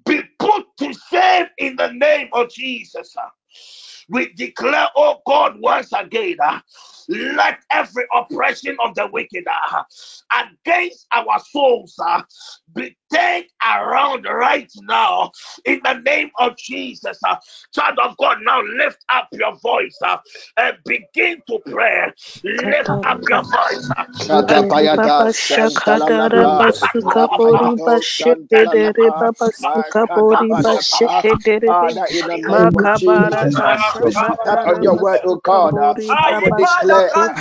be 0.05 0.22
put 0.39 0.66
to 0.78 0.93
shame 1.11 1.47
in 1.57 1.76
the 1.76 1.91
name 1.93 2.30
of 2.34 2.49
Jesus. 2.49 3.16
We 4.09 4.34
declare, 4.34 4.88
oh 4.95 5.22
God, 5.26 5.57
once 5.59 5.91
again, 5.93 6.38
uh, 6.43 6.59
let 7.10 7.60
every 7.72 8.06
oppression 8.16 8.78
of 8.84 8.95
the 8.95 9.08
wicked 9.12 9.45
uh, 9.72 9.84
against 10.66 11.08
our 11.14 11.39
souls 11.39 11.95
uh, 12.06 12.22
be 12.76 12.95
turned 13.14 13.45
around 13.66 14.24
right 14.26 14.72
now 14.84 15.32
in 15.66 15.82
the 15.84 15.93
name 16.06 16.32
of 16.39 16.58
Jesus. 16.58 17.20
Uh, 17.28 17.36
child 17.74 17.97
of 18.03 18.18
God, 18.18 18.39
now 18.43 18.62
lift 18.64 19.03
up 19.14 19.30
your 19.34 19.56
voice 19.58 19.97
uh, 20.06 20.18
and 20.58 20.78
begin 20.86 21.41
to 21.47 21.60
pray. 21.66 22.12
Lift 22.43 22.93
up 23.03 23.20
your 23.28 23.43
voice. 23.43 23.89
Uh, 23.97 24.06
Shadabayada 24.16 25.26
Santalalapa 25.28 26.66
Rapayato 27.03 28.01
Santalalapa 28.01 29.30
Makadabadaba 29.62 31.24
Father 31.66 32.06
in 32.12 32.26
the 32.28 32.38
name 32.38 32.72
of 32.78 32.91
Jesus 32.93 33.58
we 34.01 34.12
stand 34.12 34.58
on 34.66 34.82
your 34.82 34.97
word 34.97 35.20
oh 35.26 35.39
God 35.43 35.76
and 36.28 36.41
we 36.41 36.51
declare 36.51 36.94
Thank 36.95 37.35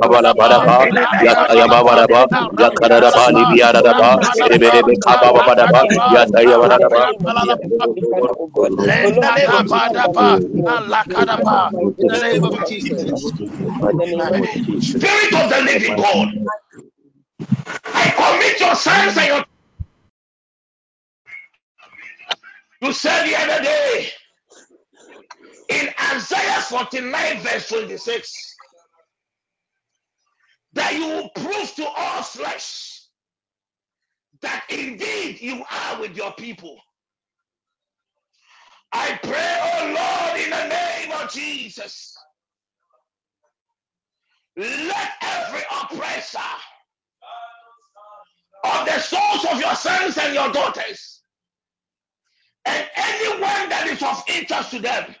Baba 0.00 0.27
Yakaraba, 0.36 0.88
Libiaraba, 3.32 4.20
Rebebe. 4.38 4.82
Spirit 14.80 15.34
of 15.34 15.50
the 15.50 15.62
living 15.64 15.96
God, 15.96 16.28
I 17.86 18.10
commit 18.16 18.60
your 18.60 18.76
sons 18.76 19.18
and 19.18 19.28
your. 19.28 19.46
You 22.82 22.92
said 22.92 23.26
the 23.26 23.36
other 23.36 23.64
day 23.64 24.10
in 25.70 25.88
Isaiah 26.14 26.60
49, 26.62 27.42
verse 27.42 27.68
26, 27.68 28.47
that 30.78 30.94
you 30.94 31.06
will 31.08 31.28
prove 31.30 31.74
to 31.74 31.86
all 31.86 32.22
flesh 32.22 33.02
that 34.40 34.64
indeed 34.70 35.40
you 35.40 35.64
are 35.70 36.00
with 36.00 36.16
your 36.16 36.32
people. 36.34 36.78
I 38.92 39.18
pray, 39.22 39.58
oh 39.60 39.94
Lord, 39.98 40.40
in 40.40 40.50
the 40.50 40.68
name 40.68 41.12
of 41.12 41.30
Jesus, 41.30 42.16
let 44.56 45.10
every 45.22 45.62
oppressor 45.82 46.38
of 48.64 48.86
the 48.86 48.98
souls 48.98 49.44
of 49.52 49.60
your 49.60 49.74
sons 49.74 50.16
and 50.18 50.34
your 50.34 50.50
daughters 50.52 51.22
and 52.64 52.88
anyone 52.96 53.68
that 53.68 53.86
is 53.88 54.02
of 54.02 54.22
interest 54.28 54.70
to 54.70 54.78
them 54.80 55.14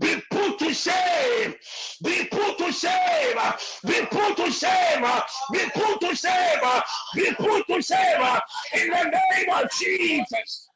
be 0.00 0.22
put 0.30 0.58
to 0.60 0.74
shame, 0.74 1.54
be 2.02 2.26
put 2.32 2.58
to 2.58 2.72
shame, 2.72 3.36
be 3.86 4.06
put 4.10 4.36
to 4.38 4.50
shame, 4.50 5.04
be 5.52 5.60
put 5.74 6.00
to 6.00 6.16
shame, 6.16 6.82
be 7.14 7.32
put 7.34 7.66
to 7.68 7.82
shame. 7.82 8.40
In 8.74 8.90
the 8.90 9.04
name 9.04 9.50
of 9.54 9.70
Jesus. 9.72 10.68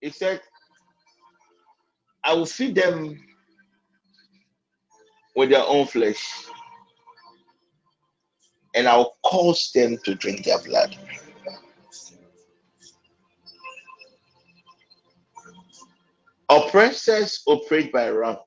He 0.00 0.10
said, 0.10 0.40
I 2.24 2.34
will 2.34 2.46
feed 2.46 2.74
them 2.74 3.18
with 5.36 5.50
their 5.50 5.64
own 5.66 5.86
flesh, 5.86 6.46
and 8.74 8.88
I 8.88 8.96
will 8.98 9.14
cause 9.24 9.72
them 9.74 9.98
to 10.04 10.14
drink 10.14 10.44
their 10.44 10.60
blood. 10.60 10.96
Oppressors 16.48 17.42
operate 17.46 17.92
by 17.92 18.08
rank, 18.10 18.40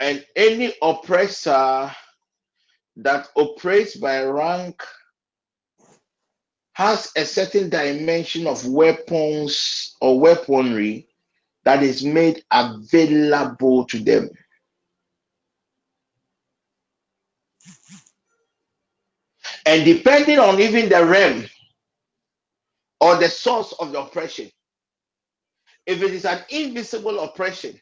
and 0.00 0.24
any 0.36 0.74
oppressor 0.82 1.90
that 2.96 3.28
operates 3.36 3.96
by 3.96 4.22
rank 4.22 4.82
has 6.74 7.10
a 7.16 7.24
certain 7.24 7.68
dimension 7.70 8.46
of 8.46 8.66
weapons 8.66 9.96
or 10.00 10.20
weaponry 10.20 11.08
that 11.64 11.82
is 11.82 12.04
made 12.04 12.44
available 12.52 13.84
to 13.86 13.98
them. 13.98 14.28
And 19.66 19.84
depending 19.84 20.38
on 20.38 20.60
even 20.60 20.88
the 20.88 21.04
realm 21.04 21.46
or 23.00 23.16
the 23.16 23.28
source 23.28 23.72
of 23.80 23.92
the 23.92 24.00
oppression, 24.00 24.50
if 25.86 26.02
it 26.02 26.12
is 26.12 26.24
an 26.24 26.40
invisible 26.50 27.20
oppression 27.20 27.78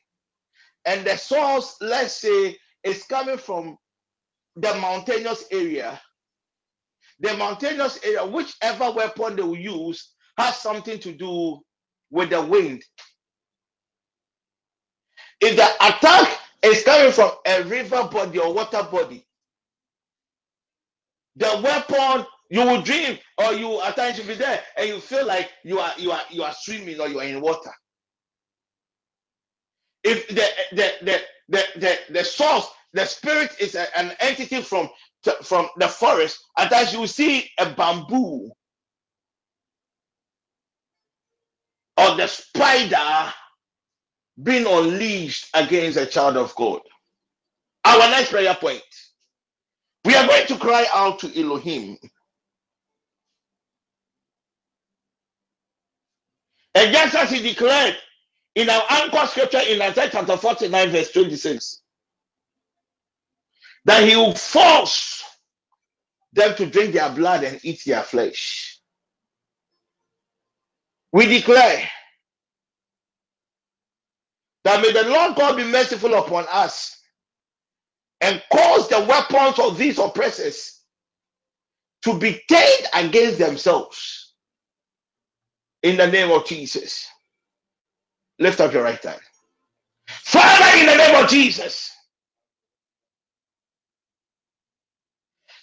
and 0.87 1.07
the 1.07 1.17
source, 1.17 1.77
let's 1.81 2.15
say, 2.15 2.57
is 2.83 3.05
coming 3.05 3.39
from 3.39 3.77
the 4.57 4.75
mountainous 4.77 5.45
area, 5.51 6.01
the 7.21 7.37
mountainous 7.37 7.99
area, 8.05 8.25
whichever 8.27 8.91
weapon 8.93 9.37
they 9.37 9.43
will 9.43 9.57
use, 9.57 10.13
has 10.39 10.57
something 10.57 10.99
to 11.01 11.13
do 11.13 11.59
with 12.11 12.31
the 12.31 12.43
wind. 12.43 12.83
If 15.41 15.57
the 15.57 15.69
attack 15.87 16.39
is 16.63 16.85
coming 16.85 17.13
from 17.13 17.33
a 17.47 17.63
river 17.65 18.09
body 18.11 18.39
or 18.39 18.53
water 18.55 18.83
body, 18.91 19.27
the 21.37 21.61
weapon 21.63 22.27
you 22.51 22.63
will 22.63 22.83
dream 22.83 23.19
or 23.39 23.55
you 23.55 23.81
at 23.83 23.97
times 23.97 24.19
you'll 24.19 24.29
be 24.29 24.35
there 24.35 24.61
and 24.79 24.89
you 24.89 25.01
feel 25.01 25.27
like 25.27 25.51
you 25.65 25.81
are 25.81 25.93
you 25.99 26.13
are 26.13 26.23
you 26.31 26.43
are 26.45 26.55
swimming 26.59 27.01
or 27.01 27.09
you 27.09 27.21
are 27.21 27.25
in 27.27 27.41
water. 27.41 27.73
If 30.05 30.29
the 30.29 30.49
the 30.77 30.93
the 31.03 31.21
the 31.49 31.65
the, 31.81 31.99
the 32.11 32.25
source, 32.25 32.67
the 32.95 33.05
spirit 33.07 33.53
is 33.61 33.75
a- 33.77 33.99
an 33.99 34.13
entity 34.21 34.63
from 34.63 34.91
from 35.43 35.69
the 35.79 35.89
forest, 35.89 36.39
at 36.59 36.71
times 36.71 36.93
you 36.93 37.01
will 37.01 37.09
see 37.09 37.51
a 37.59 37.71
bamboo 37.71 38.51
or 41.99 42.17
the 42.17 42.27
spider 42.29 43.33
being 44.43 44.67
unleashed 44.67 45.49
against 45.55 45.99
a 45.99 46.07
child 46.07 46.37
of 46.37 46.55
God. 46.57 46.81
Our 47.85 48.11
next 48.11 48.31
prayer 48.31 48.55
point. 48.55 48.83
We 50.05 50.15
are 50.17 50.27
going 50.27 50.47
to 50.49 50.59
cry 50.59 50.87
out 50.95 51.21
to 51.21 51.41
Elohim. 51.41 51.99
And 56.75 56.93
just 56.93 57.15
as 57.17 57.31
he 57.31 57.43
declared 57.43 57.97
in 58.57 58.71
our 58.71 58.85
anchor 58.91 59.27
scripture 59.29 59.61
in 59.69 59.83
Isaiah 59.83 60.11
chapter 60.13 60.37
49, 60.37 60.91
verse 60.91 61.13
26, 61.13 61.83
that 63.87 64.09
he 64.09 64.17
will 64.17 64.35
force 64.35 65.25
them 66.35 66.57
to 66.57 66.67
drink 66.67 66.95
their 66.95 67.11
blood 67.11 67.45
and 67.45 67.61
eat 67.65 67.83
their 67.87 68.03
flesh. 68.03 68.81
We 71.13 71.27
declare 71.27 71.89
that 74.65 74.83
may 74.83 74.93
the 74.93 75.09
Lord 75.09 75.37
God 75.37 75.57
be 75.57 75.65
merciful 75.65 76.15
upon 76.15 76.47
us 76.51 76.97
and 78.21 78.43
cause 78.53 78.89
the 78.89 79.01
weapons 79.01 79.59
of 79.61 79.79
these 79.79 79.99
oppressors 79.99 80.81
to 82.05 82.19
be 82.19 82.41
turned 82.51 82.87
against 82.95 83.39
themselves 83.39 84.24
in 85.85 85.99
the 85.99 86.09
name 86.09 86.33
of 86.33 86.47
Jesus. 86.47 87.09
Lift 88.41 88.61
up 88.61 88.73
your 88.75 88.85
right 88.85 89.03
hand. 89.05 89.21
Father, 90.09 90.79
in 90.81 90.87
the 90.87 90.97
name 90.97 91.25
of 91.25 91.31
Jesus, 91.31 91.93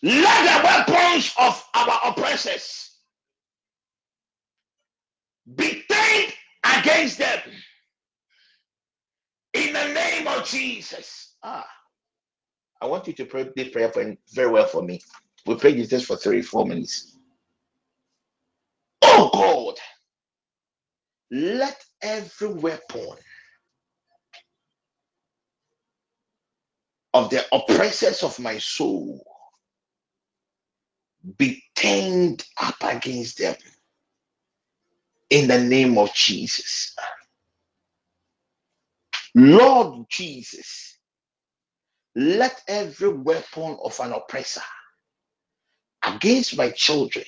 let 0.03 0.45
the 0.87 0.93
weapons 0.93 1.33
of 1.39 1.63
our 1.75 1.99
oppressors 2.05 2.91
be 5.55 5.83
turned 5.91 6.33
against 6.79 7.17
them 7.19 7.39
in 9.53 9.73
the 9.73 9.93
name 9.93 10.27
of 10.27 10.45
Jesus. 10.45 11.35
Ah, 11.43 11.67
I 12.81 12.87
want 12.87 13.07
you 13.07 13.13
to 13.13 13.25
pray 13.25 13.49
this 13.55 13.69
prayer 13.69 13.89
point 13.89 14.19
very 14.33 14.49
well 14.51 14.67
for 14.67 14.83
me. 14.83 15.01
We 15.45 15.55
pray 15.55 15.73
this 15.81 16.05
for 16.05 16.17
three, 16.17 16.41
four 16.41 16.65
minutes. 16.65 17.17
Oh 19.03 19.29
God, 19.33 19.75
let 21.31 21.81
every 22.01 22.49
weapon 22.49 23.07
of 27.13 27.29
the 27.29 27.45
oppressors 27.53 28.23
of 28.23 28.39
my 28.39 28.57
soul 28.59 29.23
be 31.37 31.63
turned 31.75 32.45
up 32.61 32.75
against 32.83 33.39
them 33.39 33.55
in 35.29 35.47
the 35.47 35.59
name 35.59 35.97
of 35.97 36.13
Jesus. 36.13 36.95
Lord 39.35 40.05
Jesus, 40.09 40.97
let 42.15 42.61
every 42.67 43.09
weapon 43.13 43.77
of 43.83 43.99
an 44.01 44.13
oppressor 44.13 44.61
against 46.05 46.57
my 46.57 46.71
children, 46.71 47.25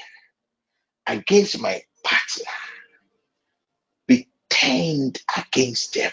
against 1.07 1.59
my 1.59 1.81
partner, 2.03 2.45
turned 4.63 5.21
against 5.37 5.93
them 5.95 6.11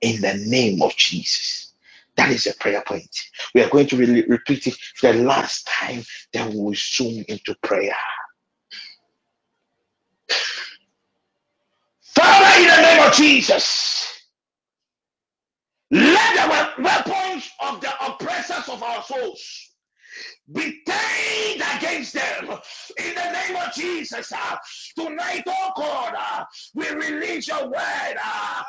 in 0.00 0.20
the 0.20 0.34
name 0.46 0.82
of 0.82 0.96
Jesus. 0.96 1.74
That 2.16 2.30
is 2.30 2.46
a 2.46 2.54
prayer 2.54 2.82
point. 2.86 3.14
We 3.54 3.62
are 3.62 3.70
going 3.70 3.86
to 3.88 3.96
really 3.96 4.22
repeat 4.26 4.66
it 4.66 4.74
for 4.96 5.12
the 5.12 5.22
last 5.22 5.66
time, 5.66 6.04
then 6.32 6.50
we 6.50 6.56
will 6.60 6.74
zoom 6.74 7.24
into 7.28 7.54
prayer. 7.62 7.96
Father, 12.02 12.62
in 12.62 12.68
the 12.68 12.82
name 12.82 13.06
of 13.08 13.14
Jesus, 13.14 14.06
let 15.90 16.76
the 16.76 16.82
weapons 16.82 17.50
of 17.60 17.80
the 17.80 18.06
oppressors 18.06 18.68
of 18.68 18.82
our 18.82 19.02
souls 19.02 19.70
be 20.52 20.82
turned 20.86 21.62
against 21.76 22.14
them 22.14 22.50
in 22.98 23.14
the 23.14 23.32
name 23.32 23.56
of 23.56 23.72
Jesus. 23.74 24.32
Uh, 24.32 24.56
tonight, 24.98 25.42
oh 25.46 25.72
God, 25.76 26.14
uh, 26.18 26.44
we 26.74 26.88
release 26.90 27.48
your 27.48 27.66
word. 27.68 28.16
Uh, 28.22 28.62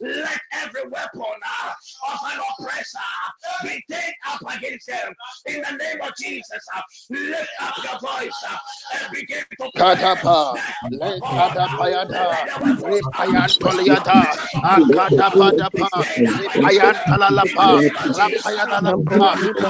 let 0.00 0.40
every 0.52 0.88
weapon 0.88 1.22
uh, 1.22 1.72
of 2.12 2.18
an 2.32 2.40
oppressor 2.60 2.98
be 3.64 3.82
taken 3.90 4.12
up 4.28 4.42
against 4.56 4.86
them 4.86 5.12
in 5.46 5.62
the 5.62 5.76
name 5.76 6.00
of 6.02 6.12
Jesus. 6.20 6.64
Uh, 6.74 6.82
lift 7.10 7.50
up 7.60 7.74
your 7.84 7.98
voice 8.00 8.44
uh, 8.48 8.56
and 9.00 9.12
begin 9.14 9.44
to 9.60 9.70
Katapa, 9.78 10.56
Katapayata, 11.32 12.36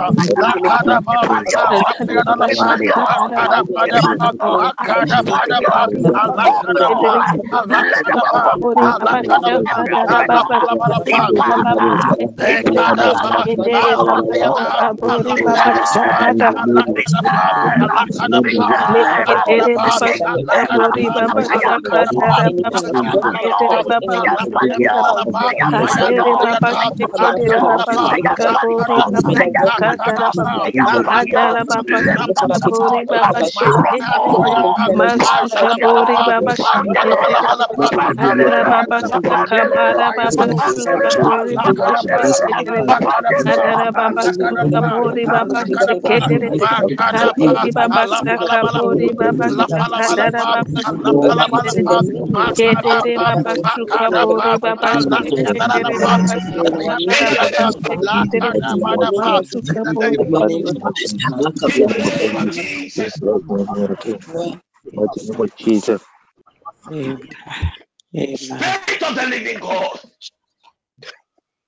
In 57.91 58.10
the 61.87 61.99
name 61.99 62.37
of 62.37 62.51
Jesus. 62.51 62.53
Jesus. 62.53 63.23
Spirit 68.37 69.03
of 69.03 69.17
the 69.17 69.27
living 69.29 69.61
God. 69.61 70.01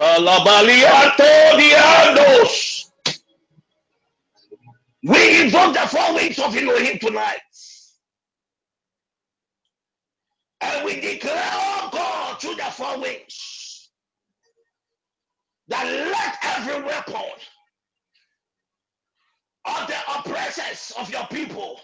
Alabaliatodianos. 0.00 2.84
We 5.04 5.42
invoke 5.42 5.74
the 5.74 5.86
four 5.88 6.14
winds 6.14 6.38
of 6.38 6.56
Elohim 6.56 6.98
tonight. 6.98 7.40
And 10.60 10.84
we 10.84 11.00
declare, 11.00 11.50
oh 11.52 11.88
God, 11.92 12.40
through 12.40 12.56
the 12.56 12.64
four 12.64 12.98
winds, 13.00 13.51
that 15.72 15.86
let 15.86 16.36
every 16.58 16.84
weapon 16.84 17.30
of 19.64 19.86
the 19.86 19.96
oppressors 20.18 20.92
of 20.98 21.10
your 21.10 21.26
people 21.28 21.80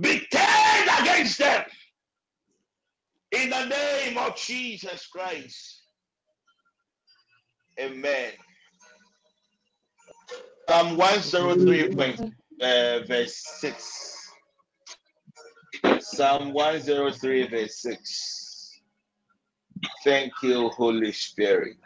be 0.00 0.20
turned 0.32 0.90
against 1.00 1.38
them 1.38 1.64
in 3.32 3.50
the 3.50 3.64
name 3.66 4.16
of 4.16 4.36
Jesus 4.36 5.08
Christ. 5.08 5.82
Amen. 7.80 8.30
Psalm 10.68 10.96
103, 10.96 11.94
point, 11.96 12.20
uh, 12.60 13.00
verse 13.08 13.42
6. 13.60 14.30
Psalm 15.98 16.52
103, 16.52 17.48
verse 17.48 17.82
6. 17.82 18.33
Thank 20.04 20.32
you, 20.42 20.68
Holy 20.68 21.12
Spirit. 21.12 21.78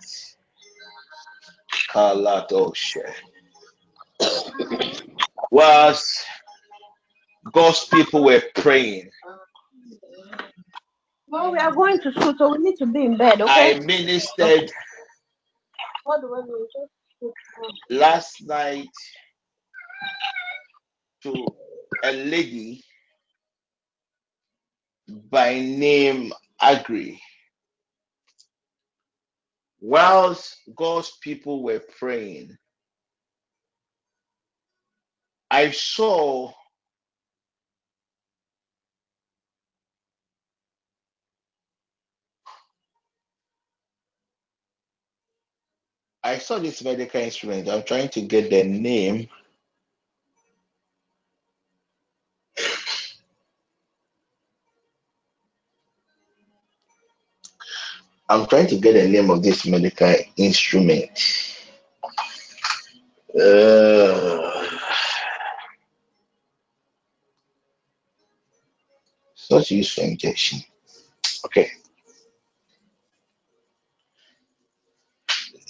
Kaladoshe. 1.90 3.14
Whilst 5.50 6.26
God's 7.52 7.84
people 7.86 8.24
were 8.24 8.42
praying, 8.56 9.10
Well, 11.28 11.52
we 11.52 11.58
are 11.58 11.72
going 11.72 12.00
to 12.00 12.12
school, 12.12 12.34
so 12.36 12.52
we 12.52 12.58
need 12.58 12.76
to 12.78 12.86
be 12.86 13.04
in 13.04 13.16
bed, 13.16 13.40
okay? 13.40 13.76
I 13.76 13.80
ministered 13.80 14.70
What 16.04 16.20
do 16.22 16.34
I 16.34 16.42
do? 16.42 16.66
Just 16.74 17.30
last 17.90 18.46
night 18.46 18.88
to 21.22 21.46
a 22.04 22.12
lady 22.12 22.82
by 25.30 25.58
name 25.58 26.32
Agri. 26.60 27.20
Whilst 29.80 30.56
God's 30.76 31.12
people 31.22 31.62
were 31.62 31.82
praying, 31.98 32.56
I 35.50 35.70
saw 35.72 36.52
I 46.22 46.38
saw 46.38 46.58
this 46.58 46.84
medical 46.84 47.20
instrument. 47.20 47.68
I'm 47.68 47.84
trying 47.84 48.10
to 48.10 48.22
get 48.22 48.50
the 48.50 48.64
name. 48.64 49.28
I'm 58.28 58.46
trying 58.46 58.66
to 58.68 58.76
get 58.76 58.92
the 58.92 59.08
name 59.08 59.30
of 59.30 59.42
this 59.42 59.66
medical 59.66 60.14
instrument. 60.36 61.10
Uh, 63.34 64.66
it's 69.34 69.50
not 69.50 69.64
for 69.94 70.02
injection. 70.02 70.60
Okay. 71.46 71.70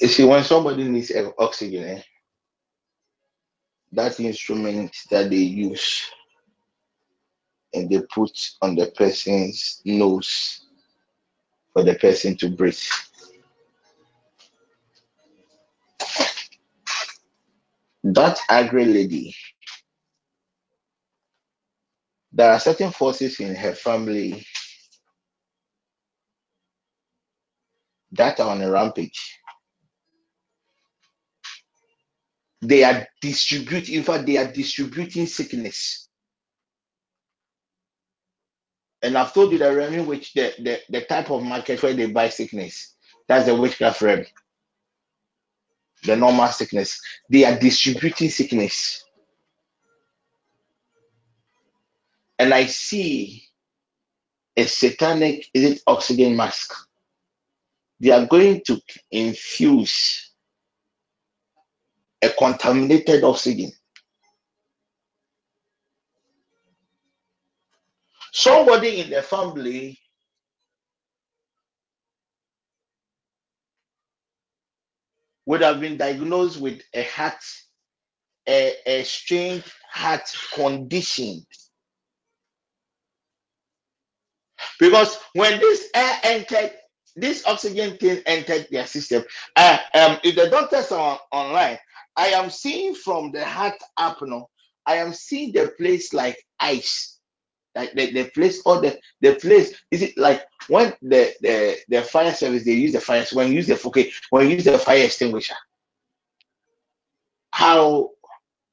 You 0.01 0.09
see, 0.09 0.25
when 0.25 0.43
somebody 0.43 0.85
needs 0.85 1.13
oxygen, 1.39 1.85
eh, 1.85 2.03
that 3.93 4.19
instrument 4.21 4.95
that 5.11 5.31
they 5.31 5.37
use 5.37 6.03
and 7.75 7.89
they 7.91 8.01
put 8.13 8.31
on 8.63 8.75
the 8.75 8.87
person's 8.97 9.81
nose 9.85 10.68
for 11.79 11.85
the 11.85 11.95
person 11.95 12.37
to 12.37 12.49
breathe. 12.51 12.77
That 18.03 18.41
agri 18.51 18.85
lady 18.85 19.37
There 22.33 22.51
are 22.53 22.61
certain 22.61 22.91
forces 22.91 23.39
in 23.41 23.55
her 23.55 23.75
family 23.75 24.45
that 28.13 28.41
are 28.41 28.51
on 28.51 28.63
a 28.63 28.71
rampage. 28.71 29.39
They 32.61 32.83
are 32.85 33.07
distributing, 33.21 33.97
in 33.97 34.03
fact, 34.03 34.27
they 34.27 34.37
are 34.39 34.53
distributing 34.53 35.27
sickness. 35.27 36.08
And 39.03 39.17
I've 39.17 39.33
told 39.33 39.53
you 39.53 39.59
the 39.59 39.75
realm 39.75 39.95
in 39.95 40.07
which 40.07 40.35
the, 40.35 40.53
the, 40.59 40.81
the 40.89 41.01
type 41.03 41.31
of 41.31 41.43
market 41.43 41.83
where 41.83 41.95
they 41.95 42.07
buy 42.07 42.29
sickness, 42.29 42.95
that's 43.29 43.47
the 43.47 43.55
witchcraft 43.55 44.03
realm, 44.03 44.25
the 46.05 46.17
normal 46.17 46.49
sickness. 46.49 47.01
They 47.31 47.45
are 47.45 47.59
distributing 47.59 48.31
sickness. 48.31 49.05
And 52.39 52.55
I 52.55 52.67
see 52.67 53.45
a 54.57 54.65
satanic, 54.65 55.47
is 55.55 55.73
it 55.73 55.83
oxygen 55.87 56.37
mask? 56.37 56.73
They 58.01 58.11
are 58.11 58.27
going 58.27 58.63
to 58.67 58.81
infuse 59.11 60.33
a 62.23 62.31
contaminated 62.31 63.25
oxygen. 63.25 63.73
Somebody 68.33 69.01
in 69.01 69.11
the 69.11 69.23
family 69.23 69.99
would 75.47 75.63
have 75.63 75.81
been 75.81 75.97
diagnosed 75.97 76.61
with 76.61 76.81
a 76.95 77.03
heart, 77.05 77.43
a, 78.47 78.75
a 78.87 79.03
strange 79.03 79.65
heart 79.91 80.31
condition. 80.55 81.43
Because 84.79 85.17
when 85.33 85.59
this 85.59 85.89
air 85.95 86.21
entered, 86.23 86.73
this 87.17 87.47
oxygen 87.47 87.97
thing 87.97 88.23
entered 88.27 88.69
their 88.71 88.87
system. 88.87 89.25
Uh, 89.57 89.79
um, 89.95 90.19
if 90.23 90.37
the 90.37 90.49
doctors 90.51 90.93
are 90.93 91.19
online, 91.33 91.79
I 92.17 92.29
am 92.29 92.51
seeing 92.51 92.95
from 92.95 93.33
the 93.33 93.45
heart 93.45 93.81
up 93.97 94.19
now, 94.23 94.49
I 94.87 94.97
am 94.97 95.13
seeing 95.13 95.53
the 95.53 95.73
place 95.79 96.13
like 96.13 96.37
ice. 96.61 97.18
Like 97.79 97.95
the, 97.95 98.13
the 98.13 98.25
place 98.31 98.61
or 98.67 98.81
the 98.81 98.99
the 99.21 99.37
place 99.37 99.73
is 99.93 100.03
it 100.03 100.19
like 100.19 100.45
when 100.67 100.93
the 101.01 101.33
the 101.41 101.79
the 101.89 102.03
fire 102.03 102.33
service 102.33 102.65
they 102.65 102.73
use 102.73 102.93
the 102.93 103.01
fire 103.01 103.25
when 103.33 103.49
you 103.49 103.55
use 103.55 103.69
the 103.69 103.81
okay 103.87 104.11
when 104.31 104.49
you 104.49 104.57
use 104.57 104.65
the 104.65 104.77
fire 104.79 105.05
extinguisher 105.05 105.55
how 107.53 108.11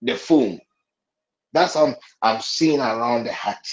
the 0.01 0.15
foam 0.15 0.59
that's 1.55 1.75
how 1.75 1.85
I'm, 1.85 1.95
I'm 2.21 2.41
seeing 2.41 2.81
around 2.81 3.23
the 3.23 3.33
heart. 3.33 3.65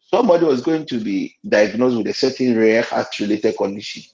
Somebody 0.00 0.46
was 0.46 0.62
going 0.62 0.86
to 0.86 0.98
be 0.98 1.36
diagnosed 1.46 1.98
with 1.98 2.06
a 2.06 2.14
certain 2.14 2.56
rare 2.56 2.80
heart 2.80 3.08
related 3.20 3.56
condition 3.58 4.04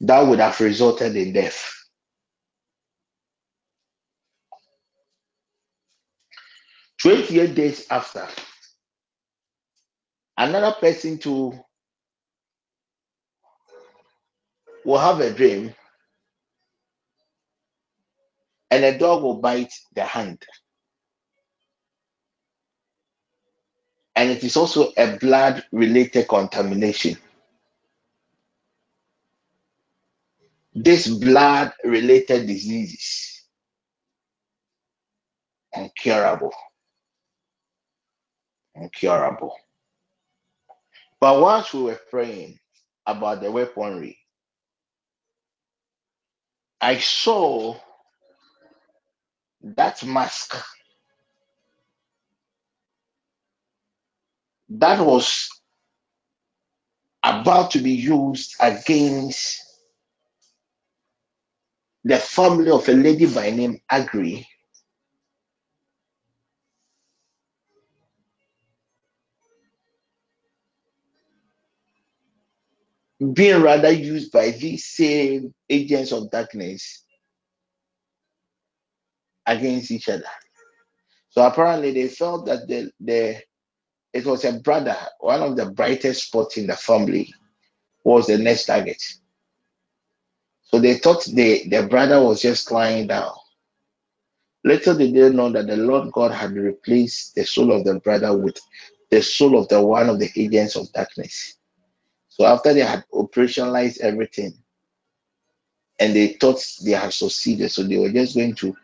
that 0.00 0.20
would 0.20 0.38
have 0.38 0.60
resulted 0.60 1.16
in 1.16 1.32
death 1.32 1.77
28 7.02 7.54
days 7.54 7.86
after 7.90 8.26
another 10.36 10.74
person 10.80 11.18
will 14.84 14.98
have 14.98 15.20
a 15.20 15.32
dream 15.32 15.74
and 18.70 18.84
a 18.84 18.98
dog 18.98 19.22
will 19.22 19.40
bite 19.40 19.72
the 19.94 20.04
hand. 20.04 20.42
And 24.16 24.30
it 24.30 24.42
is 24.42 24.56
also 24.56 24.92
a 24.96 25.16
blood 25.18 25.62
related 25.72 26.26
contamination. 26.26 27.16
This 30.74 31.06
blood 31.08 31.72
related 31.84 32.46
diseases 32.46 33.42
incurable, 35.74 36.52
incurable. 38.82 39.56
But 41.20 41.40
once 41.40 41.72
we 41.74 41.82
were 41.82 42.00
praying 42.10 42.58
about 43.06 43.40
the 43.42 43.50
weaponry, 43.50 44.18
I 46.80 46.98
saw 46.98 47.76
that 49.62 50.04
mask 50.04 50.54
that 54.68 55.00
was 55.04 55.48
about 57.22 57.72
to 57.72 57.80
be 57.80 57.92
used 57.92 58.54
against 58.60 59.60
the 62.04 62.18
family 62.18 62.70
of 62.70 62.88
a 62.88 62.92
lady 62.92 63.26
by 63.26 63.50
name 63.50 63.80
Agri, 63.90 64.46
being 73.32 73.62
rather 73.62 73.90
used 73.90 74.30
by 74.32 74.50
these 74.50 74.84
same 74.86 75.52
agents 75.68 76.12
of 76.12 76.30
darkness 76.30 77.04
against 79.46 79.90
each 79.90 80.08
other. 80.08 80.24
So 81.30 81.44
apparently 81.44 81.92
they 81.92 82.08
felt 82.08 82.46
that 82.46 82.68
the, 82.68 82.90
the 83.00 83.40
it 84.12 84.24
was 84.24 84.44
a 84.44 84.54
brother, 84.60 84.96
one 85.20 85.42
of 85.42 85.56
the 85.56 85.70
brightest 85.70 86.26
spots 86.28 86.56
in 86.56 86.66
the 86.66 86.76
family 86.76 87.32
was 88.04 88.26
the 88.26 88.38
next 88.38 88.66
target. 88.66 89.02
So 90.62 90.78
they 90.78 90.94
thought 90.94 91.24
the, 91.24 91.68
their 91.68 91.88
brother 91.88 92.22
was 92.22 92.42
just 92.42 92.70
lying 92.70 93.06
down. 93.06 93.32
Little 94.64 94.96
did 94.96 95.14
they 95.14 95.30
know 95.30 95.50
that 95.50 95.66
the 95.66 95.76
Lord 95.76 96.12
God 96.12 96.32
had 96.32 96.52
replaced 96.52 97.34
the 97.34 97.44
soul 97.44 97.72
of 97.72 97.84
the 97.84 98.00
brother 98.00 98.36
with 98.36 98.58
the 99.10 99.22
soul 99.22 99.58
of 99.58 99.68
the 99.68 99.80
one 99.80 100.08
of 100.08 100.18
the 100.18 100.30
agents 100.36 100.76
of 100.76 100.92
darkness. 100.92 101.57
So 102.38 102.46
after 102.46 102.74
they 102.74 102.80
had 102.82 103.04
operationalized 103.12 104.00
everything 104.00 104.54
and 106.00 106.14
they 106.14 106.28
thought 106.34 106.64
they 106.84 106.92
had 106.92 107.12
succeeded, 107.12 107.70
so 107.70 107.82
they 107.84 107.98
were 107.98 108.12
just 108.12 108.36
going 108.36 108.54
to 108.56 108.76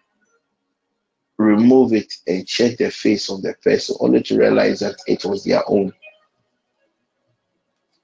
remove 1.39 1.93
it 1.93 2.13
and 2.27 2.47
check 2.47 2.79
the 2.79 2.91
face 2.91 3.31
of 3.31 3.43
the 3.43 3.55
person, 3.63 3.97
only 4.01 4.23
to 4.25 4.39
realize 4.39 4.81
that 4.81 4.97
it 5.07 5.25
was 5.25 5.45
their 5.45 5.63
own. 5.69 5.93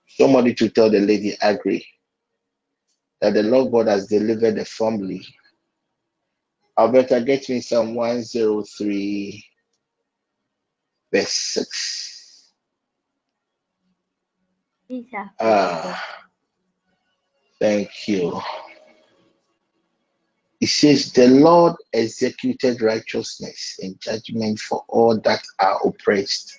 Somebody 0.09 0.55
to 0.55 0.69
tell 0.71 0.91
the 0.91 1.01
lady, 1.01 1.37
Agri, 1.41 1.87
that 3.21 3.35
the 3.35 3.43
Lord 3.45 3.73
God 3.73 3.89
has 3.89 4.07
delivered 4.09 4.57
the 4.57 4.65
family 4.65 5.27
Alberta, 6.79 7.21
get 7.21 7.49
me 7.51 7.61
Psalm 7.61 7.95
103, 7.95 9.45
verse 11.13 11.31
6. 11.31 12.20
Ah, 15.41 16.17
thank 17.61 18.09
you. 18.09 18.41
It 20.61 20.69
says, 20.69 21.13
The 21.13 21.29
Lord 21.29 21.77
executed 21.95 22.83
righteousness 22.83 23.79
and 23.83 24.01
judgment 24.01 24.61
for 24.61 24.85
all 24.89 25.19
that 25.21 25.43
are 25.61 25.81
oppressed. 25.87 26.59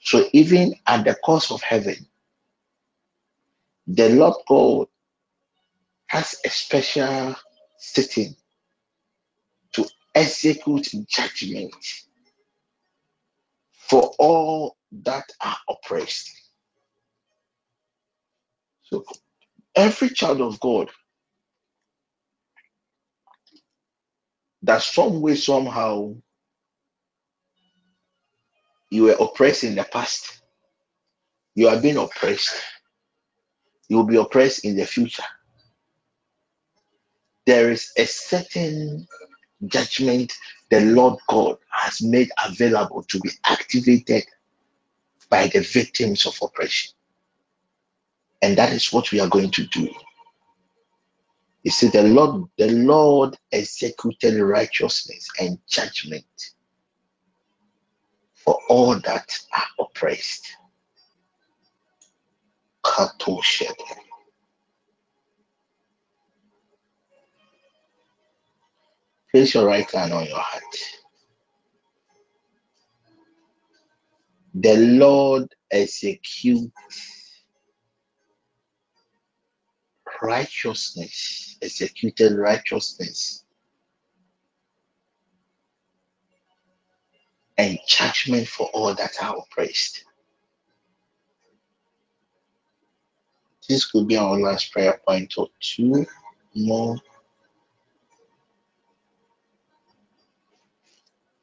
So 0.00 0.28
even 0.32 0.74
at 0.86 1.04
the 1.04 1.16
cost 1.24 1.52
of 1.52 1.62
heaven, 1.62 2.06
the 3.86 4.10
Lord 4.10 4.36
God 4.48 4.88
has 6.08 6.36
a 6.44 6.50
special 6.50 7.36
sitting 7.78 8.36
to 9.72 9.86
execute 10.14 10.88
judgment 11.08 11.74
for 13.72 14.14
all 14.18 14.76
that 15.02 15.24
are 15.40 15.56
oppressed. 15.68 16.30
So 18.84 19.04
every 19.76 20.10
child 20.10 20.40
of 20.40 20.60
God 20.60 20.90
that 24.62 24.82
some 24.82 25.20
way, 25.20 25.36
somehow, 25.36 26.14
you 28.90 29.04
were 29.04 29.16
oppressed 29.20 29.64
in 29.64 29.74
the 29.74 29.84
past, 29.84 30.42
you 31.54 31.68
are 31.68 31.80
being 31.80 31.96
oppressed, 31.98 32.54
you 33.88 33.96
will 33.98 34.04
be 34.06 34.16
oppressed 34.16 34.64
in 34.64 34.76
the 34.76 34.86
future. 34.86 35.24
There 37.46 37.70
is 37.70 37.92
a 37.98 38.06
certain 38.06 39.06
judgment 39.66 40.32
the 40.70 40.80
Lord 40.80 41.18
God 41.28 41.58
has 41.70 42.02
made 42.02 42.30
available 42.44 43.04
to 43.04 43.20
be 43.20 43.30
activated 43.44 44.24
by 45.30 45.48
the 45.48 45.60
victims 45.60 46.26
of 46.26 46.38
oppression. 46.42 46.92
And 48.42 48.58
that 48.58 48.72
is 48.72 48.92
what 48.92 49.12
we 49.12 49.20
are 49.20 49.28
going 49.28 49.50
to 49.52 49.66
do. 49.66 49.90
You 51.64 51.70
see, 51.72 51.88
the 51.88 52.04
Lord, 52.04 52.48
the 52.58 52.70
Lord 52.70 53.36
executed 53.52 54.40
righteousness 54.42 55.28
and 55.40 55.58
judgment 55.68 56.24
for 58.34 58.58
all 58.68 58.94
that 59.00 59.38
are 59.56 59.84
oppressed. 59.86 60.46
Place 69.32 69.54
your 69.54 69.66
right 69.66 69.90
hand 69.90 70.12
on 70.12 70.26
your 70.26 70.38
heart. 70.38 70.64
The 74.54 74.76
Lord 74.76 75.54
execute 75.70 76.72
righteousness, 80.22 81.56
executed 81.62 82.36
righteousness 82.38 83.44
and 87.58 87.78
judgment 87.88 88.48
for 88.48 88.68
all 88.74 88.94
that 88.94 89.12
are 89.22 89.36
oppressed. 89.38 90.04
This 93.68 93.90
could 93.90 94.08
be 94.08 94.16
our 94.16 94.38
last 94.38 94.72
prayer 94.72 95.00
point 95.06 95.34
or 95.38 95.48
two 95.60 96.06
more. 96.54 96.96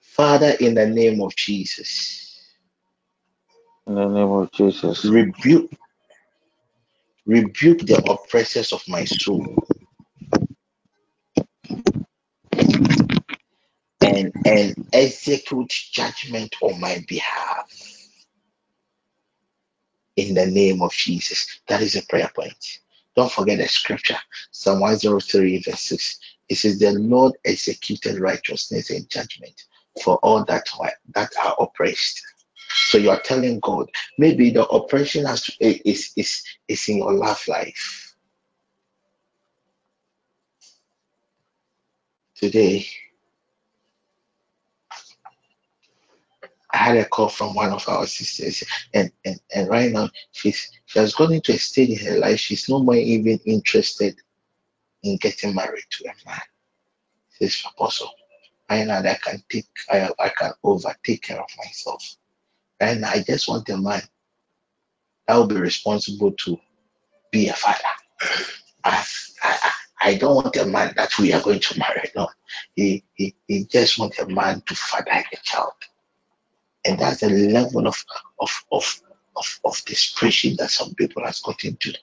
Father, 0.02 0.54
in 0.60 0.76
the 0.76 0.88
name 0.88 1.22
of 1.22 1.36
Jesus, 1.36 2.31
In 3.88 3.96
the 3.96 4.08
name 4.08 4.30
of 4.32 4.52
Jesus. 4.54 5.06
rebuke 5.06 5.72
rebuke 7.26 7.80
the 7.80 7.98
oppressors 8.12 8.74
of 8.74 8.84
my 8.88 9.06
soul 9.06 9.58
and 14.02 14.32
and 14.46 14.90
execute 14.94 15.70
judgment 15.94 16.56
on 16.62 16.80
my 16.82 17.04
behalf 17.08 17.72
in 20.16 20.36
the 20.36 20.46
name 20.46 20.82
of 20.82 20.92
Jesus. 20.94 21.62
That 21.68 21.82
is 21.82 21.96
a 21.96 22.04
prayer 22.04 22.32
point. 22.36 22.80
Don't 23.16 23.32
forget 23.32 23.60
the 23.60 23.68
scripture, 23.68 24.18
Psalm 24.52 24.80
103, 24.80 25.64
verse 25.64 25.82
6. 25.82 26.20
It 26.50 26.56
says, 26.56 26.80
The 26.80 26.92
Lord 26.94 27.34
executed 27.46 28.20
righteousness 28.20 28.90
and 28.90 29.08
judgment 29.10 29.64
for 30.04 30.18
all 30.18 30.44
that 30.46 30.66
that 31.16 31.32
are 31.44 31.56
oppressed. 31.60 32.22
So 32.74 32.98
you 32.98 33.10
are 33.10 33.20
telling 33.22 33.60
God, 33.60 33.90
maybe 34.18 34.50
the 34.52 34.66
oppression 34.68 35.26
has 35.26 35.44
to, 35.44 35.54
is, 35.90 36.12
is, 36.16 36.44
is 36.68 36.90
in 36.90 36.98
your 36.98 37.14
love 37.14 37.42
life. 37.48 38.16
Today, 42.36 42.88
I 46.74 46.78
had 46.78 46.98
a 46.98 47.06
call 47.06 47.30
from 47.30 47.54
one 47.54 47.72
of 47.72 47.88
our 47.90 48.08
sisters, 48.08 48.64
and, 48.94 49.12
and, 49.26 49.40
and 49.54 49.70
right 49.70 49.92
now 49.92 50.10
she's 50.32 50.72
she 50.86 51.00
has 51.00 51.14
gone 51.14 51.34
into 51.34 51.54
a 51.54 51.58
state 51.58 51.90
in 51.90 52.06
her 52.06 52.18
life. 52.20 52.40
She's 52.40 52.70
no 52.70 52.80
more 52.80 52.96
even 52.96 53.40
interested 53.46 54.16
in 55.04 55.18
getting 55.18 55.54
married 55.56 55.84
to 55.92 56.06
a 56.06 56.30
man. 56.30 56.42
Says 57.32 57.64
Apostle. 57.68 58.12
Right 58.70 58.88
now 58.88 59.00
I 59.00 59.18
can 59.22 59.44
take 59.50 59.68
I, 59.90 60.10
I 60.20 60.30
can 60.30 60.54
overtake 60.64 61.24
care 61.24 61.42
of 61.42 61.50
myself. 61.58 62.16
Now 62.82 63.10
I 63.12 63.24
just 63.26 63.48
want 63.48 63.70
a 63.70 63.78
man 63.78 64.02
that 65.28 65.36
will 65.36 65.48
be 65.48 65.56
responsible 65.56 66.32
to 66.32 66.58
be 67.32 67.48
a 67.48 67.54
father. 67.54 67.80
I, 68.84 69.06
I, 69.44 69.72
I 70.02 70.16
don't 70.16 70.36
want 70.36 70.56
a 70.56 70.66
man 70.66 70.94
that 70.98 71.18
we 71.20 71.32
are 71.32 71.42
going 71.42 71.60
to 71.60 71.80
marry. 71.80 72.10
No. 72.16 72.28
He, 72.76 73.04
he, 73.14 73.36
he 73.48 73.66
just 73.66 74.00
wants 74.00 74.18
a 74.20 74.28
man 74.28 74.62
to 74.66 74.76
father 74.76 75.12
a 75.12 75.38
child. 75.44 75.74
And 76.84 76.98
that's 77.00 77.22
the 77.22 77.30
level 77.30 77.88
of 77.88 78.04
of 78.40 78.66
of 78.72 79.02
of, 79.36 79.60
of 79.64 79.86
desperation 79.86 80.56
that 80.58 80.72
some 80.72 80.96
people 80.96 81.24
has 81.24 81.40
got 81.40 81.64
into. 81.64 81.94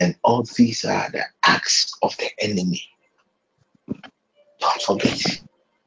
And 0.00 0.16
all 0.24 0.44
these 0.56 0.86
are 0.86 1.10
the 1.10 1.24
acts 1.44 1.94
of 2.02 2.16
the 2.16 2.30
enemy. 2.38 2.82
Don't 4.60 4.82
forget 4.82 5.42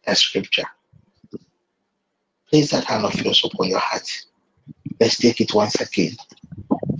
that 0.05 0.17
scripture. 0.17 0.67
Place 2.51 2.71
that 2.71 2.85
hand 2.85 3.05
of 3.05 3.15
yours 3.21 3.43
upon 3.45 3.69
your 3.69 3.79
heart. 3.79 4.09
Let's 4.99 5.17
take 5.17 5.41
it 5.41 5.53
once 5.53 5.75
again. 5.79 6.17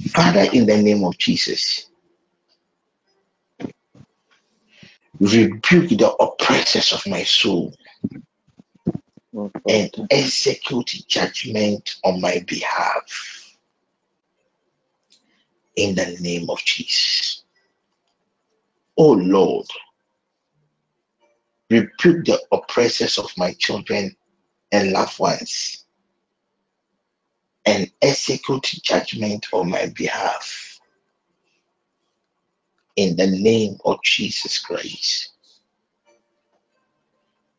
Father, 0.10 0.48
in 0.53 0.65
the 0.65 0.82
name 0.82 1.03
of 1.03 1.18
Jesus, 1.18 1.88
rebuke 5.19 5.90
the 5.90 6.15
oppressors 6.19 6.94
of 6.94 7.06
my 7.07 7.23
soul 7.23 7.73
and 9.68 9.91
execute 10.10 10.94
judgment 11.07 11.98
on 12.03 12.22
my 12.22 12.44
behalf. 12.48 13.56
In 15.76 15.95
the 15.95 16.18
name 16.22 16.49
of 16.49 16.60
Jesus. 16.64 17.44
Oh 18.98 19.14
Lord, 19.14 19.68
rebuke 21.69 22.26
the 22.26 22.40
oppressors 22.52 23.18
of 23.18 23.32
my 23.38 23.53
children 23.53 24.15
and 24.72 24.91
loved 24.91 25.19
ones 25.19 25.85
and 27.65 27.91
execute 28.02 28.64
judgment 28.84 29.48
on 29.53 29.69
my 29.69 29.88
behalf. 29.95 30.80
In 32.95 33.15
the 33.15 33.27
name 33.27 33.77
of 33.85 34.02
Jesus 34.03 34.60
Christ. 34.60 35.30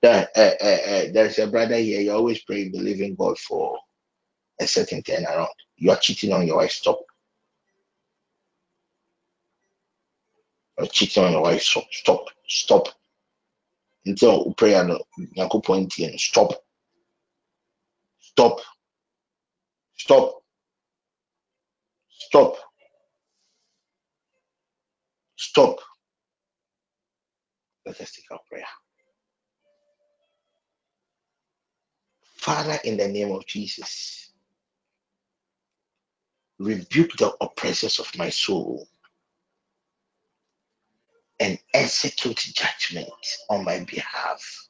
There, 0.02 0.28
uh, 0.36 0.40
uh, 0.60 0.64
uh, 0.64 1.04
there's 1.12 1.38
a 1.38 1.46
brother 1.46 1.76
here, 1.76 2.00
you 2.00 2.12
always 2.12 2.42
pray, 2.42 2.68
believing 2.68 3.14
God 3.14 3.38
for 3.38 3.78
a 4.60 4.66
certain 4.66 5.02
turnaround. 5.02 5.48
You 5.76 5.90
are 5.92 5.96
cheating 5.96 6.32
on 6.32 6.46
your 6.46 6.56
wife, 6.56 6.72
stop. 6.72 7.00
You're 10.78 10.88
cheating 10.88 11.24
on 11.24 11.32
your 11.32 11.42
wife, 11.42 11.62
stop, 11.62 11.84
stop, 11.92 12.24
stop. 12.48 12.88
Until 14.04 14.52
prayer, 14.54 14.88
stop, 16.16 16.64
stop, 18.32 18.60
stop, 19.96 20.34
stop, 22.10 22.56
stop. 25.36 25.76
Let 27.86 28.00
us 28.00 28.12
take 28.12 28.30
our 28.32 28.40
prayer. 28.50 28.64
Father, 32.36 32.78
in 32.84 32.96
the 32.98 33.08
name 33.08 33.32
of 33.32 33.46
Jesus, 33.46 34.32
rebuke 36.58 37.12
the 37.18 37.32
oppressors 37.40 38.00
of 38.00 38.16
my 38.18 38.30
soul 38.30 38.88
and 41.40 41.58
execute 41.74 42.36
judgment 42.36 43.08
on 43.50 43.64
my 43.64 43.80
behalf. 43.84 44.68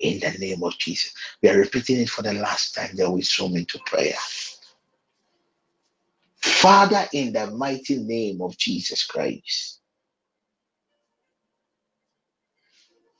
In 0.00 0.20
the 0.20 0.32
name 0.38 0.62
of 0.62 0.78
Jesus. 0.78 1.14
We 1.42 1.50
are 1.50 1.58
repeating 1.58 1.98
it 2.00 2.10
for 2.10 2.22
the 2.22 2.34
last 2.34 2.74
time 2.74 2.96
that 2.96 3.10
we 3.10 3.22
zoom 3.22 3.56
into 3.56 3.78
prayer. 3.86 4.16
Father, 6.40 7.06
in 7.12 7.32
the 7.32 7.48
mighty 7.52 7.98
name 7.98 8.42
of 8.42 8.56
Jesus 8.58 9.04
Christ, 9.06 9.80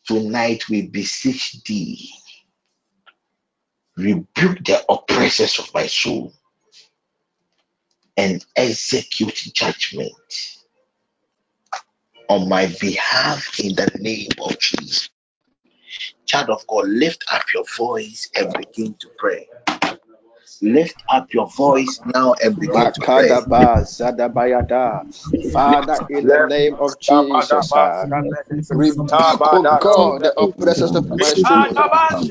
tonight 0.07 0.69
we 0.71 0.89
beseech 0.89 1.63
thee, 1.65 2.11
rebuke 3.97 4.65
the 4.65 4.85
oppressors 4.91 5.59
of 5.59 5.73
my 5.75 5.87
soul 5.87 6.33
and 8.17 8.45
execute 8.57 9.35
judgment 9.55 10.13
on 12.29 12.49
my 12.49 12.67
behalf 12.81 13.61
in 13.61 13.75
the 13.77 13.91
name 14.01 14.31
of 14.41 14.59
Jesus. 14.61 15.11
Child 16.27 16.51
of 16.51 16.67
God, 16.67 16.89
lift 16.89 17.25
up 17.33 17.45
your 17.55 17.65
voice 17.77 18.29
and 18.37 18.53
begin 18.55 18.95
to 19.01 19.09
pray. 19.19 19.49
Lift 20.63 21.05
up 21.09 21.33
your 21.35 21.49
voice 21.51 22.01
now 22.15 22.35
and 22.43 22.59
begin 22.59 22.93
to 22.93 23.03
pray. 23.03 23.41
Zadabayada. 23.85 25.05
Father, 25.53 26.03
in 26.09 26.29
the 26.29 26.41
name 26.41 26.77
of 26.81 26.99
Jesus, 27.01 27.77
uh, 27.77 28.07
rebuke, 28.73 29.53
oh 29.53 29.67
God, 29.79 30.23
the 30.23 30.39
oppressors 30.41 30.95
of 30.95 31.07
my 31.11 31.35
soul 31.35 31.79
uh, 31.79 32.25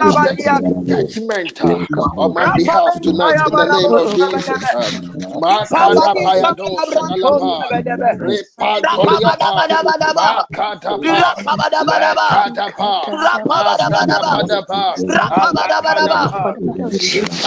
and 0.00 0.22
execute 0.24 0.74
judgment 0.86 1.60
uh, 1.60 1.80
on 2.16 2.34
my 2.34 2.46
behalf 2.48 3.00
tonight 3.00 3.42
in 3.46 3.56
the 3.56 3.66
name 3.66 3.94
of 3.96 4.14
Jesus. 4.14 4.92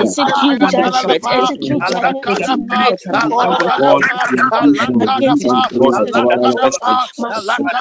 Execute 0.00 0.62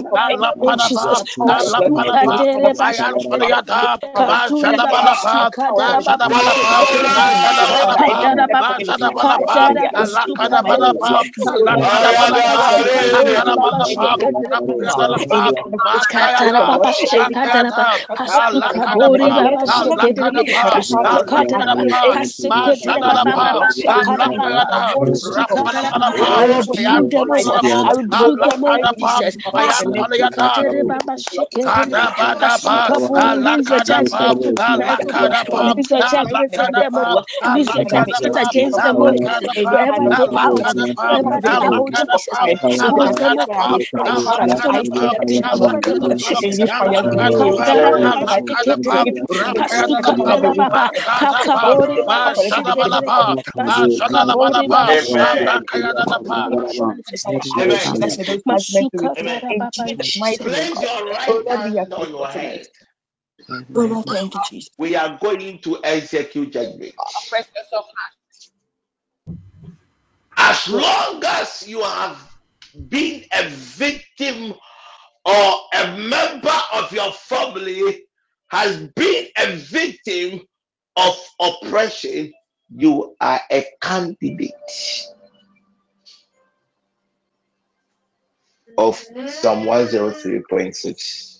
I 0.05 0.09
will 27.93 28.07
do. 29.81 29.90
Amen. 29.91 30.07
Place 59.81 60.27
your 60.81 61.09
right 61.09 61.29
we 61.29 61.75
hand 61.77 61.93
on 61.93 62.09
your 62.09 62.27
head. 62.27 62.67
We 64.77 64.95
are 64.95 65.17
going 65.21 65.59
to 65.59 65.79
execute 65.83 66.53
judgment. 66.53 66.93
As 70.37 70.67
long 70.69 71.23
as 71.25 71.67
you 71.67 71.81
have 71.83 72.37
been 72.89 73.25
a 73.33 73.49
victim 73.49 74.53
or 75.25 75.53
a 75.73 75.97
member 75.97 76.57
of 76.73 76.91
your 76.91 77.11
family 77.11 78.05
has 78.47 78.77
been 78.95 79.27
a 79.37 79.55
victim 79.55 80.41
of 80.95 81.15
oppression, 81.39 82.33
you 82.75 83.15
are 83.19 83.41
a 83.51 83.65
candidate. 83.81 84.51
Of 88.77 88.97
Psalm 88.97 89.65
103.6. 89.65 91.39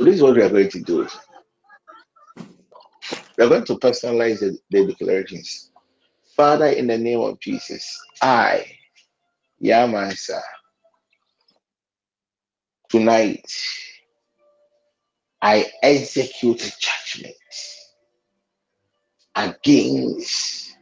This 0.00 0.14
is 0.16 0.22
what 0.22 0.36
we 0.36 0.42
are 0.42 0.48
going 0.50 0.70
to 0.70 0.80
do. 0.80 1.08
We 3.38 3.44
are 3.44 3.48
going 3.48 3.64
to 3.64 3.74
personalize 3.76 4.40
the, 4.40 4.58
the 4.70 4.86
declarations. 4.86 5.70
Father, 6.36 6.66
in 6.66 6.86
the 6.86 6.98
name 6.98 7.20
of 7.20 7.40
Jesus, 7.40 7.98
I, 8.22 8.66
Yamansa, 9.62 10.40
tonight 12.90 13.44
I 15.42 15.66
execute 15.82 16.58
judgment 16.80 17.34
against 19.48 20.76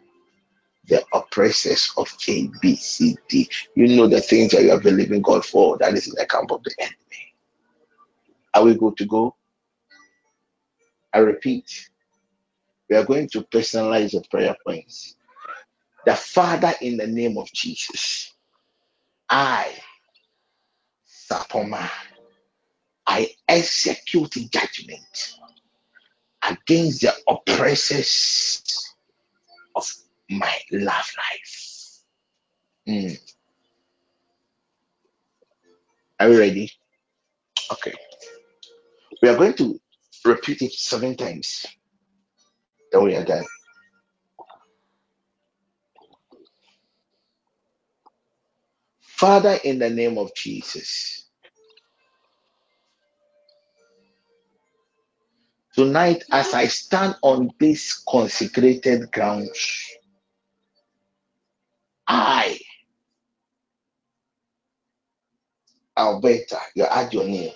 the 0.89 1.05
oppressors 1.13 1.93
of 1.97 2.09
A, 2.29 2.51
B, 2.61 2.77
C, 2.77 3.17
D. 3.29 3.49
You 3.75 3.89
know 3.89 4.07
the 4.07 4.21
things 4.21 4.53
that 4.53 4.63
you 4.63 4.71
have 4.71 4.81
are 4.81 4.83
believing 4.83 5.23
God 5.23 5.45
for. 5.45 5.79
That 5.79 5.95
is 5.95 6.09
in 6.09 6.15
the 6.17 6.27
camp 6.27 6.51
of 6.51 6.63
the 6.65 6.75
enemy. 6.79 7.35
Are 8.55 8.65
we 8.65 8.75
good 8.75 8.97
to 8.99 9.07
go? 9.07 9.37
I 11.13 11.19
repeat, 11.19 11.91
we 12.91 12.97
are 12.97 13.05
going 13.05 13.29
to 13.31 13.43
personalize 13.43 14.13
the 14.13 14.23
prayer 14.31 14.57
points. 14.67 15.17
The 16.07 16.15
Father, 16.15 16.73
in 16.81 16.97
the 16.97 17.07
name 17.07 17.39
of 17.39 17.53
Jesus, 17.53 18.35
I, 19.29 19.75
Sapoma, 21.31 21.89
I 23.07 23.31
execute 23.49 24.33
judgment 24.51 25.35
against 26.43 27.03
the 27.03 27.13
oppressors 27.29 28.95
of 29.77 29.87
my 30.31 30.53
love 30.73 31.11
life. 31.17 32.01
Mm. 32.89 33.19
Are 36.21 36.31
you 36.31 36.39
ready? 36.39 36.73
Okay. 37.73 37.95
We 39.23 39.29
are 39.29 39.37
going 39.37 39.55
to 39.55 39.81
repeat 40.25 40.63
it 40.63 40.73
seven 40.73 41.17
times. 41.17 41.67
Then 42.93 43.05
we 43.05 43.17
are 43.17 43.25
done. 43.25 43.45
Father, 49.03 49.59
in 49.65 49.79
the 49.79 49.91
name 49.91 50.19
of 50.19 50.35
Jesus, 50.35 51.28
tonight 55.79 56.25
as 56.33 56.55
I 56.55 56.67
stand 56.67 57.15
on 57.23 57.53
this 57.61 58.03
consecrated 58.09 59.13
ground, 59.13 59.49
I, 62.09 62.59
Alberta, 65.97 66.59
you 66.75 66.83
add 66.83 67.15
your 67.15 67.27
name, 67.27 67.53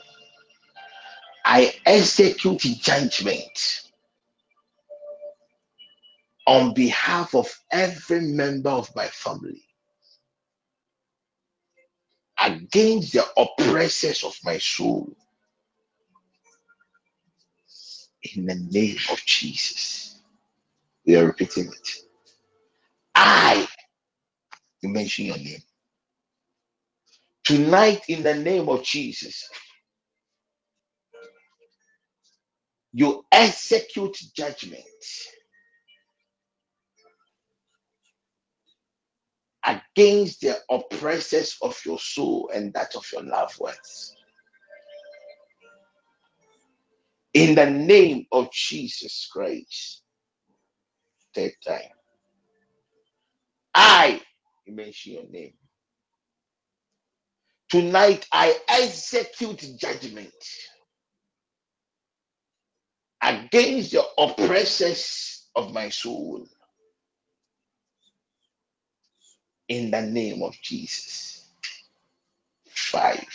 I 1.45 1.75
execute 1.85 2.61
judgment 2.61 3.91
on 6.47 6.75
behalf 6.75 7.35
of 7.35 7.53
every 7.73 8.21
member 8.21 8.71
of 8.71 8.95
my 8.95 9.09
family 9.09 9.65
against 12.41 13.15
the 13.15 13.25
oppressors 13.37 14.23
of 14.23 14.37
my 14.45 14.59
soul 14.59 15.13
in 18.37 18.47
the 18.47 18.57
name 18.57 18.99
of 19.13 19.21
Jesus. 19.27 20.21
We 21.07 21.17
are 21.17 21.27
repeating 21.27 21.67
it. 21.69 21.89
I, 23.15 23.69
you 24.83 24.91
mention 24.91 25.27
your 25.27 25.39
name. 25.39 25.63
Tonight, 27.45 28.03
in 28.09 28.23
the 28.23 28.35
name 28.37 28.69
of 28.69 28.85
Jesus, 28.85 29.49
you 32.93 33.25
execute 33.33 34.17
judgment 34.37 34.85
against 39.67 40.43
the 40.43 40.59
oppressors 40.71 41.57
of 41.63 41.79
your 41.87 41.99
soul 41.99 42.51
and 42.55 42.75
that 42.75 42.97
of 42.97 43.07
your 43.13 43.23
loved 43.25 43.61
ones. 43.61 44.15
In 47.35 47.55
the 47.55 47.71
name 47.71 48.27
of 48.33 48.53
Jesus 48.53 49.29
Christ, 49.33 50.03
third 51.35 51.53
time. 51.67 51.91
I, 53.75 54.21
you 54.67 54.75
mention 54.75 55.15
your 55.15 55.29
name. 55.31 55.55
Tonight, 57.71 58.27
I 58.33 58.57
execute 58.69 59.65
judgment 59.79 60.33
against 63.23 63.93
the 63.93 64.05
oppressors 64.19 65.47
of 65.57 65.73
my 65.73 65.91
soul 65.91 66.47
in 69.69 69.91
the 69.91 70.03
name 70.03 70.43
of 70.43 70.55
Jesus. 70.63 71.49
Five. 72.69 73.27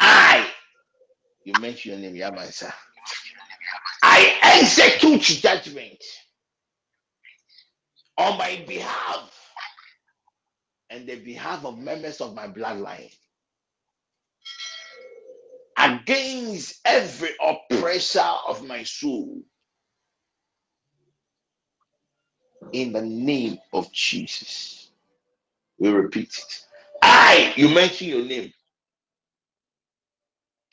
I, 0.00 0.48
you 1.44 1.54
mention 1.60 1.92
your 1.92 2.00
name, 2.00 2.14
Yamansa. 2.16 2.72
I 4.02 4.38
execute 4.42 5.22
judgment 5.22 6.02
on 8.18 8.38
my 8.38 8.64
behalf 8.68 9.30
and 10.90 11.06
the 11.06 11.16
behalf 11.16 11.64
of 11.64 11.78
members 11.78 12.20
of 12.20 12.34
my 12.34 12.48
bloodline 12.48 13.12
against 15.78 16.80
every 16.84 17.30
oppressor 17.42 18.20
of 18.48 18.66
my 18.66 18.84
soul 18.84 19.42
in 22.72 22.92
the 22.92 23.02
name 23.02 23.58
of 23.72 23.92
Jesus. 23.92 24.90
We 25.78 25.90
repeat 25.90 26.28
it. 26.38 26.60
I, 27.02 27.54
you 27.56 27.70
mention 27.70 28.08
your 28.08 28.24
name. 28.24 28.52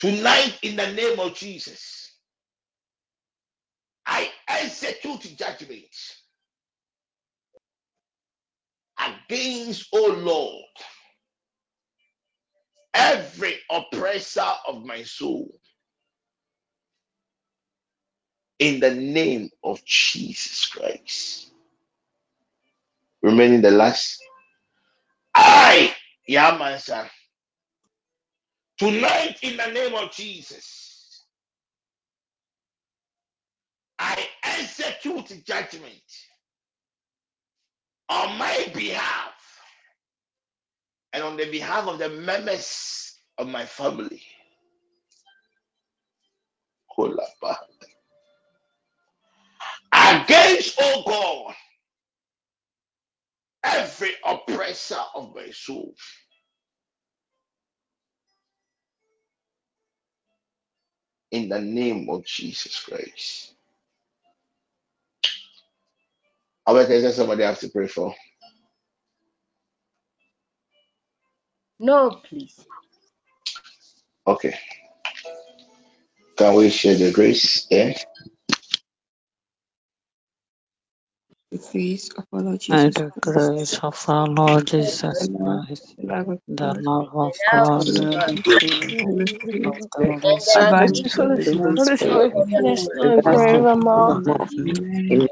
Tonight, 0.00 0.58
in 0.62 0.76
the 0.76 0.92
name 0.92 1.20
of 1.20 1.34
Jesus, 1.34 2.12
I 4.06 4.30
execute 4.48 5.36
judgment 5.38 5.84
against, 8.98 9.88
oh 9.94 10.16
Lord, 10.18 10.64
every 12.94 13.56
oppressor 13.70 14.50
of 14.68 14.84
my 14.84 15.02
soul 15.04 15.50
in 18.58 18.80
the 18.80 18.94
name 18.94 19.50
of 19.64 19.84
Jesus 19.84 20.66
Christ. 20.66 21.52
Remaining 23.22 23.62
the 23.62 23.70
last. 23.70 24.18
I, 25.34 25.94
Yamansa, 26.28 27.08
tonight 28.80 29.36
in 29.42 29.58
the 29.58 29.66
name 29.66 29.94
of 29.94 30.10
Jesus, 30.10 31.22
I 33.98 34.26
execute 34.42 35.44
judgment 35.44 35.92
on 38.08 38.38
my 38.38 38.70
behalf 38.74 39.34
and 41.12 41.22
on 41.22 41.36
the 41.36 41.50
behalf 41.50 41.86
of 41.88 41.98
the 41.98 42.08
members 42.08 43.18
of 43.36 43.48
my 43.48 43.66
family. 43.66 44.22
Kolaba. 46.98 47.56
Against, 49.92 50.76
oh 50.80 51.02
God, 51.06 51.54
every 53.62 54.12
oppressor 54.24 54.96
of 55.14 55.34
my 55.34 55.50
soul 55.50 55.94
in 61.32 61.48
the 61.48 61.60
name 61.60 62.08
of 62.10 62.24
Jesus 62.24 62.80
Christ. 62.84 63.54
Albert, 66.66 66.90
is 66.90 67.02
there 67.04 67.12
somebody 67.12 67.44
I 67.44 67.48
have 67.48 67.60
to 67.60 67.68
pray 67.70 67.88
for? 67.88 68.14
No, 71.80 72.10
please. 72.28 72.58
Okay. 74.26 74.56
Can 76.36 76.54
we 76.56 76.70
share 76.70 76.96
the 76.96 77.12
grace? 77.12 77.66
Yeah. 77.70 77.94
His 81.50 82.10
apologies 82.16 82.84
and 82.84 82.94
the 82.94 83.12
grace 83.20 83.78
of 83.82 83.96
our 84.08 84.28
Lord 84.28 84.66
Jesus 84.68 85.28
Christ, 85.42 85.96
the 86.48 86.74
love 86.74 87.16
of 87.16 87.32
God. 87.46 87.96